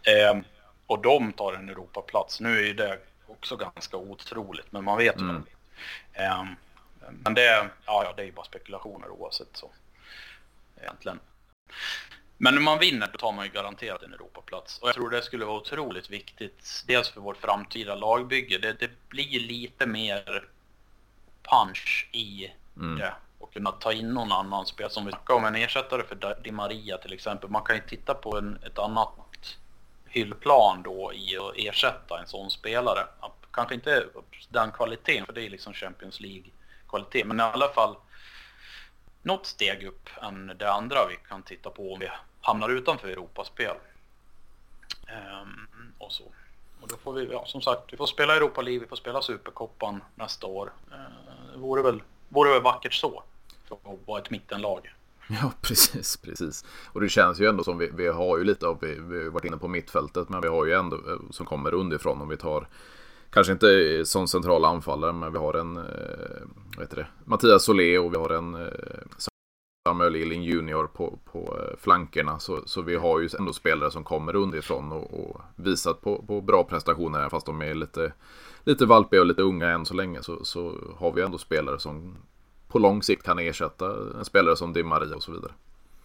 Eh, 0.02 0.42
och 0.88 1.02
de 1.02 1.34
tar 1.34 1.54
en 1.54 1.70
Europaplats. 1.70 2.40
Nu 2.40 2.60
är 2.60 2.64
ju 2.64 2.74
det 2.74 3.00
också 3.28 3.56
ganska 3.56 3.98
otroligt, 3.98 4.72
men 4.72 4.84
man 4.84 4.98
vet 4.98 5.22
ju 5.22 5.30
mm. 5.30 5.44
eh, 6.14 6.46
Men 7.24 7.34
det, 7.34 7.70
ja, 7.86 8.04
ja, 8.04 8.14
det 8.16 8.22
är 8.22 8.26
ju 8.26 8.32
bara 8.32 8.46
spekulationer 8.46 9.10
oavsett 9.10 9.58
så. 9.58 9.72
Egentligen. 10.82 11.20
Men 12.38 12.58
om 12.58 12.64
man 12.64 12.80
vinner 12.80 13.10
då 13.12 13.18
tar 13.18 13.32
man 13.32 13.46
ju 13.46 13.52
garanterat 13.52 14.04
en 14.04 14.14
Europaplats. 14.14 14.80
Och 14.80 14.88
jag 14.88 14.96
tror 14.96 15.10
det 15.10 15.22
skulle 15.22 15.46
vara 15.46 15.58
otroligt 15.58 16.10
viktigt. 16.10 16.84
Dels 16.88 17.10
för 17.10 17.22
vårt 17.22 17.38
framtida 17.38 17.96
lagbygge. 17.96 18.58
Det, 18.58 18.74
det 18.74 18.92
blir 19.10 19.40
lite 19.40 19.86
mer 19.86 20.48
punch 21.44 22.10
i 22.12 22.52
mm. 22.78 23.00
det. 23.00 23.14
Och 23.40 23.54
kunna 23.54 23.72
ta 23.72 23.94
in 23.94 24.14
någon 24.14 24.32
annan 24.32 24.66
spel. 24.66 24.90
Som 24.90 25.06
vi 25.06 25.12
snackade 25.12 25.38
om 25.38 25.46
en 25.46 25.56
ersättare 25.56 26.04
för 26.04 26.42
Di 26.44 26.52
Maria 26.52 26.98
till 26.98 27.14
exempel. 27.14 27.50
Man 27.50 27.64
kan 27.64 27.76
ju 27.76 27.82
titta 27.82 28.14
på 28.14 28.38
en, 28.38 28.60
ett 28.66 28.80
annat 28.80 29.10
hyllplan 30.16 30.84
då 30.84 31.14
i 31.14 31.38
att 31.38 31.54
ersätta 31.56 32.20
en 32.20 32.28
sån 32.28 32.50
spelare. 32.50 33.08
Kanske 33.52 33.76
inte 33.76 34.06
den 34.50 34.72
kvaliteten, 34.72 35.26
för 35.26 35.34
det 35.34 35.46
är 35.46 35.50
liksom 35.50 35.74
Champions 35.74 36.20
League-kvalitet. 36.20 37.24
Men 37.26 37.40
i 37.40 37.44
alla 37.44 37.68
fall 37.68 37.96
något 39.22 39.46
steg 39.46 39.84
upp 39.84 40.10
än 40.22 40.52
det 40.58 40.72
andra 40.72 41.08
vi 41.10 41.18
kan 41.30 41.44
titta 41.44 41.70
på 41.70 41.94
om 41.94 42.00
vi 42.00 42.10
hamnar 42.42 42.70
utanför 42.70 43.08
Europaspel. 43.08 43.76
Ehm, 45.08 45.68
och 45.98 46.12
så. 46.12 46.24
Och 46.82 46.88
då 46.88 46.98
får 46.98 47.14
vi, 47.14 47.26
ja, 47.32 47.46
som 47.46 47.62
sagt, 47.62 47.94
vi 47.94 47.98
får 47.98 48.08
spela 48.08 48.36
Europa 48.36 48.62
League, 48.62 48.80
vi 48.80 48.88
får 48.88 48.96
spela 48.96 49.22
Superkoppan 49.22 50.04
nästa 50.16 50.48
år. 50.48 50.74
Ehm, 50.94 51.52
det 51.54 51.58
vore 51.58 51.82
väl, 51.82 52.02
vore 52.30 52.50
väl 52.54 52.62
vackert 52.62 52.94
så, 52.94 53.24
för 53.68 53.76
att 53.76 54.08
vara 54.08 54.22
ett 54.22 54.30
mittenlag. 54.30 54.94
Ja, 55.42 55.52
precis, 55.62 56.18
precis. 56.18 56.66
Och 56.94 57.02
det 57.02 57.10
känns 57.10 57.40
ju 57.40 57.50
ändå 57.50 57.64
som 57.64 57.78
vi, 57.78 57.90
vi 57.94 58.08
har 58.08 58.38
ju 58.38 58.44
lite 58.44 58.68
av, 58.68 58.78
vi, 58.82 59.00
vi 59.00 59.24
har 59.24 59.32
varit 59.32 59.46
inne 59.46 59.58
på 59.58 59.68
mittfältet, 59.68 60.30
men 60.30 60.42
vi 60.42 60.48
har 60.48 60.66
ju 60.66 60.74
ändå 60.74 60.96
eh, 60.96 61.30
som 61.32 61.46
kommer 61.46 61.74
underifrån 61.74 62.22
om 62.22 62.30
vi 62.30 62.38
tar 62.38 62.68
Kanske 63.30 63.54
inte 63.54 64.02
som 64.06 64.28
central 64.28 64.66
anfallare 64.66 65.14
men 65.14 65.32
vi 65.32 65.38
har 65.38 65.54
en, 65.54 65.78
eh, 65.78 65.84
vad 66.78 66.86
heter 66.86 66.96
det, 66.96 67.08
Mattias 67.26 67.64
Solé 67.64 67.98
och 67.98 68.14
vi 68.14 68.18
har 68.18 68.30
en 68.30 68.56
eh, 68.56 68.72
Samuel 69.88 70.16
Eling 70.16 70.44
Junior 70.44 70.88
på, 70.88 71.20
på 71.32 71.60
flankerna. 71.78 72.40
Så, 72.40 72.62
så 72.66 72.82
vi 72.82 72.96
har 72.96 73.20
ju 73.20 73.30
ändå 73.40 73.54
spelare 73.54 73.92
som 73.92 74.04
kommer 74.04 74.36
underifrån 74.36 74.92
och, 74.92 75.20
och 75.20 75.42
visat 75.56 76.02
på, 76.02 76.24
på 76.28 76.42
bra 76.42 76.64
prestationer 76.64 77.20
här 77.20 77.30
fast 77.30 77.46
de 77.46 77.62
är 77.62 77.74
lite, 77.74 78.14
lite 78.64 78.86
valpiga 78.86 79.22
och 79.22 79.28
lite 79.28 79.42
unga 79.42 79.70
än 79.70 79.86
så 79.86 79.94
länge. 79.94 80.24
Så, 80.24 80.46
så 80.46 80.74
har 80.98 81.12
vi 81.12 81.22
ändå 81.22 81.38
spelare 81.38 81.80
som 81.80 82.18
på 82.76 82.80
lång 82.80 83.04
sikt 83.04 83.24
kan 83.24 83.40
ersätta 83.40 83.86
en 84.18 84.26
spelare 84.26 84.56
som 84.56 84.74
Di 84.74 84.84
Maria 84.84 85.16
och 85.16 85.24
så 85.24 85.32
vidare. 85.32 85.52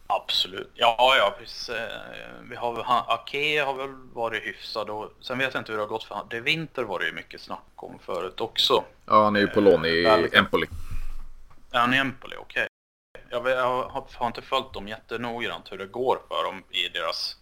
Absolut. 0.06 0.70
Ja, 0.74 1.14
ja, 1.18 1.34
precis. 1.38 1.68
Eh, 1.68 1.88
vi 2.50 2.56
har 2.56 2.72
väl, 2.72 2.84
Ake 2.86 3.62
har 3.62 3.74
väl 3.74 3.90
varit 4.12 4.42
hyfsad 4.42 4.90
och 4.90 5.12
sen 5.20 5.38
vet 5.38 5.54
jag 5.54 5.60
inte 5.60 5.72
hur 5.72 5.76
det 5.76 5.82
har 5.82 5.88
gått 5.88 6.04
för 6.04 6.14
han. 6.14 6.26
Det 6.30 6.40
vinter 6.40 6.82
var 6.82 6.98
det 6.98 7.06
ju 7.06 7.12
mycket 7.12 7.40
snack 7.40 7.72
om 7.76 7.98
förut 7.98 8.40
också. 8.40 8.84
Ja, 9.06 9.24
han 9.24 9.36
är 9.36 9.40
ju 9.40 9.46
på 9.46 9.60
lån 9.60 9.84
i 9.84 10.04
eh, 10.04 10.38
Empoli. 10.38 10.66
Ja, 11.70 11.78
han 11.78 11.92
är 11.92 11.96
i 11.96 12.00
Empoli, 12.00 12.36
okej. 12.38 12.66
Okay. 13.12 13.24
Jag, 13.30 13.50
jag 13.50 13.90
har, 13.90 14.06
har, 14.14 14.26
inte 14.26 14.42
följt 14.42 14.72
dem 14.72 14.88
jättenoggrant 14.88 15.72
hur 15.72 15.78
det 15.78 15.86
går 15.86 16.18
för 16.28 16.44
dem 16.44 16.62
i 16.70 16.88
deras 16.88 17.36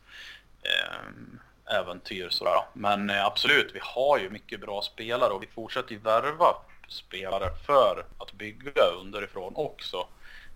eh, 0.63 1.79
äventyr 1.79 2.29
sådär. 2.31 2.61
Men 2.73 3.11
eh, 3.11 3.27
absolut, 3.27 3.71
vi 3.75 3.81
har 3.83 4.19
ju 4.19 4.31
mycket 4.31 4.61
bra 4.61 4.83
spelare 4.83 5.31
och 5.31 5.43
vi 5.43 5.47
fortsätter 5.47 5.93
ju 5.93 5.99
värva 5.99 6.55
spelare 6.89 7.51
för 7.67 8.05
att 8.19 8.33
bygga 8.33 8.83
underifrån 8.83 9.53
också. 9.57 10.07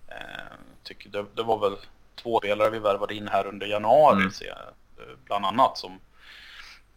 Eh, 0.09 0.57
tycker 0.83 1.11
det, 1.11 1.27
det 1.35 1.43
var 1.43 1.59
väl 1.59 1.77
två 2.15 2.39
spelare 2.39 2.71
vi 2.71 2.79
värvade 2.79 3.15
in 3.15 3.29
här 3.29 3.47
under 3.47 3.67
januari, 3.67 4.21
mm. 4.21 4.33
eh, 4.49 5.17
bland 5.25 5.47
annat 5.47 5.79
som 5.79 6.01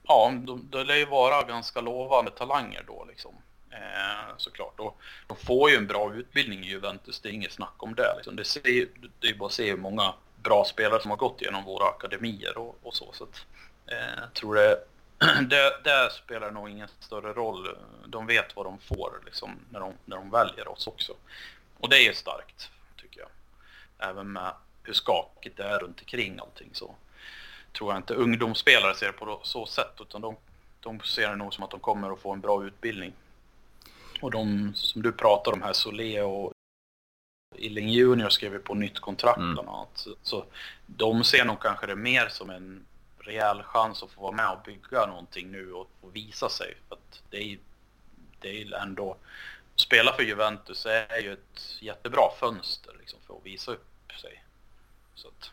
Ja, 0.07 0.33
de, 0.35 0.67
de 0.69 0.83
lär 0.83 0.95
ju 0.95 1.05
vara 1.05 1.43
ganska 1.43 1.81
lovande 1.81 2.31
talanger 2.31 2.83
då 2.87 3.05
liksom. 3.09 3.35
Eh, 3.71 4.33
såklart. 4.37 4.79
Och 4.79 5.01
de 5.27 5.37
får 5.37 5.69
ju 5.69 5.75
en 5.75 5.87
bra 5.87 6.13
utbildning 6.13 6.63
i 6.63 6.69
Juventus, 6.69 7.19
det 7.19 7.29
är 7.29 7.33
inget 7.33 7.51
snack 7.51 7.73
om 7.77 7.95
det. 7.95 8.13
Liksom. 8.15 8.35
Det, 8.35 8.43
ser, 8.43 8.87
det 9.19 9.27
är 9.27 9.33
bara 9.33 9.47
att 9.47 9.53
se 9.53 9.69
hur 9.69 9.77
många 9.77 10.13
bra 10.35 10.65
spelare 10.65 11.01
som 11.01 11.11
har 11.11 11.17
gått 11.17 11.41
genom 11.41 11.63
våra 11.63 11.85
akademier 11.85 12.57
och, 12.57 12.79
och 12.83 12.95
så. 12.95 13.11
så 13.13 13.23
att, 13.23 13.45
eh, 13.87 14.19
jag 14.21 14.33
tror 14.33 14.55
det, 14.55 14.77
det, 15.49 15.79
det, 15.83 16.09
spelar 16.11 16.51
nog 16.51 16.69
ingen 16.69 16.87
större 16.99 17.33
roll. 17.33 17.77
De 18.05 18.27
vet 18.27 18.55
vad 18.55 18.65
de 18.65 18.79
får 18.79 19.21
liksom, 19.25 19.59
när, 19.69 19.79
de, 19.79 19.93
när 20.05 20.17
de 20.17 20.31
väljer 20.31 20.67
oss 20.67 20.87
också. 20.87 21.13
Och 21.77 21.89
det 21.89 22.07
är 22.07 22.13
starkt, 22.13 22.69
tycker 22.97 23.19
jag. 23.19 23.29
Även 24.09 24.31
med 24.31 24.53
hur 24.83 24.93
skakigt 24.93 25.57
det 25.57 25.63
är 25.63 25.79
runt 25.79 25.99
omkring 25.99 26.39
allting 26.39 26.69
så 26.73 26.95
tror 27.71 27.91
jag 27.91 27.99
inte 27.99 28.13
ungdomsspelare 28.13 28.95
ser 28.95 29.05
det 29.05 29.13
på 29.13 29.39
så 29.43 29.65
sätt 29.65 29.93
utan 29.99 30.21
de, 30.21 30.35
de 30.79 30.99
ser 30.99 31.29
det 31.29 31.35
nog 31.35 31.53
som 31.53 31.63
att 31.63 31.71
de 31.71 31.79
kommer 31.79 32.13
att 32.13 32.19
få 32.19 32.33
en 32.33 32.41
bra 32.41 32.65
utbildning. 32.65 33.13
Och 34.21 34.31
de 34.31 34.73
som 34.75 35.01
du 35.01 35.11
pratar 35.11 35.51
om 35.51 35.61
här, 35.61 35.73
Solé 35.73 36.21
och 36.21 36.51
Illing 37.55 37.89
Junior 37.89 38.29
skrev 38.29 38.53
ju 38.53 38.59
på 38.59 38.73
nytt 38.73 38.99
kontrakt 38.99 39.37
mm. 39.37 39.53
bland 39.53 39.69
annat. 39.69 39.89
Så, 39.93 40.15
så 40.21 40.45
de 40.85 41.23
ser 41.23 41.45
nog 41.45 41.61
kanske 41.61 41.87
det 41.87 41.95
mer 41.95 42.27
som 42.29 42.49
en 42.49 42.85
rejäl 43.25 43.63
chans 43.63 44.03
att 44.03 44.11
få 44.11 44.21
vara 44.21 44.35
med 44.35 44.49
och 44.49 44.63
bygga 44.65 45.05
någonting 45.05 45.51
nu 45.51 45.71
och, 45.71 45.89
och 46.01 46.15
visa 46.15 46.49
sig. 46.49 46.77
För 46.87 46.95
att 46.95 47.21
det 47.29 47.37
är, 47.37 47.59
det 48.39 48.61
är 48.61 48.73
ändå, 48.73 49.11
att 49.73 49.79
spela 49.79 50.13
för 50.13 50.23
Juventus 50.23 50.85
är 50.85 51.21
ju 51.21 51.33
ett 51.33 51.81
jättebra 51.81 52.23
fönster 52.39 52.95
liksom, 52.99 53.19
för 53.27 53.37
att 53.37 53.45
visa 53.45 53.71
upp 53.71 54.11
sig. 54.21 54.43
Så 55.15 55.27
att... 55.27 55.51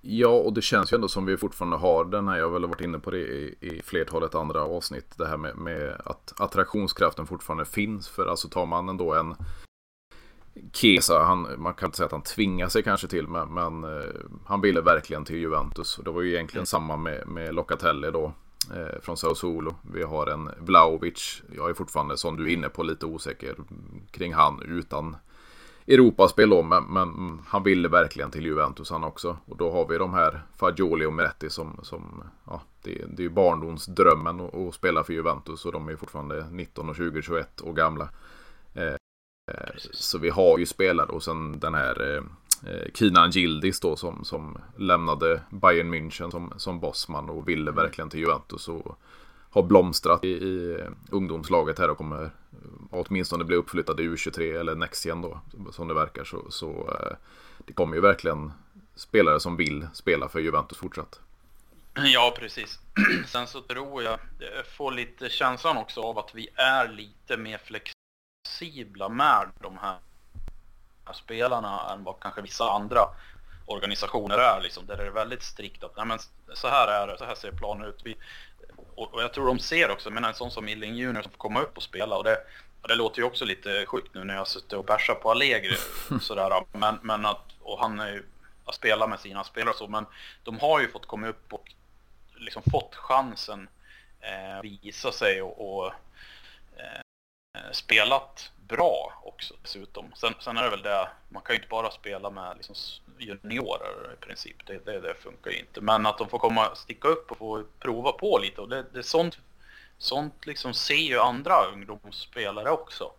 Ja, 0.00 0.28
och 0.28 0.52
det 0.52 0.62
känns 0.62 0.92
ju 0.92 0.94
ändå 0.94 1.08
som 1.08 1.26
vi 1.26 1.36
fortfarande 1.36 1.76
har 1.76 2.04
den 2.04 2.28
här, 2.28 2.38
jag 2.38 2.44
har 2.44 2.52
väl 2.52 2.66
varit 2.66 2.80
inne 2.80 2.98
på 2.98 3.10
det 3.10 3.18
i, 3.18 3.54
i 3.60 3.82
flertalet 3.82 4.34
andra 4.34 4.62
avsnitt, 4.62 5.18
det 5.18 5.26
här 5.26 5.36
med, 5.36 5.56
med 5.56 6.00
att 6.04 6.40
attraktionskraften 6.40 7.26
fortfarande 7.26 7.64
finns. 7.64 8.08
För 8.08 8.26
alltså 8.26 8.48
tar 8.48 8.66
man 8.66 8.88
ändå 8.88 9.14
en 9.14 9.36
Kesa, 10.72 11.22
han, 11.22 11.46
man 11.58 11.74
kan 11.74 11.86
inte 11.86 11.96
säga 11.96 12.06
att 12.06 12.12
han 12.12 12.22
tvingar 12.22 12.68
sig 12.68 12.82
kanske 12.82 13.08
till, 13.08 13.28
men, 13.28 13.54
men 13.54 13.84
eh, 13.84 14.10
han 14.46 14.60
ville 14.60 14.80
verkligen 14.80 15.24
till 15.24 15.36
Juventus. 15.36 15.98
Och 15.98 16.04
det 16.04 16.10
var 16.10 16.22
ju 16.22 16.34
egentligen 16.34 16.60
mm. 16.60 16.66
samma 16.66 16.96
med, 16.96 17.28
med 17.28 17.54
Locatelli 17.54 18.10
då, 18.10 18.32
eh, 18.74 19.00
från 19.02 19.16
Sao 19.16 19.34
Solo. 19.34 19.74
Vi 19.92 20.02
har 20.02 20.26
en 20.26 20.50
Vlaovic, 20.58 21.42
jag 21.56 21.70
är 21.70 21.74
fortfarande, 21.74 22.16
som 22.16 22.36
du 22.36 22.44
är 22.44 22.52
inne 22.54 22.68
på, 22.68 22.82
lite 22.82 23.06
osäker 23.06 23.54
kring 24.10 24.34
han 24.34 24.62
utan 24.62 25.16
Europaspel 25.86 26.50
då, 26.50 26.62
men, 26.62 26.84
men, 26.84 27.40
han 27.46 27.62
ville 27.62 27.88
verkligen 27.88 28.30
till 28.30 28.46
Juventus 28.46 28.90
han 28.90 29.04
också. 29.04 29.36
Och 29.44 29.56
då 29.56 29.70
har 29.70 29.88
vi 29.88 29.98
de 29.98 30.14
här 30.14 30.42
Fagioli 30.56 31.06
och 31.06 31.12
Meretti 31.12 31.50
som, 31.50 31.80
som 31.82 32.22
ja, 32.46 32.62
det, 32.82 32.90
det 32.90 33.22
är 33.22 33.24
ju 33.24 33.30
barndomsdrömmen 33.30 34.40
att, 34.40 34.54
att 34.54 34.74
spela 34.74 35.04
för 35.04 35.12
Juventus 35.12 35.64
och 35.64 35.72
de 35.72 35.88
är 35.88 35.96
fortfarande 35.96 36.46
19 36.50 36.88
och 36.88 36.96
20, 36.96 37.22
21 37.22 37.62
år 37.62 37.72
gamla. 37.72 38.08
Eh, 39.50 39.74
så 39.92 40.18
vi 40.18 40.30
har 40.30 40.58
ju 40.58 40.66
spelare 40.66 41.06
och 41.06 41.22
sen 41.22 41.60
den 41.60 41.74
här 41.74 42.14
eh, 42.14 42.22
eh, 42.72 42.92
Kinan 42.94 43.30
Gildis 43.30 43.80
då 43.80 43.96
som, 43.96 44.24
som 44.24 44.58
lämnade 44.76 45.40
Bayern 45.50 45.94
München 45.94 46.30
som, 46.30 46.52
som 46.56 46.80
bossman 46.80 47.30
och 47.30 47.48
ville 47.48 47.70
verkligen 47.70 48.10
till 48.10 48.20
Juventus 48.20 48.68
och 48.68 48.98
har 49.50 49.62
blomstrat 49.62 50.24
i, 50.24 50.28
i 50.28 50.78
ungdomslaget 51.10 51.78
här 51.78 51.90
och 51.90 51.96
kommer 51.96 52.30
åtminstone 52.90 53.44
bli 53.44 53.56
uppflyttad 53.56 54.00
i 54.00 54.08
U23 54.08 54.60
eller 54.60 54.74
Nextgen 54.74 55.22
då 55.22 55.40
som 55.72 55.88
det 55.88 55.94
verkar 55.94 56.24
så, 56.24 56.50
så 56.50 56.96
det 57.66 57.72
kommer 57.72 57.94
ju 57.94 58.00
verkligen 58.00 58.52
spelare 58.94 59.40
som 59.40 59.56
vill 59.56 59.86
spela 59.92 60.28
för 60.28 60.40
Juventus 60.40 60.78
fortsatt. 60.78 61.20
Ja, 61.94 62.34
precis. 62.38 62.78
Sen 63.26 63.46
så 63.46 63.60
tror 63.60 64.02
jag, 64.02 64.18
jag 64.38 64.66
får 64.66 64.92
lite 64.92 65.28
känslan 65.28 65.76
också 65.76 66.00
av 66.00 66.18
att 66.18 66.34
vi 66.34 66.48
är 66.54 66.88
lite 66.88 67.36
mer 67.36 67.58
flexibla 68.60 69.08
med 69.08 69.48
de 69.60 69.78
här 69.78 69.98
spelarna 71.12 71.92
än 71.92 72.04
vad 72.04 72.20
kanske 72.20 72.42
vissa 72.42 72.70
andra 72.70 73.00
organisationer 73.66 74.38
är. 74.38 74.60
Liksom, 74.60 74.86
där 74.86 74.96
det 74.96 75.06
är 75.06 75.10
väldigt 75.10 75.42
strikt 75.42 75.84
att 75.84 75.96
Nej, 75.96 76.06
men 76.06 76.18
så 76.54 76.68
här 76.68 76.88
är 76.88 77.06
det, 77.06 77.18
så 77.18 77.24
här 77.24 77.34
ser 77.34 77.52
planen 77.52 77.88
ut. 77.88 78.00
Vi, 78.04 78.16
och, 78.94 79.14
och, 79.14 79.22
jag 79.22 79.32
tror 79.32 79.46
de 79.46 79.58
ser 79.58 79.90
också, 79.90 80.10
men 80.10 80.24
en 80.24 80.34
sån 80.34 80.50
som 80.50 80.68
Illing 80.68 80.94
Junior 80.94 81.22
som 81.22 81.30
får 81.30 81.38
komma 81.38 81.60
upp 81.60 81.76
och 81.76 81.82
spela 81.82 82.16
och 82.16 82.24
det, 82.24 82.36
och 82.82 82.88
det 82.88 82.94
låter 82.94 83.18
ju 83.18 83.24
också 83.24 83.44
lite 83.44 83.86
sjukt 83.86 84.14
nu 84.14 84.24
när 84.24 84.34
jag 84.34 84.48
suttit 84.48 84.72
och 84.72 84.84
bärsat 84.84 85.22
på 85.22 85.30
Allegri 85.30 85.76
sådär. 86.20 86.64
Men, 86.72 86.98
men 87.02 87.26
att, 87.26 87.44
och 87.60 87.80
han 87.80 88.00
är 88.00 88.12
ju, 88.12 88.26
att 88.64 88.74
spela 88.74 89.06
med 89.06 89.20
sina 89.20 89.44
spelare 89.44 89.70
och 89.70 89.76
så, 89.76 89.88
men 89.88 90.06
de 90.44 90.58
har 90.58 90.80
ju 90.80 90.88
fått 90.88 91.06
komma 91.06 91.28
upp 91.28 91.52
och 91.52 91.72
liksom 92.34 92.62
fått 92.70 92.94
chansen 92.94 93.68
eh, 94.20 94.62
visa 94.62 95.12
sig 95.12 95.42
och, 95.42 95.84
och 95.84 95.92
Eh, 97.52 97.72
spelat 97.72 98.52
bra 98.68 99.22
också 99.24 99.54
dessutom. 99.62 100.12
Sen, 100.14 100.34
sen 100.40 100.56
är 100.56 100.62
det 100.62 100.70
väl 100.70 100.82
det, 100.82 101.08
man 101.28 101.42
kan 101.42 101.54
ju 101.54 101.58
inte 101.58 101.68
bara 101.68 101.90
spela 101.90 102.30
med 102.30 102.56
liksom 102.56 102.74
juniorer 103.18 104.12
i 104.12 104.24
princip. 104.24 104.66
Det, 104.66 104.84
det, 104.84 105.00
det, 105.00 105.14
funkar 105.14 105.50
ju 105.50 105.58
inte. 105.58 105.80
Men 105.80 106.06
att 106.06 106.18
de 106.18 106.28
får 106.28 106.38
komma, 106.38 106.74
sticka 106.74 107.08
upp 107.08 107.30
och 107.30 107.38
få 107.38 107.64
prova 107.78 108.12
på 108.12 108.38
lite. 108.38 108.60
Och 108.60 108.68
det, 108.68 108.84
det 108.92 109.02
sånt, 109.02 109.38
sånt 109.98 110.46
liksom 110.46 110.74
ser 110.74 110.94
ju 110.94 111.18
andra 111.18 111.64
ungdomsspelare 111.72 112.70
också. 112.70 113.12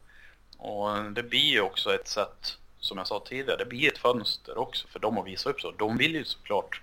Och 0.58 1.12
det 1.12 1.24
blir 1.24 1.52
ju 1.52 1.62
också 1.62 1.96
ett 1.96 2.08
sätt, 2.08 2.58
som 2.80 2.98
jag 2.98 3.08
sa 3.08 3.24
tidigare, 3.26 3.58
det 3.58 3.66
blir 3.66 3.92
ett 3.92 3.98
fönster 3.98 4.58
också 4.58 4.88
för 4.88 5.00
dem 5.00 5.18
att 5.18 5.28
visa 5.28 5.50
upp 5.50 5.62
sig. 5.62 5.72
De 5.78 5.98
vill 5.98 6.16
ju 6.16 6.26
såklart 6.26 6.82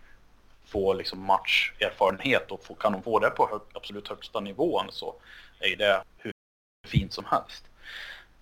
få 0.67 0.93
liksom 0.93 1.25
matcherfarenhet 1.25 2.51
och 2.51 2.65
få, 2.65 2.75
kan 2.75 2.93
de 2.93 3.03
få 3.03 3.19
det 3.19 3.31
på 3.31 3.49
hög, 3.49 3.61
absolut 3.73 4.09
högsta 4.09 4.41
nivån 4.41 4.87
så 4.91 5.15
är 5.61 5.77
det 5.77 6.03
fint 6.89 7.13
som 7.13 7.25
helst. 7.25 7.65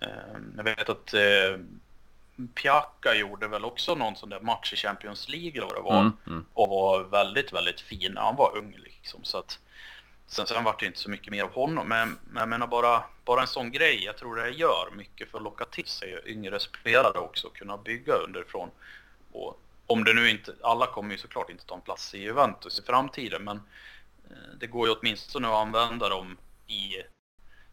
Ehm, 0.00 0.54
jag 0.56 0.64
vet 0.64 0.88
att 0.88 1.14
eh, 1.14 1.58
Pjaka 2.54 3.14
gjorde 3.14 3.48
väl 3.48 3.64
också 3.64 3.94
någon 3.94 4.16
sån 4.16 4.28
där 4.28 4.40
match 4.40 4.72
i 4.72 4.76
Champions 4.76 5.28
League 5.28 5.50
eller 5.50 5.66
vad 5.66 5.76
det 5.76 5.80
var. 5.80 6.00
Mm, 6.00 6.12
mm. 6.26 6.46
Och 6.52 6.68
var 6.68 7.04
väldigt, 7.04 7.52
väldigt 7.52 7.80
fin 7.80 8.12
när 8.12 8.20
han 8.20 8.36
var 8.36 8.56
ung 8.56 8.76
liksom. 8.84 9.24
Så 9.24 9.38
att, 9.38 9.58
sen, 10.26 10.46
sen 10.46 10.64
var 10.64 10.76
det 10.78 10.86
inte 10.86 10.98
så 10.98 11.10
mycket 11.10 11.30
mer 11.30 11.42
av 11.42 11.52
honom. 11.52 11.88
Men, 11.88 12.18
men 12.30 12.40
jag 12.40 12.48
menar 12.48 12.66
bara, 12.66 13.02
bara 13.24 13.40
en 13.40 13.46
sån 13.46 13.70
grej. 13.70 14.04
Jag 14.04 14.16
tror 14.16 14.36
det 14.36 14.50
gör 14.50 14.90
mycket 14.96 15.30
för 15.30 15.38
att 15.38 15.44
locka 15.44 15.64
till 15.64 15.86
sig 15.86 16.20
yngre 16.26 16.60
spelare 16.60 17.18
också. 17.18 17.48
Kunna 17.48 17.76
bygga 17.76 18.14
underifrån. 18.14 18.70
Och 19.32 19.60
om 19.86 20.04
det 20.04 20.14
nu 20.14 20.30
inte, 20.30 20.54
alla 20.62 20.86
kommer 20.86 21.12
ju 21.12 21.18
såklart 21.18 21.50
inte 21.50 21.66
ta 21.66 21.74
en 21.74 21.80
plats 21.80 22.14
i 22.14 22.18
Juventus 22.18 22.78
i 22.78 22.82
framtiden. 22.82 23.44
Men 23.44 23.56
eh, 24.30 24.58
det 24.60 24.66
går 24.66 24.88
ju 24.88 24.94
åtminstone 24.94 25.48
att 25.48 25.54
använda 25.54 26.08
dem 26.08 26.36
i 26.66 26.94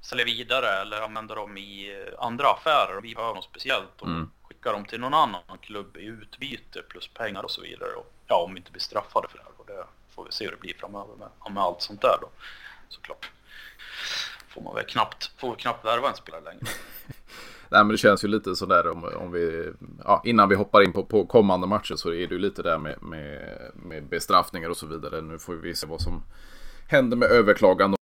sälja 0.04 0.26
vidare 0.26 0.68
eller 0.68 1.02
använda 1.02 1.36
dem 1.36 1.58
i 1.58 2.04
andra 2.20 2.48
affärer. 2.48 3.02
Vi 3.02 3.16
behöver 3.16 3.36
något 3.36 3.44
speciellt 3.44 4.02
och 4.02 4.08
mm. 4.08 4.30
skicka 4.42 4.72
dem 4.72 4.86
till 4.86 5.00
någon 5.00 5.14
annan 5.14 5.42
klubb 5.62 5.98
i 5.98 6.06
utbyte 6.06 6.82
plus 6.90 7.08
pengar 7.08 7.44
och 7.44 7.52
så 7.52 7.62
vidare. 7.62 7.94
Och, 7.94 8.14
ja, 8.28 8.44
om 8.44 8.54
vi 8.54 8.58
inte 8.58 8.72
blir 8.72 8.82
straffade 8.82 9.28
för 9.28 9.38
det 9.38 9.44
här. 9.44 9.54
Och 9.58 9.66
det 9.66 9.86
får 10.16 10.26
vi 10.26 10.32
se 10.32 10.46
hur 10.46 10.52
det 10.52 10.60
blir 10.60 10.74
framöver 10.74 11.16
med, 11.16 11.54
med 11.54 11.64
allt 11.64 11.82
sånt 11.82 12.02
där 12.02 12.18
då. 12.22 12.30
Såklart. 12.90 13.32
Får 14.48 14.62
man 14.62 14.76
väl 14.76 14.86
knappt, 14.86 15.32
får 15.38 15.52
vi 15.52 15.62
knappt 15.62 15.86
värva 15.86 16.10
en 16.10 16.16
spelare 16.16 16.44
längre. 16.44 16.66
Nej 17.70 17.84
men 17.84 17.88
det 17.88 17.98
känns 17.98 18.24
ju 18.24 18.28
lite 18.28 18.56
sådär 18.56 18.88
om, 18.88 19.04
om 19.04 19.32
vi, 19.32 19.72
ja, 20.04 20.22
innan 20.26 20.50
vi 20.50 20.56
hoppar 20.56 20.82
in 20.82 20.94
på, 20.94 21.06
på 21.06 21.26
kommande 21.26 21.68
matcher 21.68 21.96
så 21.96 22.10
är 22.10 22.28
det 22.28 22.36
ju 22.36 22.40
lite 22.40 22.64
där 22.64 22.78
med, 22.78 23.02
med, 23.02 23.72
med 23.74 24.08
bestraffningar 24.08 24.70
och 24.70 24.78
så 24.78 24.88
vidare. 24.88 25.22
Nu 25.22 25.40
får 25.40 25.54
vi 25.54 25.76
se 25.76 25.88
vad 25.88 26.02
som 26.02 26.24
händer 26.88 27.18
med 27.18 27.32
överklagande 27.32 27.98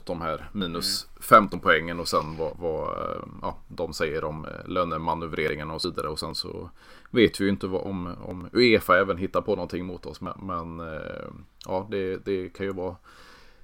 åt 0.00 0.06
de 0.06 0.20
här 0.20 0.48
minus 0.52 1.06
mm. 1.10 1.22
15 1.22 1.60
poängen 1.60 2.00
och 2.00 2.08
sen 2.08 2.36
vad, 2.36 2.56
vad 2.58 2.88
eh, 2.88 3.22
ja, 3.42 3.58
de 3.68 3.92
säger 3.92 4.24
om 4.24 4.44
eh, 4.44 4.68
lönemanövreringarna 4.68 5.74
och 5.74 5.82
så 5.82 5.90
vidare. 5.90 6.08
Och 6.08 6.18
sen 6.18 6.34
så 6.34 6.70
vet 7.10 7.40
vi 7.40 7.44
ju 7.44 7.50
inte 7.50 7.66
vad, 7.66 7.82
om, 7.82 8.16
om 8.24 8.48
Uefa 8.52 8.98
även 8.98 9.16
hittar 9.16 9.40
på 9.40 9.54
någonting 9.54 9.86
mot 9.86 10.06
oss. 10.06 10.20
Men, 10.20 10.34
men 10.38 10.80
eh, 10.94 11.30
ja, 11.66 11.86
det, 11.90 12.16
det 12.16 12.48
kan 12.48 12.66
ju 12.66 12.72
vara 12.72 12.96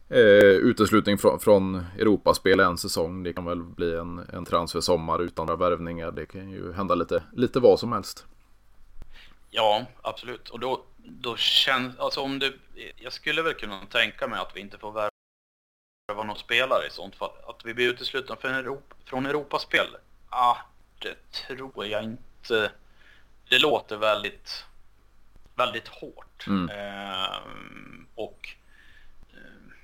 eh, 0.08 0.56
uteslutning 0.68 1.18
från, 1.18 1.40
från 1.40 1.84
Europaspel 1.98 2.60
en 2.60 2.78
säsong. 2.78 3.22
Det 3.22 3.32
kan 3.32 3.44
väl 3.44 3.62
bli 3.62 3.96
en, 3.96 4.18
en 4.32 4.44
transfersommar 4.44 5.22
utan 5.22 5.46
några 5.46 5.70
värvningar. 5.70 6.12
Det 6.12 6.26
kan 6.26 6.50
ju 6.50 6.72
hända 6.72 6.94
lite, 6.94 7.22
lite 7.32 7.60
vad 7.60 7.80
som 7.80 7.92
helst. 7.92 8.26
Ja, 9.50 9.86
absolut. 10.02 10.48
Och 10.48 10.60
då, 10.60 10.84
då 10.98 11.36
känns, 11.36 11.98
alltså 11.98 12.20
om 12.20 12.38
det, 12.38 12.52
jag 12.96 13.12
skulle 13.12 13.42
väl 13.42 13.54
kunna 13.54 13.86
tänka 13.86 14.26
mig 14.26 14.40
att 14.40 14.52
vi 14.54 14.60
inte 14.60 14.78
får 14.78 14.92
värva 14.92 15.10
någon 16.14 16.38
spelare 16.38 16.86
i 16.86 16.90
sånt 16.90 17.16
fall. 17.16 17.30
Att 17.46 17.64
vi 17.64 17.74
blir 17.74 17.88
uteslutna 17.88 18.36
från, 18.36 18.54
Europa, 18.54 18.96
från 19.04 19.26
Europaspel. 19.26 19.96
Ah, 20.28 20.56
det 20.98 21.32
tror 21.32 21.86
jag 21.86 22.04
inte. 22.04 22.72
Det 23.48 23.58
låter 23.58 23.96
väldigt, 23.96 24.64
väldigt 25.54 25.88
hårt. 25.88 26.46
Mm. 26.46 26.70
Eh, 26.70 27.36
och 28.14 28.48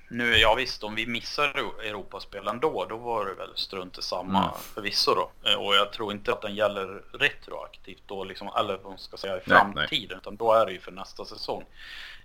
nu, 0.09 0.37
ja 0.37 0.55
visst, 0.55 0.83
om 0.83 0.95
vi 0.95 1.07
missar 1.07 1.47
Europaspelen 1.83 2.59
då, 2.59 2.85
då 2.85 2.97
var 2.97 3.25
det 3.25 3.33
väl 3.33 3.57
strunt 3.57 4.03
samma 4.03 4.43
mm. 4.43 4.55
förvisso 4.73 5.15
då. 5.15 5.31
Eh, 5.49 5.55
och 5.55 5.75
jag 5.75 5.93
tror 5.93 6.11
inte 6.11 6.33
att 6.33 6.41
den 6.41 6.55
gäller 6.55 7.03
retroaktivt 7.13 8.03
då, 8.05 8.23
liksom, 8.23 8.49
eller 8.57 8.77
vad 8.77 8.91
man 8.91 8.99
ska 8.99 9.17
säga 9.17 9.37
i 9.37 9.41
framtiden, 9.41 9.73
nej, 9.75 10.07
nej. 10.09 10.17
utan 10.17 10.35
då 10.35 10.53
är 10.53 10.65
det 10.65 10.71
ju 10.71 10.79
för 10.79 10.91
nästa 10.91 11.25
säsong. 11.25 11.65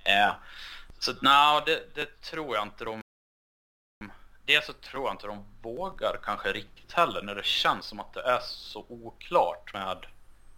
Eh, 0.04 0.32
så 0.98 1.12
nej, 1.20 1.62
det, 1.66 1.94
det, 1.94 2.20
tror 2.20 2.56
jag 2.56 2.62
inte 2.62 2.84
de... 2.84 3.00
Dels 4.48 4.66
så 4.66 4.72
tror 4.72 5.04
jag 5.04 5.14
inte 5.14 5.26
de 5.26 5.44
vågar 5.62 6.18
kanske 6.22 6.52
riktigt 6.52 6.92
heller 6.92 7.22
när 7.22 7.34
det 7.34 7.44
känns 7.44 7.86
som 7.86 8.00
att 8.00 8.12
det 8.12 8.22
är 8.22 8.38
så 8.40 8.84
oklart 8.88 9.72
med 9.72 10.06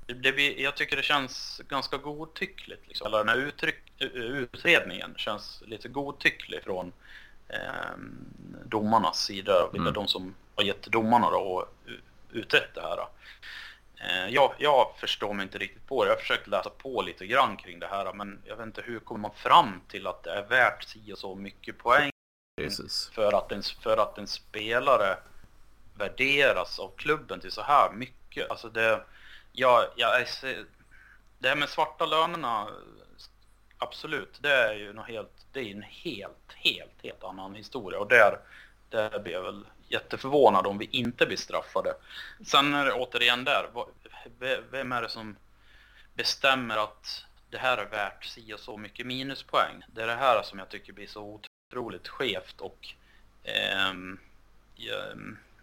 det 0.07 0.32
blir, 0.32 0.61
jag 0.61 0.76
tycker 0.76 0.97
det 0.97 1.03
känns 1.03 1.61
ganska 1.68 1.97
godtyckligt. 1.97 2.88
Liksom. 2.88 3.07
Eller 3.07 3.18
den 3.18 3.28
här 3.28 3.36
uttryck, 3.36 3.82
utredningen 3.99 5.14
känns 5.16 5.62
lite 5.66 5.88
godtycklig 5.88 6.62
från 6.64 6.93
eh, 7.49 7.59
domarnas 8.64 9.24
sida. 9.24 9.53
Mm. 9.74 9.93
De 9.93 10.09
som 10.09 10.34
har 10.55 10.64
gett 10.64 10.82
domarna 10.82 11.30
då 11.30 11.38
och 11.38 11.68
utrett 12.32 12.74
det 12.74 12.80
här. 12.80 12.99
Eh, 13.97 14.34
jag, 14.34 14.55
jag 14.59 14.95
förstår 15.01 15.34
mig 15.34 15.43
inte 15.43 15.59
riktigt 15.59 15.86
på 15.86 16.05
det. 16.05 16.11
Jag 16.11 16.16
har 16.16 16.20
försökt 16.20 16.47
läsa 16.47 16.70
på 16.70 17.03
lite 17.03 17.26
grann 17.26 17.57
kring 17.57 17.78
det 17.78 17.86
här. 17.86 18.12
Men 18.12 18.43
jag 18.45 18.57
vet 18.57 18.66
inte 18.66 18.82
hur 18.82 19.01
kommer 19.01 19.20
man 19.20 19.34
fram 19.34 19.80
till 19.88 20.07
att 20.07 20.22
det 20.22 20.30
är 20.30 20.43
värt 20.43 20.84
si 20.84 21.12
och 21.12 21.18
så 21.18 21.34
mycket 21.34 21.78
poäng. 21.78 22.09
Precis. 22.64 23.11
För, 23.14 23.32
att 23.32 23.52
en, 23.52 23.62
för 23.62 23.96
att 23.96 24.18
en 24.18 24.26
spelare 24.26 25.16
värderas 25.94 26.78
av 26.78 26.92
klubben 26.96 27.40
till 27.40 27.52
så 27.52 27.62
här 27.62 27.92
mycket. 27.92 28.50
Alltså 28.50 28.68
det 28.68 29.04
Ja, 29.52 29.92
ja, 29.96 30.24
det 31.38 31.48
här 31.48 31.56
med 31.56 31.68
svarta 31.68 32.06
lönerna, 32.06 32.68
absolut, 33.78 34.38
det 34.40 34.52
är 34.52 34.74
ju 34.74 34.92
något 34.92 35.08
helt, 35.08 35.46
det 35.52 35.61
är 35.61 35.70
en 35.70 35.82
helt, 35.82 36.52
helt, 36.54 37.02
helt 37.02 37.24
annan 37.24 37.54
historia 37.54 37.98
och 37.98 38.08
där, 38.08 38.38
där 38.88 39.18
blir 39.18 39.32
jag 39.32 39.42
väl 39.42 39.66
jätteförvånad 39.88 40.66
om 40.66 40.78
vi 40.78 40.88
inte 40.92 41.26
blir 41.26 41.36
straffade. 41.36 41.94
Sen 42.46 42.74
är 42.74 42.84
det 42.84 42.92
återigen 42.92 43.44
där, 43.44 43.70
vem 44.70 44.92
är 44.92 45.02
det 45.02 45.08
som 45.08 45.36
bestämmer 46.14 46.76
att 46.76 47.24
det 47.50 47.58
här 47.58 47.78
är 47.78 47.86
värt 47.86 48.24
si 48.24 48.54
och 48.54 48.61
så 48.61 48.76
mycket 48.76 49.06
minuspoäng? 49.06 49.84
Det 49.94 50.02
är 50.02 50.06
det 50.06 50.14
här 50.14 50.42
som 50.42 50.58
jag 50.58 50.68
tycker 50.68 50.92
blir 50.92 51.06
så 51.06 51.22
otroligt 51.70 52.08
skevt 52.08 52.60
och 52.60 52.88
eh, 53.42 53.92
ja, 54.74 55.02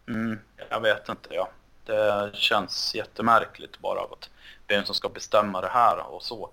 mm, 0.08 0.40
jag 0.70 0.82
vet 0.82 1.10
inte, 1.10 1.30
ja. 1.32 1.50
Det 1.86 2.32
känns 2.34 2.96
jättemärkligt 2.96 3.80
bara 3.80 4.02
att 4.02 4.30
vem 4.68 4.86
som 4.86 4.96
ska 4.96 5.10
bestämma 5.10 5.62
det 5.62 5.68
här 5.68 6.00
och 6.08 6.24
så. 6.24 6.50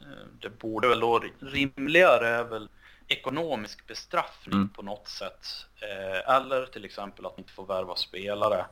Eh, 0.00 0.26
det 0.40 0.48
borde 0.48 0.88
väl 0.88 1.00
då 1.00 1.22
rimligare 1.40 2.28
är 2.28 2.44
väl 2.44 2.68
ekonomisk 3.08 3.86
bestraffning 3.86 4.54
mm. 4.54 4.68
på 4.68 4.82
något 4.82 5.08
sätt. 5.08 5.46
Eh, 5.80 6.34
eller 6.34 6.66
till 6.66 6.84
exempel 6.84 7.26
att 7.26 7.38
inte 7.38 7.52
få 7.52 7.62
värva 7.62 7.96
spelare. 7.96 8.66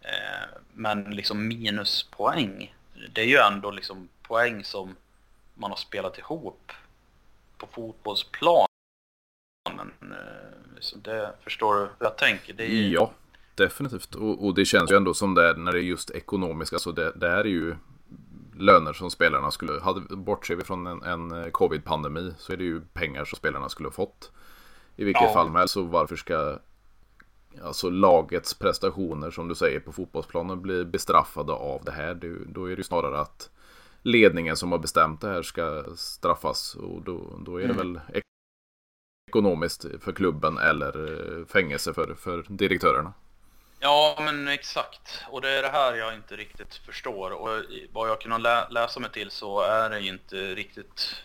Eh, 0.00 0.58
men 0.72 1.04
liksom 1.04 1.48
minuspoäng. 1.48 2.74
Det 3.12 3.20
är 3.20 3.26
ju 3.26 3.36
ändå 3.36 3.70
liksom 3.70 4.08
poäng 4.22 4.64
som 4.64 4.96
man 5.54 5.70
har 5.70 5.78
spelat 5.78 6.18
ihop 6.18 6.72
på 7.56 7.66
fotbollsplanen. 9.68 10.14
Så 10.80 10.96
det 10.96 11.32
förstår 11.44 11.74
du 11.74 11.80
hur 11.80 11.90
jag 11.98 12.18
tänker? 12.18 12.54
Det 12.54 12.64
är. 12.64 12.88
Ja, 12.88 13.12
Definitivt. 13.54 14.14
Och, 14.14 14.46
och, 14.46 14.54
det 14.54 14.64
känns 14.64 14.92
ju 14.92 14.96
ändå 14.96 15.14
som 15.14 15.34
det 15.34 15.48
är 15.48 15.54
när 15.54 15.72
det 15.72 15.78
är 15.78 15.82
just 15.82 16.10
ekonomiska. 16.10 16.78
Så 16.78 16.92
det, 16.92 17.12
det 17.16 17.28
är 17.28 17.44
ju 17.44 17.76
löner 18.56 18.92
som 18.92 19.10
spelarna 19.10 19.50
skulle... 19.50 19.80
Hade, 19.80 20.16
bortser 20.16 20.56
vi 20.56 20.64
från 20.64 20.86
en, 20.86 21.02
en 21.02 21.50
covid-pandemi 21.50 22.34
så 22.38 22.52
är 22.52 22.56
det 22.56 22.64
ju 22.64 22.80
pengar 22.80 23.24
som 23.24 23.36
spelarna 23.36 23.68
skulle 23.68 23.86
ha 23.86 23.92
fått. 23.92 24.32
I 24.96 25.04
vilket 25.04 25.22
ja. 25.22 25.32
fall 25.32 25.50
med. 25.50 25.70
Så 25.70 25.82
varför 25.82 26.16
ska 26.16 26.58
alltså 27.62 27.90
lagets 27.90 28.54
prestationer 28.54 29.30
som 29.30 29.48
du 29.48 29.54
säger 29.54 29.80
på 29.80 29.92
fotbollsplanen 29.92 30.62
bli 30.62 30.84
bestraffade 30.84 31.52
av 31.52 31.84
det 31.84 31.92
här? 31.92 32.14
Det, 32.14 32.44
då 32.46 32.64
är 32.64 32.70
det 32.70 32.76
ju 32.76 32.82
snarare 32.82 33.20
att 33.20 33.50
ledningen 34.02 34.56
som 34.56 34.72
har 34.72 34.78
bestämt 34.78 35.20
det 35.20 35.28
här 35.28 35.42
ska 35.42 35.84
straffas. 35.96 36.74
Och 36.74 37.02
då, 37.02 37.38
då 37.44 37.56
är 37.56 37.68
det 37.68 37.74
mm. 37.74 37.76
väl 37.76 38.00
ekonomiskt 39.30 39.84
för 40.00 40.12
klubben 40.12 40.58
eller 40.58 40.92
fängelse 41.44 41.94
för, 41.94 42.14
för 42.14 42.44
direktörerna. 42.48 43.12
Ja, 43.80 44.18
men 44.20 44.48
exakt. 44.48 45.24
Och 45.28 45.40
det 45.40 45.48
är 45.48 45.62
det 45.62 45.68
här 45.68 45.94
jag 45.94 46.14
inte 46.14 46.36
riktigt 46.36 46.74
förstår. 46.74 47.30
Och 47.30 47.62
vad 47.92 48.08
jag 48.08 48.20
kunnat 48.20 48.40
lä 48.40 48.68
läsa 48.68 49.00
mig 49.00 49.10
till 49.10 49.30
så 49.30 49.60
är 49.60 49.90
det 49.90 50.00
inte 50.00 50.54
riktigt... 50.54 51.22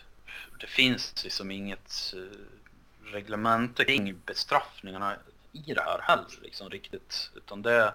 Det 0.60 0.66
finns 0.66 1.24
liksom 1.24 1.50
inget 1.50 2.14
eh, 2.16 3.12
reglement 3.12 3.76
kring 3.76 4.20
bestraffningarna 4.26 5.16
i 5.52 5.74
det 5.74 5.82
här 5.82 5.98
heller 6.02 6.26
liksom 6.42 6.70
riktigt. 6.70 7.30
Utan 7.36 7.62
det... 7.62 7.94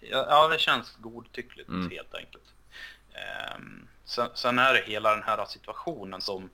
Ja, 0.00 0.48
det 0.48 0.58
känns 0.58 0.96
godtyckligt 1.00 1.68
mm. 1.68 1.90
helt 1.90 2.14
enkelt. 2.14 2.44
Um, 3.56 3.88
sen, 4.04 4.28
sen 4.34 4.58
är 4.58 4.74
det 4.74 4.84
hela 4.86 5.14
den 5.14 5.22
här 5.22 5.44
situationen 5.44 6.20
som 6.20 6.50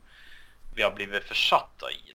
vi 0.74 0.82
har 0.82 0.90
blivit 0.90 1.24
försatta 1.24 1.90
i. 1.90 2.14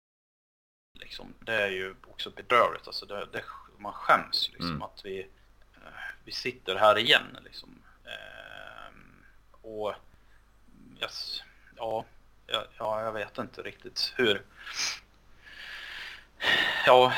Liksom, 1.01 1.35
det 1.41 1.55
är 1.55 1.69
ju 1.69 1.95
också 2.07 2.31
bedrövligt. 2.31 2.87
Alltså 2.87 3.07
det, 3.07 3.27
det 3.33 3.43
man 3.79 3.93
skäms 3.93 4.51
liksom 4.53 4.71
mm. 4.71 4.83
att 4.83 5.01
vi, 5.05 5.21
eh, 5.75 5.93
vi 6.25 6.33
sitter 6.33 6.77
här 6.77 6.99
igen 6.99 7.39
liksom. 7.45 7.83
Ehm, 8.05 9.25
och 9.63 9.95
yes, 11.01 11.43
ja, 11.77 12.05
ja, 12.79 13.03
jag 13.03 13.13
vet 13.13 13.39
inte 13.39 13.63
riktigt 13.63 14.13
hur 14.17 14.43
ja, 16.87 17.13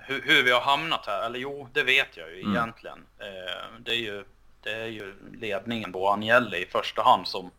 hur, 0.00 0.22
hur, 0.22 0.42
vi 0.42 0.50
har 0.50 0.60
hamnat 0.60 1.06
här. 1.06 1.26
Eller 1.26 1.38
jo, 1.38 1.68
det 1.72 1.82
vet 1.82 2.16
jag 2.16 2.30
ju 2.30 2.40
mm. 2.40 2.52
egentligen. 2.52 3.06
Ehm, 3.18 3.82
det 3.84 3.92
är 3.92 4.00
ju 4.00 4.24
det 4.60 4.72
är 4.72 4.86
ju 4.86 5.14
ledningen 5.32 5.92
på 5.92 6.10
Agnelli 6.10 6.62
i 6.62 6.66
första 6.66 7.02
hand 7.02 7.28
som 7.28 7.50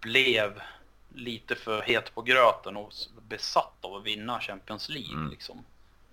blev 0.00 0.62
lite 1.14 1.54
för 1.54 1.82
het 1.82 2.14
på 2.14 2.22
gröten 2.22 2.76
och 2.76 2.92
besatt 3.28 3.76
av 3.80 3.94
att 3.94 4.04
vinna 4.04 4.40
Champions 4.40 4.88
League. 4.88 5.14
Mm. 5.14 5.30
Liksom. 5.30 5.64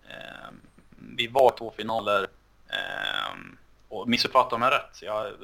Eh, 0.09 0.49
vi 0.97 1.27
var 1.27 1.57
två 1.57 1.73
finaler 1.77 2.27
eh, 2.69 3.37
och 3.89 4.09
missuppfatta 4.09 4.57
mig 4.57 4.71
rätt. 4.71 5.01
Jag 5.01 5.27
är 5.27 5.35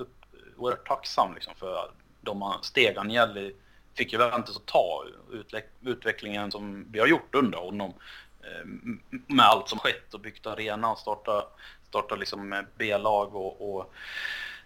oerhört 0.57 0.87
tacksam 0.87 1.33
liksom, 1.33 1.55
för 1.55 1.91
de 2.21 2.53
steg 2.61 2.97
Agnelli 2.97 3.55
fick 3.93 4.13
Juventus 4.13 4.57
att 4.57 4.65
ta 4.65 5.05
utvecklingen 5.81 6.51
som 6.51 6.85
vi 6.91 6.99
har 6.99 7.07
gjort 7.07 7.35
under 7.35 7.57
honom 7.57 7.93
eh, 8.41 8.65
med 9.09 9.45
allt 9.45 9.69
som 9.69 9.79
skett 9.79 10.13
och 10.13 10.19
byggt 10.19 10.47
arena 10.47 10.91
och 10.91 10.99
starta, 10.99 11.45
starta 11.89 12.15
liksom 12.15 12.65
B-lag 12.77 13.35
och, 13.35 13.75
och 13.75 13.93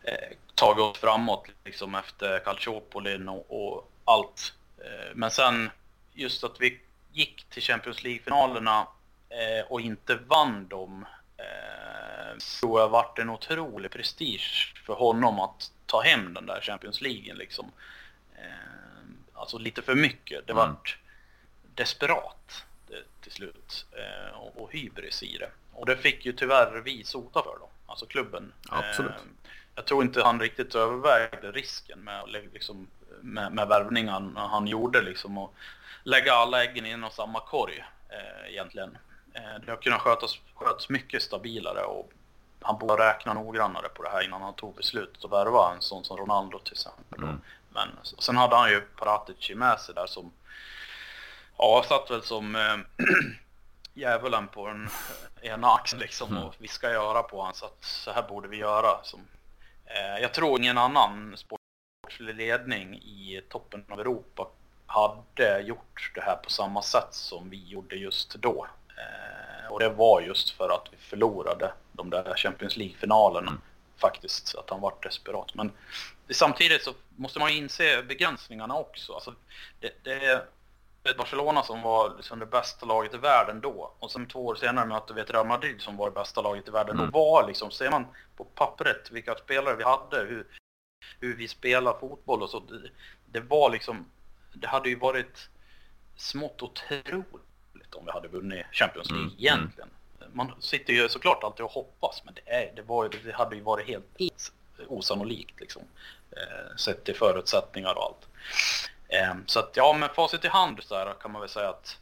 eh, 0.04 0.38
tagit 0.56 0.84
oss 0.84 0.98
framåt 0.98 1.46
liksom 1.66 1.96
efter 1.96 2.40
Calciopolin 2.40 3.30
och, 3.30 3.46
och 3.50 3.92
allt. 4.06 4.54
Eh, 4.86 5.16
men 5.16 5.32
sen 5.32 5.70
just 6.14 6.44
att 6.44 6.62
vi 6.62 6.80
gick 7.12 7.46
till 7.50 7.64
Champions 7.64 8.04
League-finalerna 8.04 8.88
eh, 9.30 9.72
och 9.72 9.82
inte 9.82 10.16
vann 10.16 10.68
dem 10.68 11.06
eh, 11.38 12.38
tror 12.60 12.80
jag 12.80 12.90
varit 12.90 13.20
en 13.20 13.30
otrolig 13.30 13.92
prestige 13.92 14.74
för 14.86 14.94
honom 14.94 15.40
att 15.40 15.72
ta 15.86 16.02
hem 16.02 16.34
den 16.34 16.46
där 16.46 16.62
Champions 16.62 17.02
League 17.02 17.34
liksom. 17.34 17.72
Alltså 19.34 19.58
lite 19.58 19.82
för 19.82 19.96
mycket. 19.96 20.48
Det 20.48 20.54
mm. 20.54 20.68
vart 20.68 20.98
desperat 21.76 22.66
till 23.22 23.32
slut 23.32 23.86
och, 24.56 24.74
hybris 24.74 25.24
i 25.24 25.38
det. 25.38 25.52
Och 25.74 25.86
det 25.86 25.98
fick 25.98 26.26
ju 26.26 26.34
tyvärr 26.34 26.82
vi 26.82 27.04
sota 27.04 27.44
för 27.44 27.58
då, 27.60 27.70
alltså 27.86 28.06
klubben. 28.06 28.54
Absolut. 28.70 29.14
Jag 29.76 29.86
tror 29.86 30.04
inte 30.04 30.24
han 30.24 30.40
riktigt 30.40 30.76
övervägde 30.76 31.52
risken 31.52 32.00
med, 32.00 32.24
liksom, 32.54 32.88
med, 33.22 33.52
med 33.52 33.68
värvningen 33.68 34.38
han 34.38 34.68
gjorde 34.68 35.02
liksom 35.02 35.38
och 35.38 35.54
lägga 36.04 36.34
alla 36.34 36.64
äggen 36.64 36.86
i 36.86 36.90
en 36.90 37.04
och 37.04 37.14
samma 37.14 37.40
korg 37.40 37.86
eh, 38.10 38.52
egentligen. 38.52 38.98
Eh, 39.34 39.62
det 39.66 39.72
har 39.72 39.78
kunnat 39.78 40.02
skötas, 40.02 40.40
skötas 40.56 40.90
mycket 40.90 41.22
stabilare 41.22 41.84
och 41.84 42.12
han 42.62 42.80
borde 42.80 43.10
räkna 43.10 43.34
noggrannare 43.34 43.90
på 43.90 44.04
det 44.04 44.10
här 44.10 44.24
innan 44.24 44.42
han 44.42 44.54
tog 44.54 44.76
beslutet 44.76 45.26
att 45.26 45.32
värva 45.32 45.74
en 45.76 45.82
sån 45.82 46.04
som 46.04 46.18
Ronaldo 46.18 46.60
till 46.60 46.74
exempel. 46.74 47.24
Mm. 47.24 47.42
Men 47.70 47.88
sen 48.04 48.38
hade 48.38 48.56
han 48.56 48.70
ju 48.70 48.82
Paratici 48.82 49.56
med 49.56 49.80
sig 49.80 49.96
där 49.96 50.08
som, 50.08 50.32
ja, 51.58 51.86
satt 51.88 52.12
väl 52.12 52.24
som 52.24 52.56
äh, 52.56 52.78
djävulen 53.94 54.48
på 54.48 54.68
den 54.68 54.90
ena 55.42 55.68
axeln 55.68 56.02
liksom 56.02 56.32
mm. 56.32 56.44
och 56.44 56.56
viskade 56.58 56.94
göra 56.94 57.24
på 57.24 57.38
honom 57.38 57.54
så 57.54 57.66
att 57.66 57.84
så 57.84 58.12
här 58.12 58.24
borde 58.24 58.48
vi 58.48 58.58
göra. 58.58 59.04
Som, 59.04 59.20
äh, 59.86 60.22
jag 60.22 60.34
tror 60.34 60.60
ingen 60.60 60.78
annan 60.78 61.38
sportslig 62.10 62.36
ledning 62.36 62.96
i 62.96 63.42
toppen 63.50 63.86
av 63.90 64.00
Europa 64.00 64.48
hade 64.88 65.60
gjort 65.62 66.12
det 66.16 66.22
här 66.22 66.36
på 66.36 66.50
samma 66.50 66.82
sätt 66.82 67.08
som 67.12 67.50
vi 67.50 67.68
gjorde 67.68 67.96
just 67.96 68.36
då. 68.36 68.68
Eh, 68.98 69.72
och 69.72 69.80
det 69.80 69.90
var 69.90 70.22
just 70.22 70.50
för 70.50 70.70
att 70.70 70.88
vi 70.92 70.98
förlorade 70.98 71.74
de 71.92 72.10
där 72.10 72.34
Champions 72.36 72.78
League-finalerna 72.78 73.52
mm. 73.52 73.62
faktiskt, 73.98 74.56
att 74.56 74.70
han 74.70 74.82
var 74.82 74.94
desperat. 75.02 75.56
Men 75.56 75.72
samtidigt 76.30 76.84
så 76.84 76.92
måste 77.16 77.40
man 77.40 77.50
inse 77.50 78.04
begränsningarna 78.04 78.76
också. 78.76 79.14
Alltså, 79.14 79.34
det, 79.80 80.04
det 80.04 80.26
är 80.26 80.44
ett 81.04 81.18
Barcelona 81.18 81.64
som 81.64 81.82
var 81.82 82.14
liksom 82.18 82.40
det 82.40 82.46
bästa 82.46 82.86
laget 82.86 83.14
i 83.14 83.18
världen 83.18 83.62
då 83.62 83.94
och 84.00 84.12
sen 84.12 84.28
två 84.28 84.46
år 84.46 84.56
senare 84.56 84.86
mötte 84.86 85.14
vi 85.14 85.22
ett 85.22 85.32
Real 85.32 85.48
Madrid 85.48 85.82
som 85.82 85.98
var 85.98 86.10
det 86.10 86.16
bästa 86.16 86.42
laget 86.42 86.68
i 86.68 86.72
världen 86.72 86.96
mm. 86.96 87.12
då. 87.12 87.20
Var 87.20 87.48
liksom, 87.48 87.72
ser 87.72 87.92
man 87.92 88.06
på 88.38 88.44
pappret 88.44 89.12
vilka 89.12 89.36
spelare 89.36 89.76
vi 89.76 89.84
hade, 89.84 90.18
hur, 90.18 90.48
hur 91.20 91.36
vi 91.36 91.48
spelar 91.48 92.00
fotboll 92.00 92.42
och 92.42 92.50
så. 92.50 92.60
Det, 92.60 92.90
det 93.26 93.40
var 93.40 93.70
liksom, 93.70 94.06
det 94.54 94.68
hade 94.68 94.90
ju 94.90 94.96
varit 94.96 95.50
smått 96.16 96.62
otroligt 96.62 97.96
om 97.96 98.06
vi 98.06 98.12
hade 98.12 98.28
vunnit 98.28 98.66
Champions 98.72 99.12
League 99.12 99.28
mm. 99.28 99.38
egentligen 99.40 99.90
man 100.34 100.52
sitter 100.60 100.94
ju 100.94 101.10
såklart 101.10 101.44
alltid 101.44 101.66
och 101.66 101.72
hoppas, 101.72 102.22
men 102.26 102.34
det, 102.34 102.52
är, 102.52 102.72
det, 102.76 102.82
var, 102.82 103.10
det 103.24 103.32
hade 103.32 103.56
ju 103.56 103.62
varit 103.62 103.88
helt 103.88 104.06
osannolikt 104.88 105.60
liksom. 105.60 105.82
Eh, 106.32 106.76
sett 106.76 107.04
till 107.04 107.16
förutsättningar 107.16 107.98
och 107.98 108.04
allt. 108.04 108.28
Eh, 109.08 109.36
så 109.46 109.60
att 109.60 109.72
ja, 109.78 109.94
med 109.94 110.12
facit 110.12 110.46
i 110.46 110.48
hand 110.48 110.84
så 110.84 110.96
här 110.96 111.14
kan 111.22 111.32
man 111.32 111.42
väl 111.42 111.50
säga 111.50 111.70
att 111.70 111.98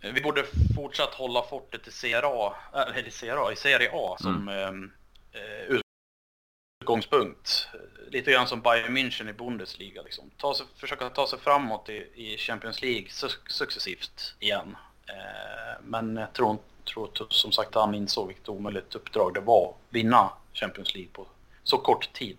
vi 0.00 0.20
borde 0.20 0.44
fortsatt 0.76 1.14
hålla 1.14 1.42
fortet 1.42 1.88
i 1.88 1.90
CRA, 1.90 2.54
eller 2.72 3.08
i 3.08 3.10
CRA, 3.10 3.52
i 3.52 3.56
Serie 3.56 3.90
A 3.92 4.16
som 4.20 4.48
mm. 4.48 4.92
eh, 5.32 5.80
utgångspunkt. 6.84 7.68
Lite 8.10 8.32
grann 8.32 8.46
som 8.46 8.60
Bayern 8.60 8.96
München 8.96 9.30
i 9.30 9.32
Bundesliga. 9.32 10.02
Liksom. 10.02 10.30
Ta 10.36 10.54
sig, 10.54 10.66
försöka 10.76 11.08
ta 11.08 11.26
sig 11.26 11.38
framåt 11.38 11.88
i, 11.88 12.06
i 12.14 12.36
Champions 12.38 12.82
League 12.82 13.08
successivt 13.48 14.34
igen. 14.40 14.76
Eh, 15.06 15.82
men 15.82 16.16
jag 16.16 16.32
tror 16.32 16.58
tror 16.84 17.10
som 17.28 17.52
sagt 17.52 17.74
han 17.74 17.94
insåg 17.94 18.26
vilket 18.26 18.48
omöjligt 18.48 18.94
uppdrag 18.94 19.34
det 19.34 19.40
var 19.40 19.68
att 19.68 19.94
vinna 19.94 20.30
Champions 20.52 20.94
League 20.94 21.10
på 21.12 21.26
så 21.62 21.78
kort 21.78 22.12
tid. 22.12 22.38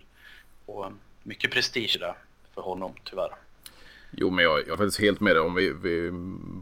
Och 0.66 0.84
eh, 0.84 0.92
mycket 1.22 1.50
prestige 1.50 1.96
där 2.00 2.14
för 2.54 2.62
honom 2.62 2.92
tyvärr. 3.04 3.30
Jo, 4.10 4.30
men 4.30 4.44
jag, 4.44 4.58
jag 4.58 4.68
är 4.68 4.76
faktiskt 4.76 5.00
helt 5.00 5.20
med 5.20 5.36
dig. 5.36 5.42
Om 5.42 5.54
vi, 5.54 5.72
vi 5.72 6.10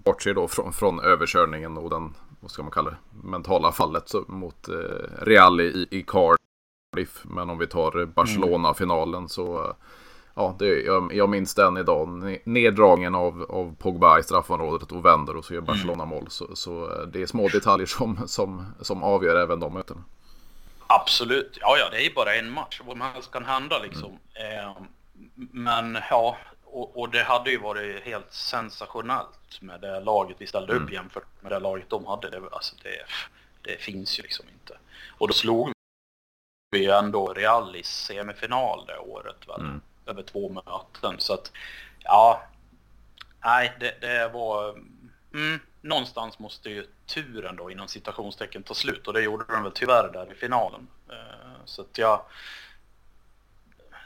bortser 0.04 0.34
då 0.34 0.48
från, 0.48 0.72
från 0.72 1.00
överkörningen 1.00 1.76
och 1.76 1.90
den, 1.90 2.14
vad 2.40 2.50
ska 2.50 2.62
man 2.62 2.72
kalla 2.72 2.90
det, 2.90 2.96
mentala 3.28 3.72
fallet 3.72 4.12
mot 4.26 4.68
eh, 4.68 4.74
Real 5.18 5.60
i, 5.60 5.86
i 5.90 6.02
Cardiff. 6.94 7.20
Men 7.24 7.50
om 7.50 7.58
vi 7.58 7.66
tar 7.66 8.06
Barcelona-finalen 8.06 9.28
så 9.28 9.64
eh, 9.64 9.74
ja, 10.34 10.56
det, 10.58 10.82
jag, 10.82 11.14
jag 11.14 11.28
minns 11.28 11.54
den 11.54 11.76
idag. 11.76 12.38
Neddragningen 12.44 13.14
av, 13.14 13.42
av 13.42 13.76
Pogba 13.78 14.18
i 14.18 14.22
straffområdet 14.22 14.92
och 14.92 15.04
vänder 15.04 15.36
och 15.36 15.44
så 15.44 15.54
gör 15.54 15.60
mm. 15.60 15.66
Barcelona 15.66 16.04
mål. 16.04 16.26
Så, 16.28 16.56
så 16.56 16.84
eh, 16.84 17.06
det 17.06 17.22
är 17.22 17.26
små 17.26 17.48
detaljer 17.48 17.86
som, 17.86 18.28
som, 18.28 18.74
som 18.80 19.02
avgör 19.02 19.36
även 19.36 19.60
de 19.60 19.74
mötena. 19.74 20.04
Absolut, 20.86 21.58
ja 21.60 21.76
ja 21.78 21.88
det 21.90 22.06
är 22.06 22.14
bara 22.14 22.34
en 22.34 22.50
match. 22.50 22.80
Vad 22.84 22.98
helst 22.98 23.30
kan 23.30 23.44
hända 23.44 23.78
liksom. 23.78 24.18
Mm. 24.34 24.58
Eh, 24.58 24.76
men 25.52 25.98
ja, 26.10 26.36
och, 26.64 26.98
och, 26.98 27.10
det 27.10 27.22
hade 27.22 27.50
ju 27.50 27.58
varit 27.58 28.02
helt 28.04 28.32
sensationellt 28.32 29.60
med 29.60 29.80
det 29.80 30.00
laget 30.00 30.36
vi 30.38 30.46
ställde 30.46 30.72
mm. 30.72 30.84
upp 30.84 30.92
jämfört 30.92 31.26
med 31.40 31.52
det 31.52 31.58
laget 31.58 31.90
de 31.90 32.06
hade. 32.06 32.30
Det, 32.30 32.40
alltså 32.52 32.76
det, 32.82 32.90
det 33.70 33.80
finns 33.80 34.18
ju 34.18 34.22
liksom 34.22 34.46
inte. 34.52 34.78
Och 35.18 35.28
då 35.28 35.34
slog 35.34 35.74
vi 36.74 36.84
ju 36.84 36.90
ändå 36.90 37.26
Real 37.26 37.76
i 37.76 37.82
semifinal 37.82 38.86
det 38.86 38.98
året 38.98 39.48
väl. 39.48 39.60
Mm 39.60 39.80
över 40.06 40.22
två 40.22 40.48
möten. 40.48 41.20
Så 41.20 41.34
att, 41.34 41.52
ja, 42.00 42.42
nej, 43.44 43.72
det, 43.80 44.00
det 44.00 44.28
var... 44.28 44.70
Mm, 45.34 45.60
någonstans 45.80 46.38
måste 46.38 46.70
ju 46.70 46.86
turen 47.06 47.56
då 47.56 47.70
inom 47.70 47.88
citationstecken 47.88 48.62
ta 48.62 48.74
slut 48.74 49.06
och 49.06 49.12
det 49.12 49.22
gjorde 49.22 49.44
den 49.48 49.62
väl 49.62 49.72
tyvärr 49.72 50.12
där 50.12 50.32
i 50.32 50.34
finalen. 50.34 50.88
Uh, 51.10 51.64
så 51.64 51.82
att 51.82 51.98
jag... 51.98 52.20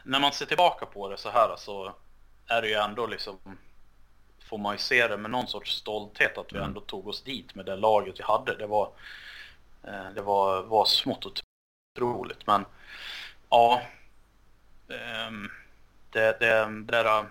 När 0.04 0.20
man 0.20 0.32
ser 0.32 0.46
tillbaka 0.46 0.86
på 0.86 1.08
det 1.08 1.16
så 1.16 1.30
här 1.30 1.56
så 1.56 1.94
är 2.46 2.62
det 2.62 2.68
ju 2.68 2.74
ändå 2.74 3.06
liksom 3.06 3.38
får 4.48 4.58
man 4.58 4.74
ju 4.74 4.78
se 4.78 5.08
det 5.08 5.16
med 5.16 5.30
någon 5.30 5.46
sorts 5.46 5.76
stolthet 5.76 6.38
att 6.38 6.52
vi 6.52 6.56
mm. 6.56 6.68
ändå 6.68 6.80
tog 6.80 7.08
oss 7.08 7.22
dit 7.22 7.54
med 7.54 7.66
det 7.66 7.76
laget 7.76 8.20
vi 8.20 8.24
hade. 8.24 8.56
Det 8.56 8.66
var, 8.66 8.86
uh, 9.88 10.14
det 10.14 10.22
var, 10.22 10.62
var 10.62 10.84
smått 10.84 11.26
otroligt 12.02 12.46
men 12.46 12.64
ja. 13.50 13.82
Um, 15.28 15.50
det, 16.10 16.40
det, 16.40 16.84
det 16.86 17.02
där, 17.02 17.24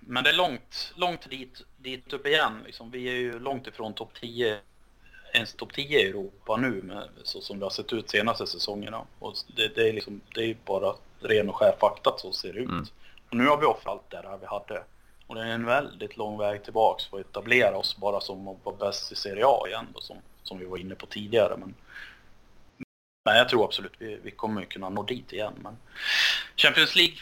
men 0.00 0.24
det 0.24 0.30
är 0.30 0.34
långt, 0.34 0.92
långt 0.96 1.30
dit, 1.30 1.62
dit 1.76 2.12
upp 2.12 2.26
igen. 2.26 2.62
Liksom, 2.66 2.90
vi 2.90 3.08
är 3.08 3.14
ju 3.14 3.38
långt 3.38 3.66
ifrån 3.66 3.94
topp 3.94 4.10
10, 4.20 4.58
ens 5.32 5.54
topp 5.54 5.72
10 5.74 6.00
i 6.00 6.08
Europa 6.08 6.56
nu 6.56 6.82
med, 6.82 7.08
så 7.22 7.40
som 7.40 7.58
det 7.58 7.64
har 7.64 7.70
sett 7.70 7.92
ut 7.92 8.10
senaste 8.10 8.46
säsongerna. 8.46 9.02
Och 9.18 9.34
det, 9.56 9.74
det 9.74 9.88
är 9.88 9.92
liksom, 9.92 10.20
det 10.34 10.44
är 10.44 10.56
bara 10.64 10.94
ren 11.20 11.48
och 11.48 11.56
skär 11.56 11.76
fakta 11.80 12.10
så 12.18 12.32
ser 12.32 12.52
det 12.52 12.58
ut. 12.58 12.68
Mm. 12.68 12.86
Och 13.30 13.36
nu 13.36 13.46
har 13.46 13.56
vi 13.56 13.66
offrat 13.66 13.86
allt 13.86 14.10
det 14.10 14.22
där 14.22 14.38
vi 14.40 14.46
hade. 14.46 14.84
Och 15.26 15.34
det 15.34 15.42
är 15.42 15.46
en 15.46 15.66
väldigt 15.66 16.16
lång 16.16 16.38
väg 16.38 16.64
tillbaks 16.64 17.06
för 17.06 17.20
att 17.20 17.26
etablera 17.26 17.76
oss 17.76 17.96
bara 17.96 18.20
som 18.20 18.48
att 18.48 18.56
vara 18.64 18.76
bäst 18.76 19.12
i 19.12 19.14
Serie 19.14 19.44
A 19.46 19.68
igen 19.68 19.86
då, 19.94 20.00
som, 20.00 20.16
som 20.42 20.58
vi 20.58 20.64
var 20.64 20.78
inne 20.78 20.94
på 20.94 21.06
tidigare. 21.06 21.56
Men, 21.56 21.74
men 23.24 23.36
jag 23.36 23.48
tror 23.48 23.64
absolut 23.64 23.92
vi, 23.98 24.20
vi 24.22 24.30
kommer 24.30 24.64
kunna 24.64 24.88
nå 24.88 25.02
dit 25.02 25.32
igen. 25.32 25.52
Men 25.62 25.76
Champions 26.56 26.96
League 26.96 27.16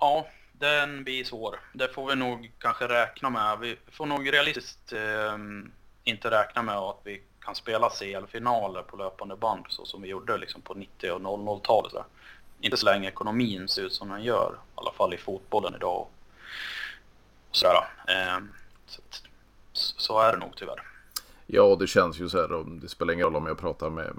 Ja, 0.00 0.26
den 0.52 1.04
blir 1.04 1.24
svår. 1.24 1.60
Det 1.72 1.88
får 1.88 2.08
vi 2.08 2.16
nog 2.16 2.52
kanske 2.58 2.88
räkna 2.88 3.30
med. 3.30 3.58
Vi 3.58 3.76
får 3.92 4.06
nog 4.06 4.32
realistiskt 4.32 4.92
eh, 4.92 5.38
inte 6.04 6.30
räkna 6.30 6.62
med 6.62 6.76
att 6.76 7.00
vi 7.04 7.22
kan 7.40 7.54
spela 7.54 7.90
CL-finaler 7.90 8.82
på 8.82 8.96
löpande 8.96 9.36
band 9.36 9.64
så 9.68 9.84
som 9.84 10.02
vi 10.02 10.08
gjorde 10.08 10.38
liksom 10.38 10.62
på 10.62 10.74
90 10.74 11.10
och 11.10 11.20
00-talet. 11.20 11.92
Inte 12.60 12.76
så 12.76 12.86
länge 12.86 13.08
ekonomin 13.08 13.68
ser 13.68 13.82
ut 13.82 13.92
som 13.92 14.08
den 14.08 14.22
gör, 14.22 14.54
i 14.54 14.70
alla 14.74 14.92
fall 14.92 15.14
i 15.14 15.18
fotbollen 15.18 15.74
idag. 15.74 16.00
Och 16.00 16.12
sådär. 17.56 17.88
Eh, 18.08 18.38
så, 18.86 19.02
så 19.72 20.20
är 20.20 20.32
det 20.32 20.38
nog 20.38 20.56
tyvärr. 20.56 20.82
Ja, 21.46 21.76
det 21.80 21.86
känns 21.86 22.20
ju 22.20 22.28
så 22.28 22.40
här. 22.40 22.80
Det 22.80 22.88
spelar 22.88 23.14
ingen 23.14 23.24
roll 23.24 23.36
om 23.36 23.46
jag 23.46 23.58
pratar 23.58 23.90
med, 23.90 24.16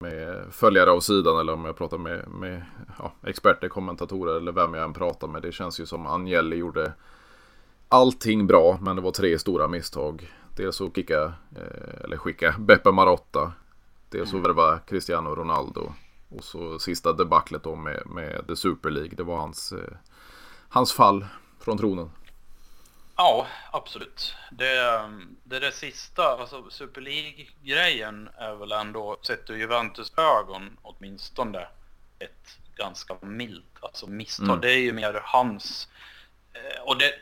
med 0.00 0.54
följare 0.54 0.90
av 0.90 1.00
sidan 1.00 1.40
eller 1.40 1.52
om 1.52 1.64
jag 1.64 1.76
pratar 1.76 1.98
med, 1.98 2.28
med 2.28 2.62
ja, 2.98 3.12
experter, 3.26 3.68
kommentatorer 3.68 4.36
eller 4.36 4.52
vem 4.52 4.74
jag 4.74 4.84
än 4.84 4.92
pratar 4.92 5.28
med. 5.28 5.42
Det 5.42 5.52
känns 5.52 5.80
ju 5.80 5.86
som 5.86 6.06
Agnelli 6.06 6.56
gjorde 6.56 6.92
allting 7.88 8.46
bra 8.46 8.78
men 8.82 8.96
det 8.96 9.02
var 9.02 9.10
tre 9.10 9.38
stora 9.38 9.68
misstag. 9.68 10.32
Dels 10.56 10.80
att 10.80 10.94
kicka, 10.94 11.24
eh, 11.56 12.04
eller 12.04 12.16
skicka 12.16 12.54
Beppe 12.58 12.92
Marotta. 12.92 13.52
Dels 14.10 14.34
att 14.34 14.40
värva 14.40 14.78
Cristiano 14.78 15.34
Ronaldo. 15.34 15.92
Och 16.28 16.44
så 16.44 16.78
sista 16.78 17.12
debaclet 17.12 17.62
då 17.62 17.76
med, 17.76 18.02
med 18.06 18.46
The 18.46 18.56
Super 18.56 18.90
League. 18.90 19.12
Det 19.16 19.22
var 19.22 19.36
hans, 19.36 19.72
eh, 19.72 19.96
hans 20.68 20.92
fall 20.92 21.26
från 21.60 21.78
tronen. 21.78 22.10
Ja, 23.20 23.46
absolut. 23.70 24.34
Det, 24.50 24.74
det 25.44 25.56
är 25.56 25.60
det 25.60 25.72
sista, 25.72 26.22
alltså 26.22 26.70
Super 26.70 27.00
League-grejen 27.00 28.28
är 28.38 28.54
väl 28.54 28.72
ändå, 28.72 29.18
sett 29.22 29.50
ur 29.50 29.56
Juventus 29.56 30.12
ögon 30.16 30.76
åtminstone, 30.82 31.68
ett 32.18 32.58
ganska 32.76 33.16
milt 33.20 33.64
alltså 33.80 34.06
misstag. 34.06 34.48
Mm. 34.48 34.60
Det 34.60 34.72
är 34.72 34.78
ju 34.78 34.92
mer 34.92 35.20
hans, 35.24 35.88
eh, 36.52 36.82
och 36.82 36.98
det, 36.98 37.14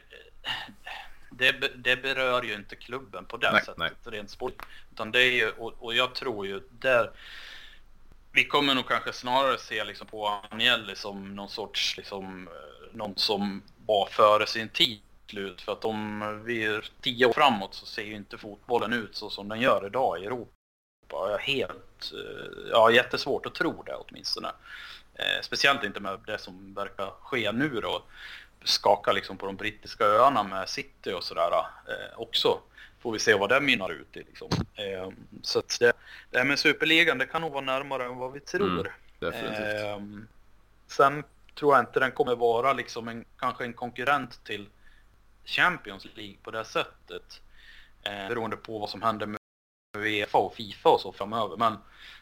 det, 1.31 1.53
det 1.77 1.97
berör 1.97 2.43
ju 2.43 2.55
inte 2.55 2.77
klubben 2.77 3.25
på 3.25 3.37
det 3.37 3.53
nej, 3.53 3.61
sättet 3.61 3.79
nej. 3.79 3.91
rent 4.05 4.31
sport. 4.31 4.67
Utan 4.93 5.11
det 5.13 5.23
är 5.23 5.33
ju, 5.33 5.51
och, 5.51 5.73
och 5.79 5.95
jag 5.95 6.15
tror 6.15 6.47
ju 6.47 6.61
där, 6.71 7.11
vi 8.33 8.45
kommer 8.45 8.75
nog 8.75 8.89
kanske 8.89 9.13
snarare 9.13 9.59
se 9.59 9.85
liksom 9.85 10.07
på 10.07 10.41
Agnelli 10.51 10.97
som 10.97 11.35
någon 11.35 11.49
sorts, 11.49 11.97
liksom, 11.97 12.49
eh, 12.49 12.97
någon 12.97 13.17
som 13.17 13.63
var 13.87 14.07
före 14.07 14.47
sin 14.47 14.69
tid 14.69 15.01
slut. 15.31 15.61
För 15.61 15.73
att 15.73 15.85
om 15.85 16.43
vi 16.45 16.65
är 16.65 16.91
tio 17.01 17.27
år 17.27 17.33
framåt 17.33 17.75
så 17.75 17.87
ser 17.87 18.03
ju 18.03 18.15
inte 18.15 18.39
fotbollen 18.39 18.93
ut 18.93 19.17
så 19.17 19.31
som 19.31 19.49
den 19.49 19.61
gör 19.61 19.87
idag 19.87 20.23
i 20.23 20.27
Europa. 20.27 20.51
Jag 21.09 21.19
har 21.19 21.39
helt, 21.39 22.13
eh, 22.13 22.71
ja, 22.71 22.91
jättesvårt 22.91 23.47
att 23.47 23.55
tro 23.55 23.83
det 23.83 23.95
åtminstone. 23.95 24.49
Eh, 25.15 25.43
speciellt 25.43 25.85
inte 25.85 26.01
med 26.01 26.21
det 26.27 26.39
som 26.39 26.75
verkar 26.75 27.11
ske 27.21 27.53
nu 27.53 27.69
då. 27.69 28.03
Skaka 28.65 29.13
liksom 29.13 29.37
på 29.37 29.47
de 29.47 29.57
brittiska 29.57 30.05
öarna 30.05 30.43
med 30.43 30.69
City 30.69 31.13
och 31.13 31.25
sådär 31.25 31.51
eh, 31.89 32.19
också. 32.21 32.61
får 33.01 33.13
vi 33.13 33.19
se 33.19 33.35
vad 33.35 33.49
det 33.49 33.61
mynnar 33.61 33.93
ut 33.93 34.17
i. 34.17 34.19
Liksom. 34.19 34.49
Eh, 34.75 35.11
så 35.43 35.59
att 35.59 35.77
det, 35.81 35.93
det 36.31 36.39
här 36.39 36.45
med 36.45 36.59
Superligan, 36.59 37.19
det 37.19 37.27
kan 37.27 37.41
nog 37.41 37.53
vara 37.53 37.65
närmare 37.65 38.05
än 38.05 38.17
vad 38.17 38.33
vi 38.33 38.41
tror. 38.41 38.95
Mm, 39.21 40.29
sen 40.87 41.25
tror 41.55 41.75
jag 41.75 41.83
inte 41.83 42.01
den 42.01 42.13
kommer 42.13 42.37
vara 42.37 42.73
liksom 42.73 43.09
en, 43.09 43.25
kanske 43.39 43.65
en 43.65 43.73
konkurrent 43.73 44.45
till 44.45 44.69
Champions 45.47 46.07
League 46.15 46.37
på 46.43 46.51
det 46.51 46.65
sättet. 46.65 47.41
Eh, 48.03 48.29
beroende 48.29 48.57
på 48.57 48.79
vad 48.79 48.91
som 48.91 49.03
händer 49.03 49.27
med 49.27 49.39
Uefa 49.97 50.39
och 50.39 50.55
Fifa 50.55 50.89
och 50.89 51.01
så 51.01 51.13
framöver. 51.13 51.57
Men 51.57 51.79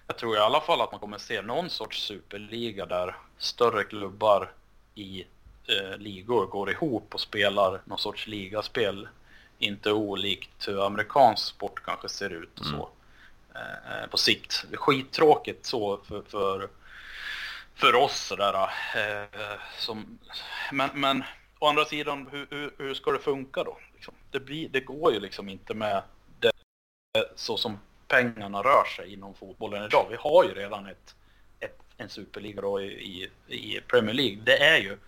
jag 0.06 0.18
tror 0.18 0.36
i 0.36 0.40
alla 0.40 0.60
fall 0.60 0.80
att 0.80 0.92
man 0.92 1.00
kommer 1.00 1.18
se 1.18 1.42
någon 1.42 1.70
sorts 1.70 2.02
superliga 2.06 2.86
där 2.86 3.16
större 3.38 3.84
klubbar 3.84 4.52
i 4.94 5.24
eh, 5.68 5.98
ligor 5.98 6.46
går 6.46 6.70
ihop 6.70 7.14
och 7.14 7.20
spelar 7.20 7.80
någon 7.84 7.98
sorts 7.98 8.26
ligaspel. 8.26 9.08
Inte 9.58 9.92
olikt 9.92 10.68
hur 10.68 10.86
amerikansk 10.86 11.46
sport 11.46 11.82
kanske 11.84 12.08
ser 12.08 12.30
ut 12.30 12.60
och 12.60 12.66
så. 12.66 12.88
Mm. 13.54 14.02
Eh, 14.02 14.06
på 14.10 14.16
sikt. 14.16 14.64
Det 14.70 14.74
är 14.74 14.78
skittråkigt 14.78 15.66
så 15.66 15.96
för, 15.96 16.22
för, 16.22 16.68
för 17.74 17.94
oss 17.94 18.26
sådär. 18.26 18.54
Eh, 18.96 19.58
som, 19.78 20.18
men, 20.72 20.90
men 20.94 21.24
å 21.64 21.68
andra 21.68 21.84
sidan, 21.84 22.28
hur, 22.32 22.46
hur, 22.50 22.74
hur 22.78 22.94
ska 22.94 23.12
det 23.12 23.18
funka 23.18 23.64
då? 23.64 23.78
Liksom? 23.94 24.14
Det, 24.30 24.40
blir, 24.40 24.68
det 24.68 24.80
går 24.80 25.12
ju 25.12 25.20
liksom 25.20 25.48
inte 25.48 25.74
med 25.74 26.02
det, 26.38 26.52
så 27.34 27.56
som 27.56 27.78
pengarna 28.08 28.62
rör 28.62 28.84
sig 28.96 29.12
inom 29.12 29.34
fotbollen 29.34 29.84
idag. 29.84 30.06
Vi 30.10 30.16
har 30.16 30.44
ju 30.44 30.54
redan 30.54 30.86
ett, 30.86 31.14
ett 31.60 31.78
en 31.96 32.08
superliga 32.08 32.60
då 32.60 32.80
i, 32.80 33.30
i 33.46 33.80
Premier 33.88 34.14
League. 34.14 34.42
Det 34.44 34.58
är 34.58 34.78
ju 34.78 34.98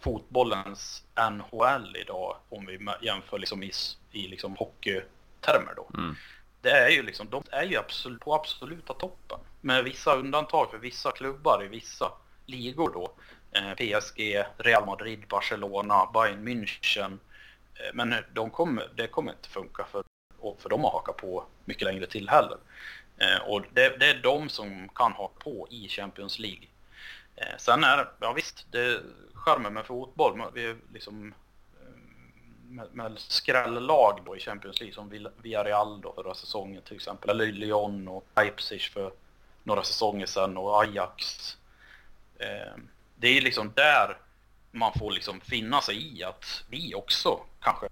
fotbollens 0.00 1.04
NHL 1.30 1.96
idag 1.96 2.36
om 2.48 2.66
vi 2.66 2.78
jämför 3.02 3.38
liksom 3.38 3.62
i, 3.62 3.72
i 4.12 4.28
liksom 4.28 4.56
hockeytermer 4.56 5.74
då. 5.76 5.90
Mm. 5.94 6.14
Det 6.60 6.70
är 6.70 6.90
ju 6.90 7.02
liksom, 7.02 7.30
de 7.30 7.42
är 7.50 7.64
ju 7.64 7.76
absolut, 7.76 8.20
på 8.20 8.34
absoluta 8.34 8.94
toppen. 8.94 9.38
Med 9.60 9.84
vissa 9.84 10.16
undantag 10.16 10.70
för 10.70 10.78
vissa 10.78 11.12
klubbar 11.12 11.64
i 11.64 11.68
vissa 11.68 12.12
ligor 12.46 12.90
då. 12.94 13.12
Eh, 13.56 13.74
PSG, 13.74 14.44
Real 14.58 14.86
Madrid, 14.86 15.28
Barcelona, 15.28 16.10
Bayern 16.14 16.48
München. 16.48 17.18
Eh, 17.74 17.94
men 17.94 18.14
de 18.32 18.50
kommer, 18.50 18.88
det 18.94 19.06
kommer 19.06 19.32
inte 19.32 19.48
funka 19.48 19.84
för, 19.84 20.04
för 20.58 20.68
dem 20.68 20.84
att 20.84 20.92
haka 20.92 21.12
på 21.12 21.44
mycket 21.64 21.82
längre 21.82 22.06
till 22.06 22.28
heller. 22.28 22.58
Eh, 23.18 23.48
och 23.48 23.62
det, 23.72 23.98
det 23.98 24.06
är 24.10 24.22
de 24.22 24.48
som 24.48 24.88
kan 24.88 25.12
haka 25.12 25.44
på 25.44 25.66
i 25.70 25.88
Champions 25.88 26.38
League. 26.38 26.66
Sen 27.58 27.84
är 27.84 28.08
ja 28.20 28.32
visst, 28.32 28.66
det, 28.70 29.00
charmen 29.34 29.74
med 29.74 29.86
fotboll. 29.86 30.42
Vi 30.54 30.66
är 30.66 30.76
liksom 30.92 31.34
med, 32.68 32.86
med 32.92 33.18
skrällag 33.18 34.20
då 34.24 34.36
i 34.36 34.40
Champions 34.40 34.80
League 34.80 34.94
som 34.94 35.30
Villarreal 35.42 36.00
då 36.00 36.12
förra 36.12 36.34
säsongen 36.34 36.82
till 36.82 36.96
exempel. 36.96 37.30
Eller 37.30 37.46
Lyon 37.46 38.08
och 38.08 38.26
Leipzig 38.36 38.80
för 38.80 39.12
några 39.62 39.82
säsonger 39.82 40.26
sedan 40.26 40.56
och 40.56 40.82
Ajax. 40.82 41.56
Det 43.16 43.28
är 43.28 43.40
liksom 43.40 43.72
där 43.74 44.16
man 44.70 44.92
får 44.98 45.10
liksom 45.10 45.40
finna 45.40 45.80
sig 45.80 46.18
i 46.18 46.24
att 46.24 46.64
vi 46.68 46.94
också 46.94 47.40
kanske 47.60 47.88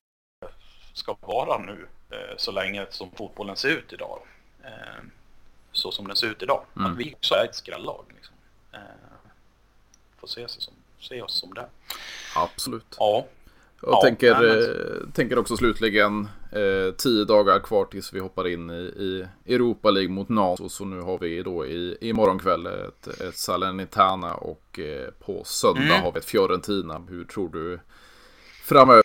ska 0.92 1.16
vara 1.20 1.58
nu 1.58 1.88
eh, 2.10 2.36
så 2.36 2.52
länge 2.52 2.86
som 2.90 3.10
fotbollen 3.10 3.56
ser 3.56 3.68
ut 3.68 3.92
idag. 3.92 4.20
Eh, 4.64 5.04
så 5.72 5.92
som 5.92 6.08
den 6.08 6.16
ser 6.16 6.26
ut 6.26 6.42
idag. 6.42 6.64
Mm. 6.76 6.92
Att 6.92 6.98
vi 6.98 7.14
också 7.14 7.34
är 7.34 7.44
ett 7.44 7.54
skrällag. 7.54 8.04
Liksom. 8.14 8.34
Eh, 8.72 8.80
får 10.18 10.26
se 10.26 10.48
sig 10.48 10.62
som 10.62 10.74
se 11.04 11.22
oss 11.22 11.34
som 11.34 11.54
det. 11.54 11.68
Absolut. 12.36 12.96
Ja. 12.98 13.26
Jag 13.86 13.92
ja, 13.92 14.00
tänker, 14.02 14.40
men... 14.40 15.12
tänker 15.12 15.38
också 15.38 15.56
slutligen 15.56 16.28
eh, 16.52 16.94
tio 16.96 17.24
dagar 17.24 17.60
kvar 17.60 17.84
tills 17.84 18.12
vi 18.12 18.20
hoppar 18.20 18.48
in 18.48 18.70
i, 18.70 18.74
i 18.74 19.26
Europa 19.54 19.90
League 19.90 20.12
mot 20.12 20.28
NATO. 20.28 20.68
Så 20.68 20.84
nu 20.84 21.00
har 21.00 21.18
vi 21.18 21.42
då 21.42 21.66
i, 21.66 21.96
i 22.00 22.12
morgonkväll 22.12 22.66
ett, 22.66 23.20
ett 23.20 23.36
Salernitana 23.36 24.34
och 24.34 24.78
eh, 24.78 25.10
på 25.10 25.42
söndag 25.44 25.82
mm. 25.82 26.02
har 26.02 26.12
vi 26.12 26.18
ett 26.18 26.24
Fiorentina. 26.24 27.02
Hur 27.08 27.24
tror 27.24 27.48
du 27.48 27.80
framöver? 28.62 29.04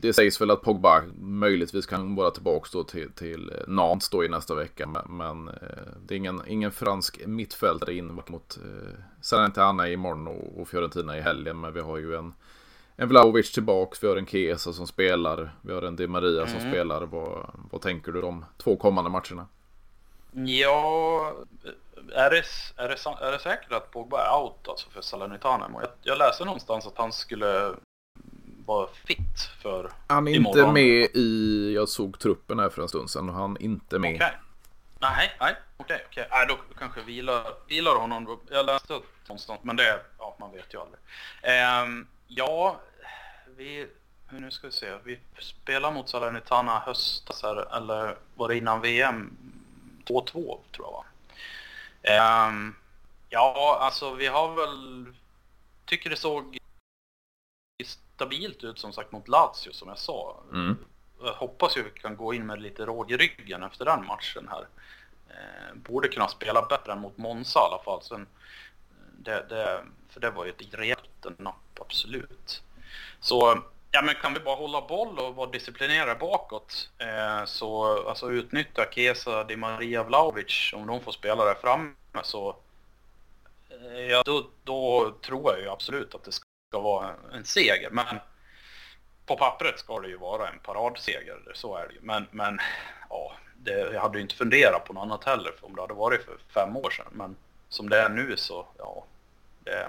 Det 0.00 0.12
sägs 0.12 0.40
väl 0.40 0.50
att 0.50 0.62
Pogba 0.62 1.02
möjligtvis 1.20 1.86
kan 1.86 2.14
vara 2.14 2.30
tillbaka 2.30 2.68
då 2.72 2.84
till, 2.84 3.12
till 3.12 3.52
Nantes 3.66 4.08
då 4.08 4.24
i 4.24 4.28
nästa 4.28 4.54
vecka. 4.54 4.86
Men, 4.86 5.16
men 5.16 5.48
eh, 5.48 5.92
det 6.06 6.14
är 6.14 6.16
ingen, 6.16 6.42
ingen 6.46 6.72
fransk 6.72 7.26
mittfältare 7.26 7.94
in 7.94 8.20
mot 8.28 8.58
eh, 8.64 8.94
Salernitana 9.20 9.88
imorgon 9.88 10.28
och, 10.28 10.60
och 10.60 10.68
Fiorentina 10.68 11.18
i 11.18 11.20
helgen. 11.20 11.60
Men 11.60 11.72
vi 11.72 11.80
har 11.80 11.98
ju 11.98 12.14
en, 12.14 12.32
en 12.96 13.08
Vlahovic 13.08 13.52
tillbaks, 13.52 14.02
vi 14.02 14.08
har 14.08 14.16
en 14.16 14.26
Kesa 14.26 14.72
som 14.72 14.86
spelar, 14.86 15.54
vi 15.62 15.72
har 15.72 15.82
en 15.82 15.96
Di 15.96 16.06
Maria 16.06 16.46
som 16.46 16.58
mm. 16.58 16.72
spelar. 16.72 17.02
Vad, 17.02 17.50
vad 17.70 17.80
tänker 17.80 18.12
du 18.12 18.20
de 18.20 18.44
två 18.58 18.76
kommande 18.76 19.10
matcherna? 19.10 19.46
Ja, 20.32 21.34
är 22.12 22.30
det, 22.30 22.44
är 22.76 22.88
det, 22.88 23.26
är 23.26 23.32
det 23.32 23.38
säkert 23.38 23.72
att 23.72 23.90
Pogba 23.90 24.26
är 24.26 24.42
out 24.42 24.68
alltså 24.68 24.90
för 24.90 25.00
Salernitana? 25.00 25.70
Jag, 25.72 25.90
jag 26.02 26.18
läste 26.18 26.44
någonstans 26.44 26.86
att 26.86 26.98
han 26.98 27.12
skulle 27.12 27.74
vara 28.66 28.88
fit 29.06 29.50
för 29.62 29.90
Han 30.08 30.28
är 30.28 30.32
imorgon. 30.32 30.58
inte 30.58 30.72
med 30.72 31.08
i, 31.14 31.72
jag 31.74 31.88
såg 31.88 32.18
truppen 32.18 32.58
här 32.58 32.68
för 32.68 32.82
en 32.82 32.88
stund 32.88 33.10
sedan 33.10 33.28
och 33.28 33.34
han 33.34 33.56
är 33.56 33.62
inte 33.62 33.98
med. 33.98 34.14
Okay. 34.14 34.32
Nej, 35.00 35.36
nej, 35.40 35.56
okej, 35.76 36.04
okej. 36.10 36.26
Nej, 36.30 36.46
då 36.48 36.56
kanske 36.78 37.02
vilar, 37.02 37.44
vilar 37.68 37.94
honom. 37.94 38.40
Jag 38.50 38.66
läste 38.66 39.00
någonstans, 39.28 39.60
men 39.62 39.76
det, 39.76 40.00
ja, 40.18 40.36
man 40.40 40.52
vet 40.52 40.74
ju 40.74 40.78
aldrig. 40.78 41.00
Um, 41.84 42.06
ja, 42.36 42.80
vi, 43.56 43.86
nu 44.30 44.50
ska 44.50 44.66
vi 44.66 44.72
se. 44.72 44.98
Vi 45.04 45.20
spelar 45.38 45.92
mot 45.92 46.08
Salernitana 46.08 46.78
höstas 46.78 47.42
här, 47.42 47.76
eller 47.76 48.16
var 48.34 48.48
det 48.48 48.56
innan 48.56 48.80
VM? 48.80 49.36
2-2 50.04 50.32
tror 50.32 50.62
jag 50.76 50.92
va? 50.92 51.04
Um, 52.48 52.76
ja, 53.28 53.78
alltså 53.80 54.14
vi 54.14 54.26
har 54.26 54.54
väl, 54.54 55.06
tycker 55.84 56.10
det 56.10 56.16
såg 56.16 56.58
stabilt 57.84 58.64
ut 58.64 58.78
som 58.78 58.92
sagt 58.92 59.12
mot 59.12 59.28
Lazio 59.28 59.72
som 59.72 59.88
jag 59.88 59.98
sa. 59.98 60.40
Mm. 60.52 60.76
Jag 61.22 61.32
hoppas 61.32 61.76
ju 61.76 61.82
vi 61.82 61.90
kan 61.90 62.16
gå 62.16 62.34
in 62.34 62.46
med 62.46 62.62
lite 62.62 62.86
råg 62.86 63.10
i 63.10 63.16
ryggen 63.16 63.62
efter 63.62 63.84
den 63.84 64.06
matchen 64.06 64.48
här. 64.50 64.66
Eh, 65.28 65.74
borde 65.74 66.08
kunna 66.08 66.28
spela 66.28 66.62
bättre 66.62 66.92
än 66.92 67.00
mot 67.00 67.18
Monza 67.18 67.58
i 67.58 67.62
alla 67.62 67.82
fall. 67.82 68.02
Sen, 68.02 68.26
det, 69.18 69.46
det, 69.48 69.84
för 70.08 70.20
det 70.20 70.30
var 70.30 70.44
ju 70.44 70.50
ett 70.50 70.74
rejält 70.74 71.26
napp, 71.38 71.71
absolut. 71.86 72.62
Så 73.20 73.62
ja, 73.90 74.02
men 74.02 74.14
kan 74.14 74.34
vi 74.34 74.40
bara 74.40 74.56
hålla 74.56 74.80
boll 74.80 75.18
och 75.18 75.34
vara 75.34 75.50
disciplinerade 75.50 76.14
bakåt 76.14 76.90
eh, 76.98 77.44
så 77.44 77.84
alltså 78.08 78.30
utnyttja 78.30 78.86
Kesa, 78.90 79.44
Di 79.44 79.56
Maria, 79.56 80.04
Vlahovic 80.04 80.72
om 80.74 80.86
de 80.86 81.00
får 81.00 81.12
spela 81.12 81.44
där 81.44 81.54
framme 81.54 81.94
så 82.22 82.56
eh, 83.70 84.06
ja, 84.10 84.22
då, 84.24 84.48
då 84.64 85.12
tror 85.22 85.52
jag 85.52 85.60
ju 85.60 85.68
absolut 85.68 86.14
att 86.14 86.24
det 86.24 86.32
ska 86.32 86.80
vara 86.80 87.14
en 87.32 87.44
seger. 87.44 87.90
Men 87.90 88.18
på 89.26 89.36
pappret 89.36 89.78
ska 89.78 90.00
det 90.00 90.08
ju 90.08 90.16
vara 90.16 90.48
en 90.48 90.58
paradseger, 90.58 91.52
så 91.54 91.76
är 91.76 91.88
det 91.88 91.94
ju. 91.94 92.00
Men, 92.02 92.26
men 92.30 92.58
ja, 93.10 93.32
det, 93.56 93.72
jag 93.72 94.00
hade 94.00 94.18
ju 94.18 94.22
inte 94.22 94.34
funderat 94.34 94.84
på 94.84 94.92
något 94.92 95.02
annat 95.02 95.24
heller 95.24 95.54
om 95.60 95.74
det 95.74 95.80
hade 95.80 95.94
varit 95.94 96.24
för 96.24 96.38
fem 96.54 96.76
år 96.76 96.90
sedan. 96.90 97.06
Men 97.10 97.36
som 97.68 97.88
det 97.88 97.98
är 97.98 98.08
nu 98.08 98.36
så, 98.36 98.66
ja, 98.78 99.04
det 99.64 99.88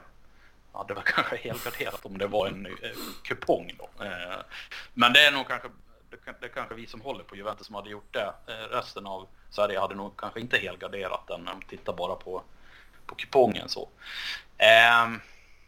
hade 0.74 0.94
väl 0.94 1.04
kanske 1.06 1.38
helgarderat 1.38 2.06
om 2.06 2.18
det 2.18 2.28
var 2.28 2.48
en 2.48 2.66
eh, 2.66 2.72
kupong 3.24 3.72
då. 3.78 4.04
Eh, 4.04 4.40
men 4.94 5.14
det 5.14 5.26
är 5.26 5.32
nog 5.32 5.48
kanske, 5.48 5.70
det, 6.10 6.46
är 6.46 6.50
kanske 6.50 6.76
vi 6.76 6.88
som 6.88 7.02
håller 7.02 7.24
på 7.24 7.36
Juventus 7.36 7.68
som 7.68 7.76
hade 7.76 7.90
gjort 7.90 8.14
det. 8.14 8.34
Eh, 8.48 8.76
resten 8.76 9.08
av 9.08 9.28
Sverige 9.50 9.80
hade 9.80 9.96
nog 9.96 10.18
kanske 10.18 10.40
inte 10.40 10.58
helgarderat 10.58 11.28
den 11.28 11.48
om 11.48 11.62
tittar 11.62 11.94
bara 11.94 12.16
på, 12.16 12.44
på 13.06 13.16
kupongen 13.16 13.70
så. 13.70 13.90
Ehm, 14.58 15.20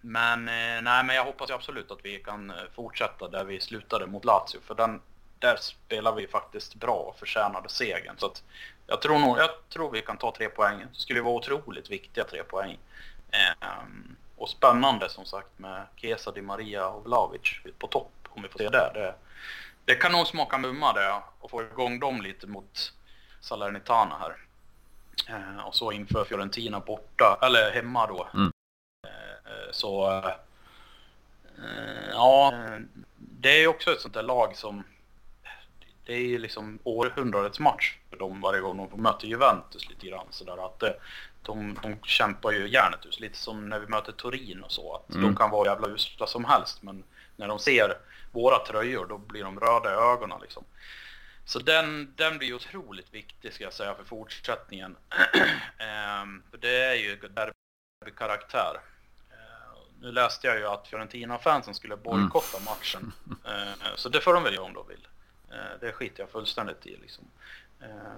men, 0.01 0.47
eh, 0.47 0.82
nej, 0.82 1.03
men 1.03 1.16
jag 1.16 1.26
hoppas 1.26 1.51
absolut 1.51 1.91
att 1.91 2.06
vi 2.06 2.20
kan 2.20 2.49
eh, 2.49 2.56
fortsätta 2.76 3.28
där 3.28 3.43
vi 3.43 3.60
slutade 3.60 4.08
mot 4.08 4.26
Lazio. 4.26 4.60
För 4.66 4.76
den, 4.76 5.01
där 5.39 5.56
spelar 5.56 6.16
vi 6.16 6.28
faktiskt 6.28 6.76
bra 6.76 6.95
och 6.95 7.20
förtjänade 7.20 7.70
segern. 7.70 8.16
Så 8.18 8.26
att 8.26 8.43
jag, 8.88 9.01
tror 9.01 9.20
nog, 9.20 9.38
jag 9.38 9.49
tror 9.70 9.91
vi 9.91 10.01
kan 10.01 10.18
ta 10.18 10.32
tre 10.32 10.49
poäng. 10.49 10.80
Det 10.80 10.99
skulle 10.99 11.22
vara 11.22 11.34
otroligt 11.34 11.89
viktiga 11.89 12.24
tre 12.24 12.43
poäng. 12.43 12.78
Um, 13.62 14.16
och 14.38 14.50
spännande 14.50 15.10
som 15.10 15.26
sagt 15.26 15.60
med 15.60 15.88
Kesa, 15.96 16.32
Di 16.32 16.42
Maria 16.42 16.88
och 16.88 17.04
Vlahovic 17.06 17.62
på 17.80 17.88
topp. 17.88 18.12
Om 18.30 18.42
vi 18.42 18.50
får 18.50 18.60
se 18.60 18.70
det. 18.70 18.92
Det, 18.94 19.16
det 19.86 19.96
kan 19.96 20.12
nog 20.12 20.28
smaka 20.28 20.58
mumma 20.58 20.94
det 20.94 21.22
och 21.40 21.52
få 21.52 21.62
igång 21.62 22.00
dem 22.00 22.22
lite 22.22 22.48
mot 22.48 22.94
Salernitana 23.42 24.18
här. 24.18 24.36
Uh, 25.30 25.68
och 25.68 25.76
så 25.76 25.92
inför 25.92 26.26
Fiorentina 26.26 26.80
borta, 26.80 27.40
eller 27.42 27.72
hemma 27.72 28.08
då. 28.08 28.28
Mm. 28.34 28.52
Uh, 29.06 29.72
så 29.72 30.12
uh, 30.12 30.32
ja, 32.12 32.54
det 33.18 33.64
är 33.64 33.68
också 33.68 33.92
ett 33.92 34.02
sånt 34.02 34.14
där 34.14 34.24
lag 34.24 34.56
som 34.56 34.84
det 36.06 36.14
är 36.14 36.20
ju 36.20 36.38
liksom 36.38 36.80
århundradets 36.84 37.60
match 37.60 37.98
för 38.10 38.18
dem 38.18 38.42
varje 38.42 38.62
gång 38.62 38.78
de 38.78 38.90
får 38.90 38.98
möta 38.98 39.28
Juventus 39.28 39.90
lite 39.90 40.08
grann 40.08 40.28
sådär 40.30 40.66
att 40.66 40.84
de, 41.46 41.78
de 41.82 41.98
kämpar 42.04 42.52
ju 42.52 42.68
järnet 42.68 43.06
ut 43.06 43.20
lite 43.20 43.38
som 43.38 43.70
när 43.70 43.80
vi 43.80 43.88
möter 43.88 44.12
Turin 44.12 44.64
och 44.64 44.72
så 44.72 44.96
att 44.96 45.10
mm. 45.10 45.22
de 45.22 45.36
kan 45.36 45.50
vara 45.50 45.70
jävla 45.70 45.88
usla 45.88 46.28
som 46.28 46.46
helst 46.46 46.84
men 46.84 47.04
när 47.36 47.48
de 47.48 47.60
ser 47.60 47.98
våra 48.32 48.60
tröjor 48.60 49.06
då 49.06 49.18
blir 49.18 49.43
de 49.43 49.60
röda 49.60 49.91
i 49.91 49.96
ögonen 49.96 50.39
liksom. 50.41 50.64
Så 51.46 51.60
den, 51.60 52.14
den 52.16 52.38
blir 52.38 52.54
otroligt 52.54 53.14
viktig 53.14 53.54
ska 53.54 53.64
jag 53.64 53.74
säga 53.74 53.96
för 53.96 54.04
fortsättningen. 54.04 54.96
Ehm, 55.78 56.43
för 56.52 56.58
det 56.58 56.84
är 56.84 56.93
ju 56.93 57.16
derbykaraktär. 57.16 58.80
Ehm, 59.32 60.02
nu 60.02 60.12
läste 60.12 60.48
jag 60.48 60.58
ju 60.58 60.66
att 60.66 60.88
Fiorentina-fansen 60.88 61.74
skulle 61.74 61.98
bojkotta 61.98 62.60
matchen. 62.66 63.12
Ehm, 63.46 63.96
så 63.96 64.10
det 64.10 64.22
får 64.22 64.34
de 64.34 64.43
väl 64.43 64.54
göra 64.54 64.66
om 64.66 64.74
de 64.74 64.88
vill. 64.88 65.08
det 65.80 65.91
skiter 65.91 66.24
jag 66.24 66.30
fullständigt 66.30 66.86
i 66.86 66.98
liksom. 66.98 67.24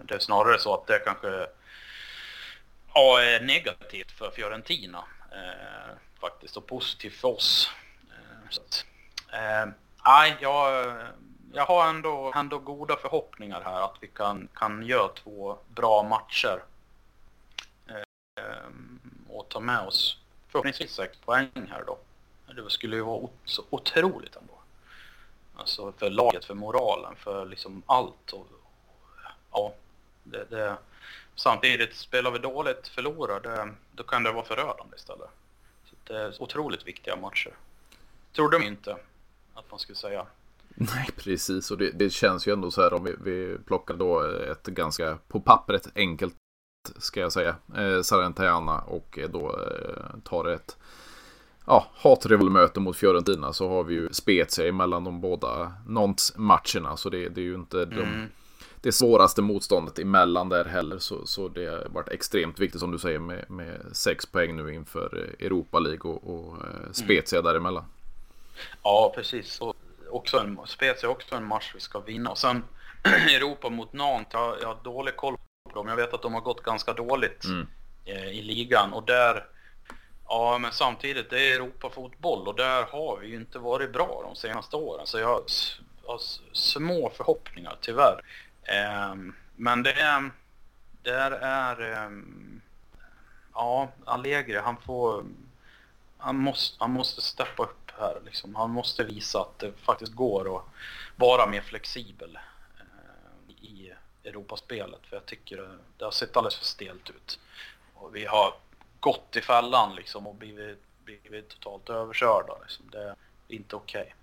det 0.04 0.16
är 0.16 0.20
snarare 0.20 0.60
så 0.60 0.74
att 0.74 0.88
det 0.88 1.00
kanske 1.00 1.48
ja, 2.98 3.24
eh, 3.24 3.42
negativt 3.42 4.12
för 4.12 4.32
Fiorentina 4.32 5.04
eh, 5.32 5.96
faktiskt 6.20 6.58
och 6.58 6.68
positivt 6.68 7.16
för 7.16 7.28
oss. 7.28 7.72
Eh, 8.10 8.50
så 8.50 8.62
att, 8.62 8.86
nej, 10.06 10.38
jag 10.42 10.96
jag 11.54 11.66
har 11.66 11.90
ändå, 11.90 12.32
ändå 12.36 12.60
goda 12.60 12.96
förhoppningar 12.96 13.62
här 13.62 13.82
att 13.82 13.96
vi 14.02 14.08
kan, 14.08 14.48
kan 14.54 14.86
göra 14.86 15.08
två 15.08 15.58
bra 15.68 16.04
matcher. 16.04 16.64
Eh, 17.88 18.68
och 19.30 19.50
ta 19.50 19.60
med 19.60 19.80
oss 19.80 20.18
förhoppningsvis 20.48 20.92
sex 20.92 21.18
poäng 21.18 21.50
här 21.70 21.84
då. 21.88 21.98
Det 22.54 22.70
skulle 22.70 22.96
ju 22.96 23.02
vara 23.02 23.28
så 23.46 23.64
otroligt 23.70 24.36
ändå. 24.36 24.54
Alltså 25.56 25.92
för 25.92 26.10
laget, 26.10 26.46
för 26.46 26.54
moralen, 26.54 27.16
för 27.16 27.46
liksom 27.46 27.84
allt. 27.86 28.32
Och, 28.32 28.48
ja, 29.52 29.74
det, 30.24 30.46
det, 30.50 30.78
samtidigt 31.38 31.96
spelar 31.96 32.32
vi 32.32 32.40
dåligt, 32.40 32.88
förlorar, 32.88 33.40
det, 33.40 33.74
då 33.92 34.04
kan 34.04 34.24
det 34.24 34.32
vara 34.32 34.46
förödande 34.46 34.96
istället. 34.96 35.30
Så 35.86 35.96
det 36.04 36.18
är 36.20 36.42
otroligt 36.42 36.88
viktiga 36.88 37.16
matcher. 37.16 37.54
Trodde 38.34 38.60
de 38.60 38.66
inte 38.66 38.98
att 39.54 39.72
man 39.72 39.80
skulle 39.80 39.96
säga. 39.96 40.26
Nej, 40.68 41.10
precis. 41.16 41.72
Och 41.72 41.78
det, 41.78 41.92
det, 41.92 42.10
känns 42.10 42.48
ju 42.48 42.54
ändå 42.54 42.72
så 42.72 42.82
här 42.82 42.94
om 42.94 43.04
vi, 43.04 43.16
vi 43.24 43.58
plockar 43.66 43.94
då 43.94 44.22
ett 44.52 44.68
ganska 44.68 45.18
på 45.28 45.40
pappret 45.40 45.88
enkelt 45.96 46.36
ska 46.98 47.20
jag 47.20 47.32
säga. 47.32 47.56
Eh, 47.78 48.02
Sarentayana 48.02 48.80
och 48.80 49.20
då 49.30 49.50
eh, 49.50 50.20
tar 50.24 50.46
ett 50.46 50.78
ja, 51.66 51.88
hatrevolmöte 51.96 52.80
mot 52.80 52.98
Fiorentina 52.98 53.54
så 53.54 53.70
har 53.70 53.84
vi 53.84 53.94
ju 53.94 54.10
Spezia 54.14 54.68
emellan 54.68 55.04
de 55.04 55.22
båda 55.22 55.74
Nantes-matcherna. 55.88 56.98
Så 56.98 57.10
det, 57.10 57.30
det, 57.30 57.42
är 57.42 57.46
ju 57.46 57.56
inte 57.56 57.84
mm. 57.84 57.98
de, 57.98 58.28
det 58.82 58.92
svåraste 58.92 59.42
motståndet 59.42 60.00
emellan 60.00 60.50
där 60.50 60.66
heller. 60.66 61.00
Så, 61.00 61.26
så 61.26 61.48
det 61.48 61.66
har 61.66 61.88
varit 61.90 62.10
extremt 62.10 62.60
viktigt 62.60 62.80
som 62.80 62.92
du 62.92 63.00
säger 63.00 63.20
med, 63.20 63.46
med 63.50 63.82
sex 63.94 64.26
poäng 64.26 64.56
nu 64.56 64.74
inför 64.74 65.36
Europa 65.40 65.80
League 65.80 66.12
och, 66.12 66.30
och 66.30 66.56
eh, 66.56 66.92
Spezia 66.92 67.40
mm. 67.40 67.52
däremellan. 67.52 67.86
Ja, 68.84 69.12
precis. 69.16 69.62
Och 69.62 69.76
också 70.10 70.40
en, 70.40 70.60
Spezia 70.66 71.10
är 71.10 71.12
också 71.12 71.36
en 71.36 71.48
match 71.48 71.72
vi 71.76 71.80
ska 71.80 72.00
vinna. 72.00 72.30
Och 72.30 72.38
sen 72.38 72.64
Europa 73.04 73.70
mot 73.70 73.94
Nantes, 73.94 74.34
jag, 74.34 74.56
jag 74.62 74.68
har 74.68 74.78
dålig 74.84 75.16
koll 75.16 75.38
på 75.64 75.76
dem. 75.76 75.88
Jag 75.88 75.96
vet 75.96 76.14
att 76.14 76.22
de 76.22 76.34
har 76.34 76.42
gått 76.42 76.64
ganska 76.64 76.94
dåligt 76.94 77.46
mm. 77.46 77.68
eh, 78.06 78.30
i 78.30 78.42
ligan 78.42 78.94
och 78.94 79.06
där 79.06 79.46
Ja, 80.30 80.58
men 80.58 80.72
samtidigt, 80.72 81.30
det 81.30 81.52
är 81.52 81.56
Europafotboll 81.56 82.48
och 82.48 82.56
där 82.56 82.84
har 82.84 83.18
vi 83.22 83.28
ju 83.28 83.36
inte 83.36 83.60
varit 83.60 83.94
bra 83.94 84.22
de 84.24 84.36
senaste 84.36 84.76
åren. 84.76 85.08
Så 85.08 85.20
jag 85.20 85.28
har 85.28 85.44
små 86.54 87.12
förhoppningar, 87.18 87.78
tyvärr. 87.82 88.22
Ehm, 88.68 89.36
men 89.56 89.84
det 89.84 89.94
är... 89.94 90.32
Där 91.04 91.32
är... 91.32 91.82
Ehm, 91.82 92.62
ja, 93.54 93.90
Allegri, 94.06 94.58
han 94.58 94.78
får... 94.78 95.26
Han 96.18 96.38
måste, 96.38 96.78
han 96.80 96.92
måste 96.92 97.22
steppa 97.22 97.64
upp 97.64 97.92
här. 98.00 98.22
Liksom. 98.26 98.56
Han 98.56 98.70
måste 98.70 99.04
visa 99.04 99.42
att 99.42 99.60
det 99.60 99.72
faktiskt 99.72 100.14
går 100.14 100.58
att 100.58 100.64
vara 101.16 101.48
mer 101.48 101.62
flexibel 101.62 102.40
ehm, 102.80 103.56
i 103.62 103.94
Europaspelet. 104.24 105.02
För 105.04 105.16
jag 105.16 105.26
tycker 105.26 105.78
det 105.98 106.06
har 106.06 106.12
sett 106.12 106.38
alldeles 106.38 106.58
för 106.58 106.66
stelt 106.66 107.10
ut. 107.10 107.40
Och 107.94 108.16
vi 108.16 108.26
har 108.26 108.54
gått 109.00 109.36
i 109.36 109.42
fällan 109.42 109.96
liksom 109.96 110.28
och 110.28 110.36
blivit, 110.36 110.84
blivit 111.06 111.50
totalt 111.50 111.90
överkörda. 111.90 112.58
Liksom. 112.62 112.86
Det 112.92 113.04
är 113.04 113.16
inte 113.48 113.76
okej. 113.76 114.02
Okay. 114.02 114.14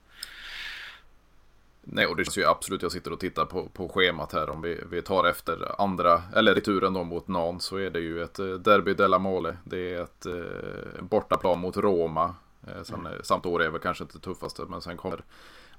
Nej, 1.86 2.06
och 2.06 2.16
det 2.16 2.24
känns 2.24 2.38
ju 2.38 2.46
absolut, 2.46 2.82
jag 2.82 2.92
sitter 2.92 3.12
och 3.12 3.20
tittar 3.20 3.44
på, 3.44 3.68
på 3.68 3.88
schemat 3.88 4.32
här. 4.32 4.50
Om 4.50 4.62
vi, 4.62 4.80
vi 4.90 5.02
tar 5.02 5.24
efter 5.24 5.80
andra, 5.80 6.22
eller 6.36 6.54
returen 6.54 6.94
då 6.94 7.04
mot 7.04 7.28
Nan 7.28 7.60
så 7.60 7.76
är 7.76 7.90
det 7.90 8.00
ju 8.00 8.22
ett 8.22 8.38
eh, 8.38 8.46
Derby 8.46 8.94
della 8.94 9.18
Mole. 9.18 9.56
Det 9.64 9.94
är 9.94 10.02
ett 10.02 10.26
eh, 10.26 11.02
bortaplan 11.02 11.58
mot 11.58 11.76
Roma. 11.76 12.34
Eh, 12.66 12.82
sen, 12.82 13.06
mm. 13.06 13.22
Sampdoria 13.22 13.66
är 13.66 13.70
väl 13.70 13.80
kanske 13.80 14.04
inte 14.04 14.18
det 14.18 14.22
tuffaste, 14.22 14.62
men 14.62 14.82
sen 14.82 14.96
kommer 14.96 15.24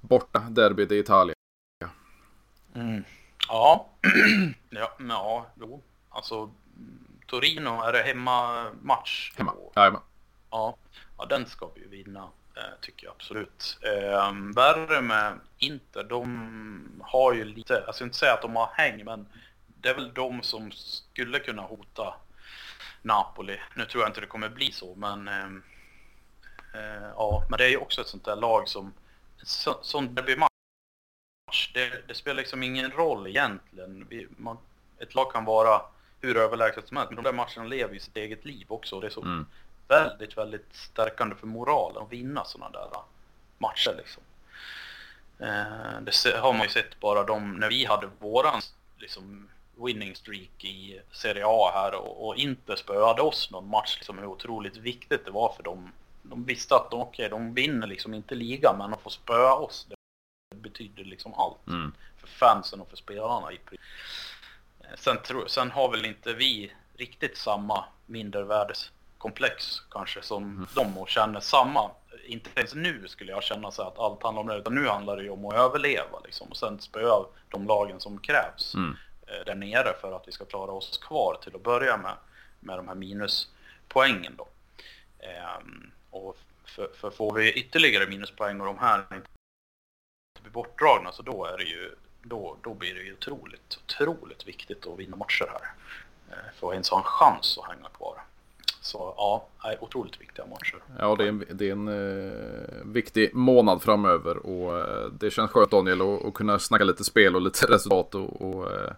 borta 0.01 0.39
derbyt 0.39 0.91
i 0.91 0.97
Italien. 0.97 1.35
Mm. 2.73 3.03
Ja, 3.47 3.89
ja, 4.69 4.91
ja, 4.99 5.45
jo. 5.55 5.81
Alltså 6.09 6.51
Torino, 7.27 7.81
är 7.81 7.93
det 7.93 8.03
hemmamatch? 8.03 9.33
Hemma, 9.37 9.53
jajamän. 9.75 10.01
Ja, 10.51 10.77
ja, 11.17 11.25
den 11.25 11.45
ska 11.45 11.69
vi 11.75 11.81
ju 11.81 11.87
vinna, 11.87 12.19
eh, 12.19 12.27
Eh, 12.55 12.79
tycker 12.81 13.05
jag 13.05 13.13
absolut. 13.15 13.77
Eh, 13.81 14.33
värre 14.55 15.01
med 15.01 15.39
Inter, 15.57 16.03
de 16.03 17.01
har 17.03 17.33
ju 17.33 17.43
lite, 17.43 17.83
alltså 17.87 18.03
inte 18.03 18.17
säga 18.17 18.33
att 18.33 18.41
de 18.41 18.55
har 18.55 18.69
häng, 18.73 19.05
men 19.05 19.27
det 19.81 19.89
är 19.89 19.95
väl 19.95 20.13
de 20.13 20.41
som 20.41 20.71
skulle 20.71 21.39
kunna 21.39 21.61
hota 21.61 22.13
Napoli. 23.01 23.59
Nu 23.75 23.85
tror 23.85 24.03
jag 24.03 24.09
inte 24.09 24.21
det 24.21 24.27
kommer 24.27 24.49
bli 24.49 24.71
så, 24.71 24.95
men 24.95 25.27
eh, 25.27 25.49
Eh, 26.75 27.09
ja, 27.15 27.45
men 27.49 27.57
det 27.57 27.65
är 27.65 27.69
ju 27.69 27.77
också 27.77 28.01
ett 28.01 28.07
sånt 28.07 28.25
där 28.25 28.35
lag 28.35 28.69
som... 28.69 28.93
Så, 29.43 29.79
sån 29.81 30.15
derbymatch, 30.15 30.49
det, 31.73 32.07
det, 32.07 32.13
spelar 32.13 32.37
liksom 32.37 32.63
ingen 32.63 32.91
roll 32.91 33.27
egentligen. 33.27 34.07
Vi, 34.09 34.27
man, 34.37 34.57
ett 34.99 35.15
lag 35.15 35.31
kan 35.31 35.45
vara 35.45 35.81
hur 36.21 36.37
överlägset 36.37 36.87
som 36.87 36.97
helst, 36.97 37.11
men 37.11 37.23
de 37.23 37.29
där 37.29 37.37
matcherna 37.37 37.69
lever 37.69 37.93
ju 37.93 37.99
sitt 37.99 38.17
eget 38.17 38.45
liv 38.45 38.65
också. 38.67 38.99
Det 38.99 39.07
är 39.07 39.11
så 39.11 39.21
mm 39.21 39.45
väldigt, 39.88 40.38
väldigt 40.38 40.75
stärkande 40.75 41.36
för 41.36 41.47
moralen 41.47 42.03
att 42.03 42.11
vinna 42.11 42.45
sådana 42.45 42.79
där 42.79 42.89
matcher 43.57 43.93
liksom. 43.97 44.23
Eh, 45.39 46.01
det 46.01 46.38
har 46.38 46.53
man 46.53 46.61
ju 46.61 46.69
sett 46.69 46.99
bara 46.99 47.23
de, 47.23 47.53
när 47.53 47.69
vi 47.69 47.86
hade 47.86 48.09
våran 48.19 48.61
liksom, 48.97 49.49
winning 49.75 50.15
streak 50.15 50.63
i 50.63 51.01
Serie 51.11 51.43
A 51.47 51.71
här 51.73 51.95
och, 51.95 52.27
och 52.27 52.36
inte 52.36 52.77
spöade 52.77 53.21
oss 53.21 53.51
någon 53.51 53.69
match, 53.69 53.95
liksom 53.97 54.17
hur 54.17 54.25
otroligt 54.25 54.77
viktigt 54.77 55.25
det 55.25 55.31
var 55.31 55.53
för 55.53 55.63
dem 55.63 55.91
de 56.29 56.45
visste 56.45 56.75
att 56.75 56.91
de, 56.91 57.01
okay, 57.01 57.29
de 57.29 57.53
vinner 57.53 57.88
liksom 57.88 58.13
inte 58.13 58.36
ligan 58.36 58.77
men 58.77 58.91
de 58.91 58.99
får 58.99 59.09
spöa 59.09 59.53
oss. 59.53 59.88
Det 60.49 60.55
betyder 60.55 61.03
liksom 61.03 61.33
allt. 61.33 61.67
Mm. 61.67 61.93
För 62.17 62.27
fansen 62.27 62.81
och 62.81 62.89
för 62.89 62.97
spelarna. 62.97 63.51
I 63.51 63.59
eh, 64.79 64.95
sen, 64.97 65.17
tro, 65.21 65.47
sen 65.47 65.71
har 65.71 65.91
väl 65.91 66.05
inte 66.05 66.33
vi 66.33 66.71
riktigt 66.97 67.38
samma 67.38 67.86
mindervärdeskomplex 69.26 69.82
kanske 69.91 70.21
som 70.21 70.43
mm. 70.43 70.67
de 70.76 70.97
och 70.97 71.09
känner 71.09 71.39
samma. 71.39 71.91
Inte 72.26 72.49
ens 72.55 72.76
nu 72.76 73.07
skulle 73.07 73.32
jag 73.32 73.43
känna 73.43 73.71
så 73.71 73.82
att 73.82 73.99
allt 73.99 74.23
handlar 74.23 74.41
om 74.41 74.47
det. 74.47 74.57
Utan 74.57 74.76
nu 74.76 74.88
handlar 74.88 75.17
det 75.17 75.23
ju 75.23 75.30
om 75.30 75.45
att 75.45 75.55
överleva 75.55 76.19
liksom. 76.23 76.47
Och 76.47 76.57
sen 76.57 76.80
spöa 76.80 77.26
de 77.49 77.67
lagen 77.67 77.99
som 77.99 78.17
krävs 78.19 78.76
mm. 78.76 78.95
Eh, 79.28 79.45
där 79.45 79.55
nere 79.55 79.93
för 80.01 80.15
att 80.15 80.28
vi 80.28 80.32
ska 80.32 80.45
klara 80.45 80.71
oss 80.71 80.97
kvar 80.97 81.38
till 81.43 81.55
att 81.55 81.63
börja 81.63 81.97
med. 81.97 82.13
Med 82.59 82.78
de 82.78 82.88
här 82.88 82.95
minuspoängen 82.95 84.36
då. 84.38 84.47
Um, 85.59 85.91
och 86.11 86.38
för, 86.65 86.89
för 86.95 87.11
får 87.11 87.34
vi 87.34 87.51
ytterligare 87.51 88.07
minuspoäng 88.07 88.61
och 88.61 88.67
de 88.67 88.78
här 88.80 88.99
inte 89.13 89.28
blir 90.41 90.51
bortdragna 90.51 91.11
så 91.11 91.21
då 91.21 91.45
är 91.45 91.57
det 91.57 91.63
ju 91.63 91.95
då, 92.23 92.57
då 92.61 92.73
blir 92.73 92.93
det 92.93 93.01
ju 93.01 93.13
otroligt, 93.13 93.80
otroligt 93.84 94.47
viktigt 94.47 94.88
att 94.88 94.99
vinna 94.99 95.15
matcher 95.17 95.47
här. 95.51 95.73
Eh, 96.32 96.53
för 96.59 96.67
att 96.67 96.73
ens 96.73 96.89
ha 96.89 96.97
en 96.97 97.03
chans 97.03 97.57
att 97.57 97.76
hänga 97.76 97.89
kvar. 97.89 98.21
Så 98.86 99.13
ja, 99.17 99.47
är 99.63 99.83
otroligt 99.83 100.21
viktiga 100.21 100.45
matcher. 100.45 100.83
Ja, 100.99 101.15
det 101.15 101.23
är 101.23 101.27
en, 101.27 101.45
det 101.51 101.67
är 101.67 101.71
en 101.71 101.88
eh, 101.88 102.86
viktig 102.86 103.36
månad 103.36 103.81
framöver 103.81 104.38
och 104.38 104.79
eh, 104.79 105.05
det 105.11 105.31
känns 105.31 105.51
skönt 105.51 105.71
Daniel 105.71 106.01
att, 106.01 106.25
att 106.25 106.33
kunna 106.33 106.59
snacka 106.59 106.83
lite 106.83 107.03
spel 107.03 107.36
och 107.36 107.41
lite 107.41 107.65
resultat 107.73 108.15
och, 108.15 108.41
och 108.41 108.71
eh, 108.71 108.91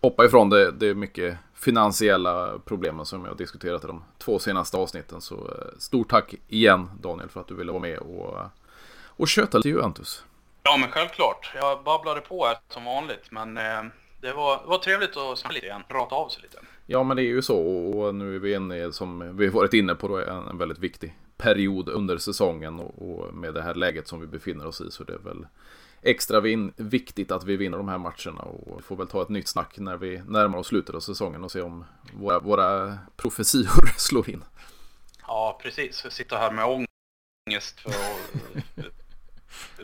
hoppa 0.00 0.24
ifrån 0.24 0.50
det, 0.50 0.70
det 0.70 0.88
är 0.88 0.94
mycket 0.94 1.36
finansiella 1.54 2.58
problemen 2.64 3.06
som 3.06 3.24
jag 3.24 3.30
har 3.30 3.36
diskuterat 3.36 3.84
i 3.84 3.86
de 3.86 4.04
två 4.18 4.38
senaste 4.38 4.76
avsnitten. 4.76 5.20
Så 5.20 5.34
eh, 5.34 5.78
stort 5.78 6.10
tack 6.10 6.34
igen 6.48 6.90
Daniel 7.00 7.28
för 7.28 7.40
att 7.40 7.48
du 7.48 7.54
ville 7.54 7.72
vara 7.72 7.82
med 7.82 7.98
och, 7.98 8.36
och 9.06 9.28
köta 9.28 9.58
lite 9.58 9.68
Juventus. 9.68 10.24
Ja 10.62 10.76
men 10.76 10.90
självklart. 10.90 11.52
Jag 11.54 11.82
babblade 11.82 12.20
på 12.20 12.46
här 12.46 12.58
som 12.68 12.84
vanligt 12.84 13.30
men 13.30 13.56
eh, 13.56 13.82
det, 14.20 14.32
var, 14.32 14.62
det 14.62 14.68
var 14.68 14.78
trevligt 14.78 15.16
att 15.16 15.38
snacka 15.38 15.54
lite 15.54 15.66
igen, 15.66 15.82
prata 15.88 16.14
av 16.14 16.28
sig 16.28 16.42
lite. 16.42 16.58
Ja 16.86 17.02
men 17.02 17.16
det 17.16 17.22
är 17.22 17.24
ju 17.24 17.42
så 17.42 17.58
och 17.58 18.14
nu 18.14 18.34
är 18.34 18.38
vi 18.38 18.54
inne 18.54 18.92
som 18.92 19.36
vi 19.36 19.48
varit 19.48 19.74
inne 19.74 19.94
på 19.94 20.08
då 20.08 20.18
en 20.18 20.58
väldigt 20.58 20.78
viktig 20.78 21.16
period 21.36 21.88
under 21.88 22.18
säsongen 22.18 22.80
och, 22.80 23.34
med 23.34 23.54
det 23.54 23.62
här 23.62 23.74
läget 23.74 24.08
som 24.08 24.20
vi 24.20 24.26
befinner 24.26 24.66
oss 24.66 24.80
i 24.80 24.90
så 24.90 25.04
det 25.04 25.12
är 25.12 25.18
väl 25.18 25.46
extra 26.02 26.40
vin 26.40 26.72
viktigt 26.76 27.30
att 27.30 27.44
vi 27.44 27.56
vinner 27.56 27.78
de 27.78 27.88
här 27.88 27.98
matcherna 27.98 28.42
och 28.42 28.84
får 28.84 28.96
väl 28.96 29.06
ta 29.06 29.22
ett 29.22 29.28
nytt 29.28 29.48
snack 29.48 29.78
när 29.78 29.96
vi 29.96 30.22
närmar 30.26 30.58
oss 30.58 30.66
slutet 30.66 30.94
av 30.94 31.00
säsongen 31.00 31.44
och 31.44 31.52
se 31.52 31.60
om 31.60 31.84
våra, 32.14 32.38
våra 32.38 32.98
profetior 33.16 33.86
slår 33.96 34.30
in. 34.30 34.44
Ja, 35.26 35.58
precis. 35.62 36.06
Sitter 36.10 36.36
här 36.36 36.52
med 36.52 36.64
ångest 36.64 37.80
för 37.80 37.90
att... 37.90 38.84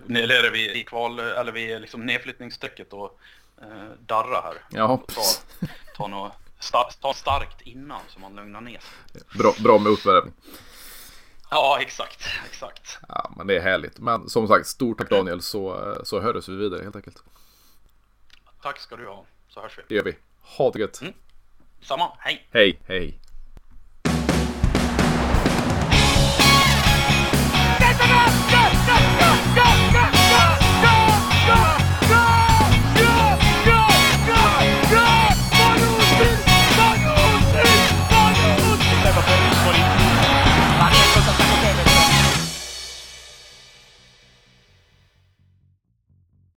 eller 0.08 0.44
är 0.44 0.50
vi 0.50 0.80
i 0.80 0.84
kval, 0.84 1.18
eller 1.18 1.52
vi 1.52 1.72
är 1.72 1.80
liksom 1.80 2.06
nedflyttningsstrecket 2.06 2.92
och 2.92 3.20
eh, 3.62 3.90
darra 4.06 4.40
här. 4.40 4.54
Ja, 4.70 4.84
Och 4.84 5.06
ta, 5.06 5.22
ta, 5.96 6.06
något, 6.06 6.32
ta 7.00 7.14
starkt 7.14 7.60
innan 7.60 8.00
så 8.08 8.20
man 8.20 8.36
lugnar 8.36 8.60
ner 8.60 8.78
sig. 8.78 9.22
Bra, 9.38 9.54
bra 9.58 9.78
med 9.78 9.92
uppvärmning. 9.92 10.34
Ja, 11.50 11.78
exakt. 11.80 12.26
exakt. 12.46 12.98
Ja, 13.08 13.32
men 13.36 13.46
det 13.46 13.56
är 13.56 13.60
härligt. 13.60 13.98
Men 13.98 14.28
som 14.28 14.48
sagt, 14.48 14.66
stort 14.66 14.98
tack 14.98 15.10
Daniel 15.10 15.42
så, 15.42 15.92
eh, 15.92 16.02
så 16.04 16.20
hördes 16.20 16.48
vi 16.48 16.56
vidare 16.56 16.82
helt 16.82 16.96
enkelt. 16.96 17.22
Tack 18.62 18.78
ska 18.78 18.96
du 18.96 19.06
ha, 19.06 19.24
så 19.48 19.60
hörs 19.60 19.78
vi. 19.78 19.82
Det 19.88 19.94
gör 19.94 20.04
vi. 20.04 20.16
Ha 20.40 20.70
det 20.70 20.78
gött. 20.78 21.00
Mm. 21.00 21.12
Samma, 21.82 22.12
hej. 22.18 22.48
Hej, 22.50 22.80
hej. 22.86 23.18
Go, 27.78 27.88
go, 27.98 28.06
go, 28.50 28.96
go, 29.18 29.62
go! 29.62 29.71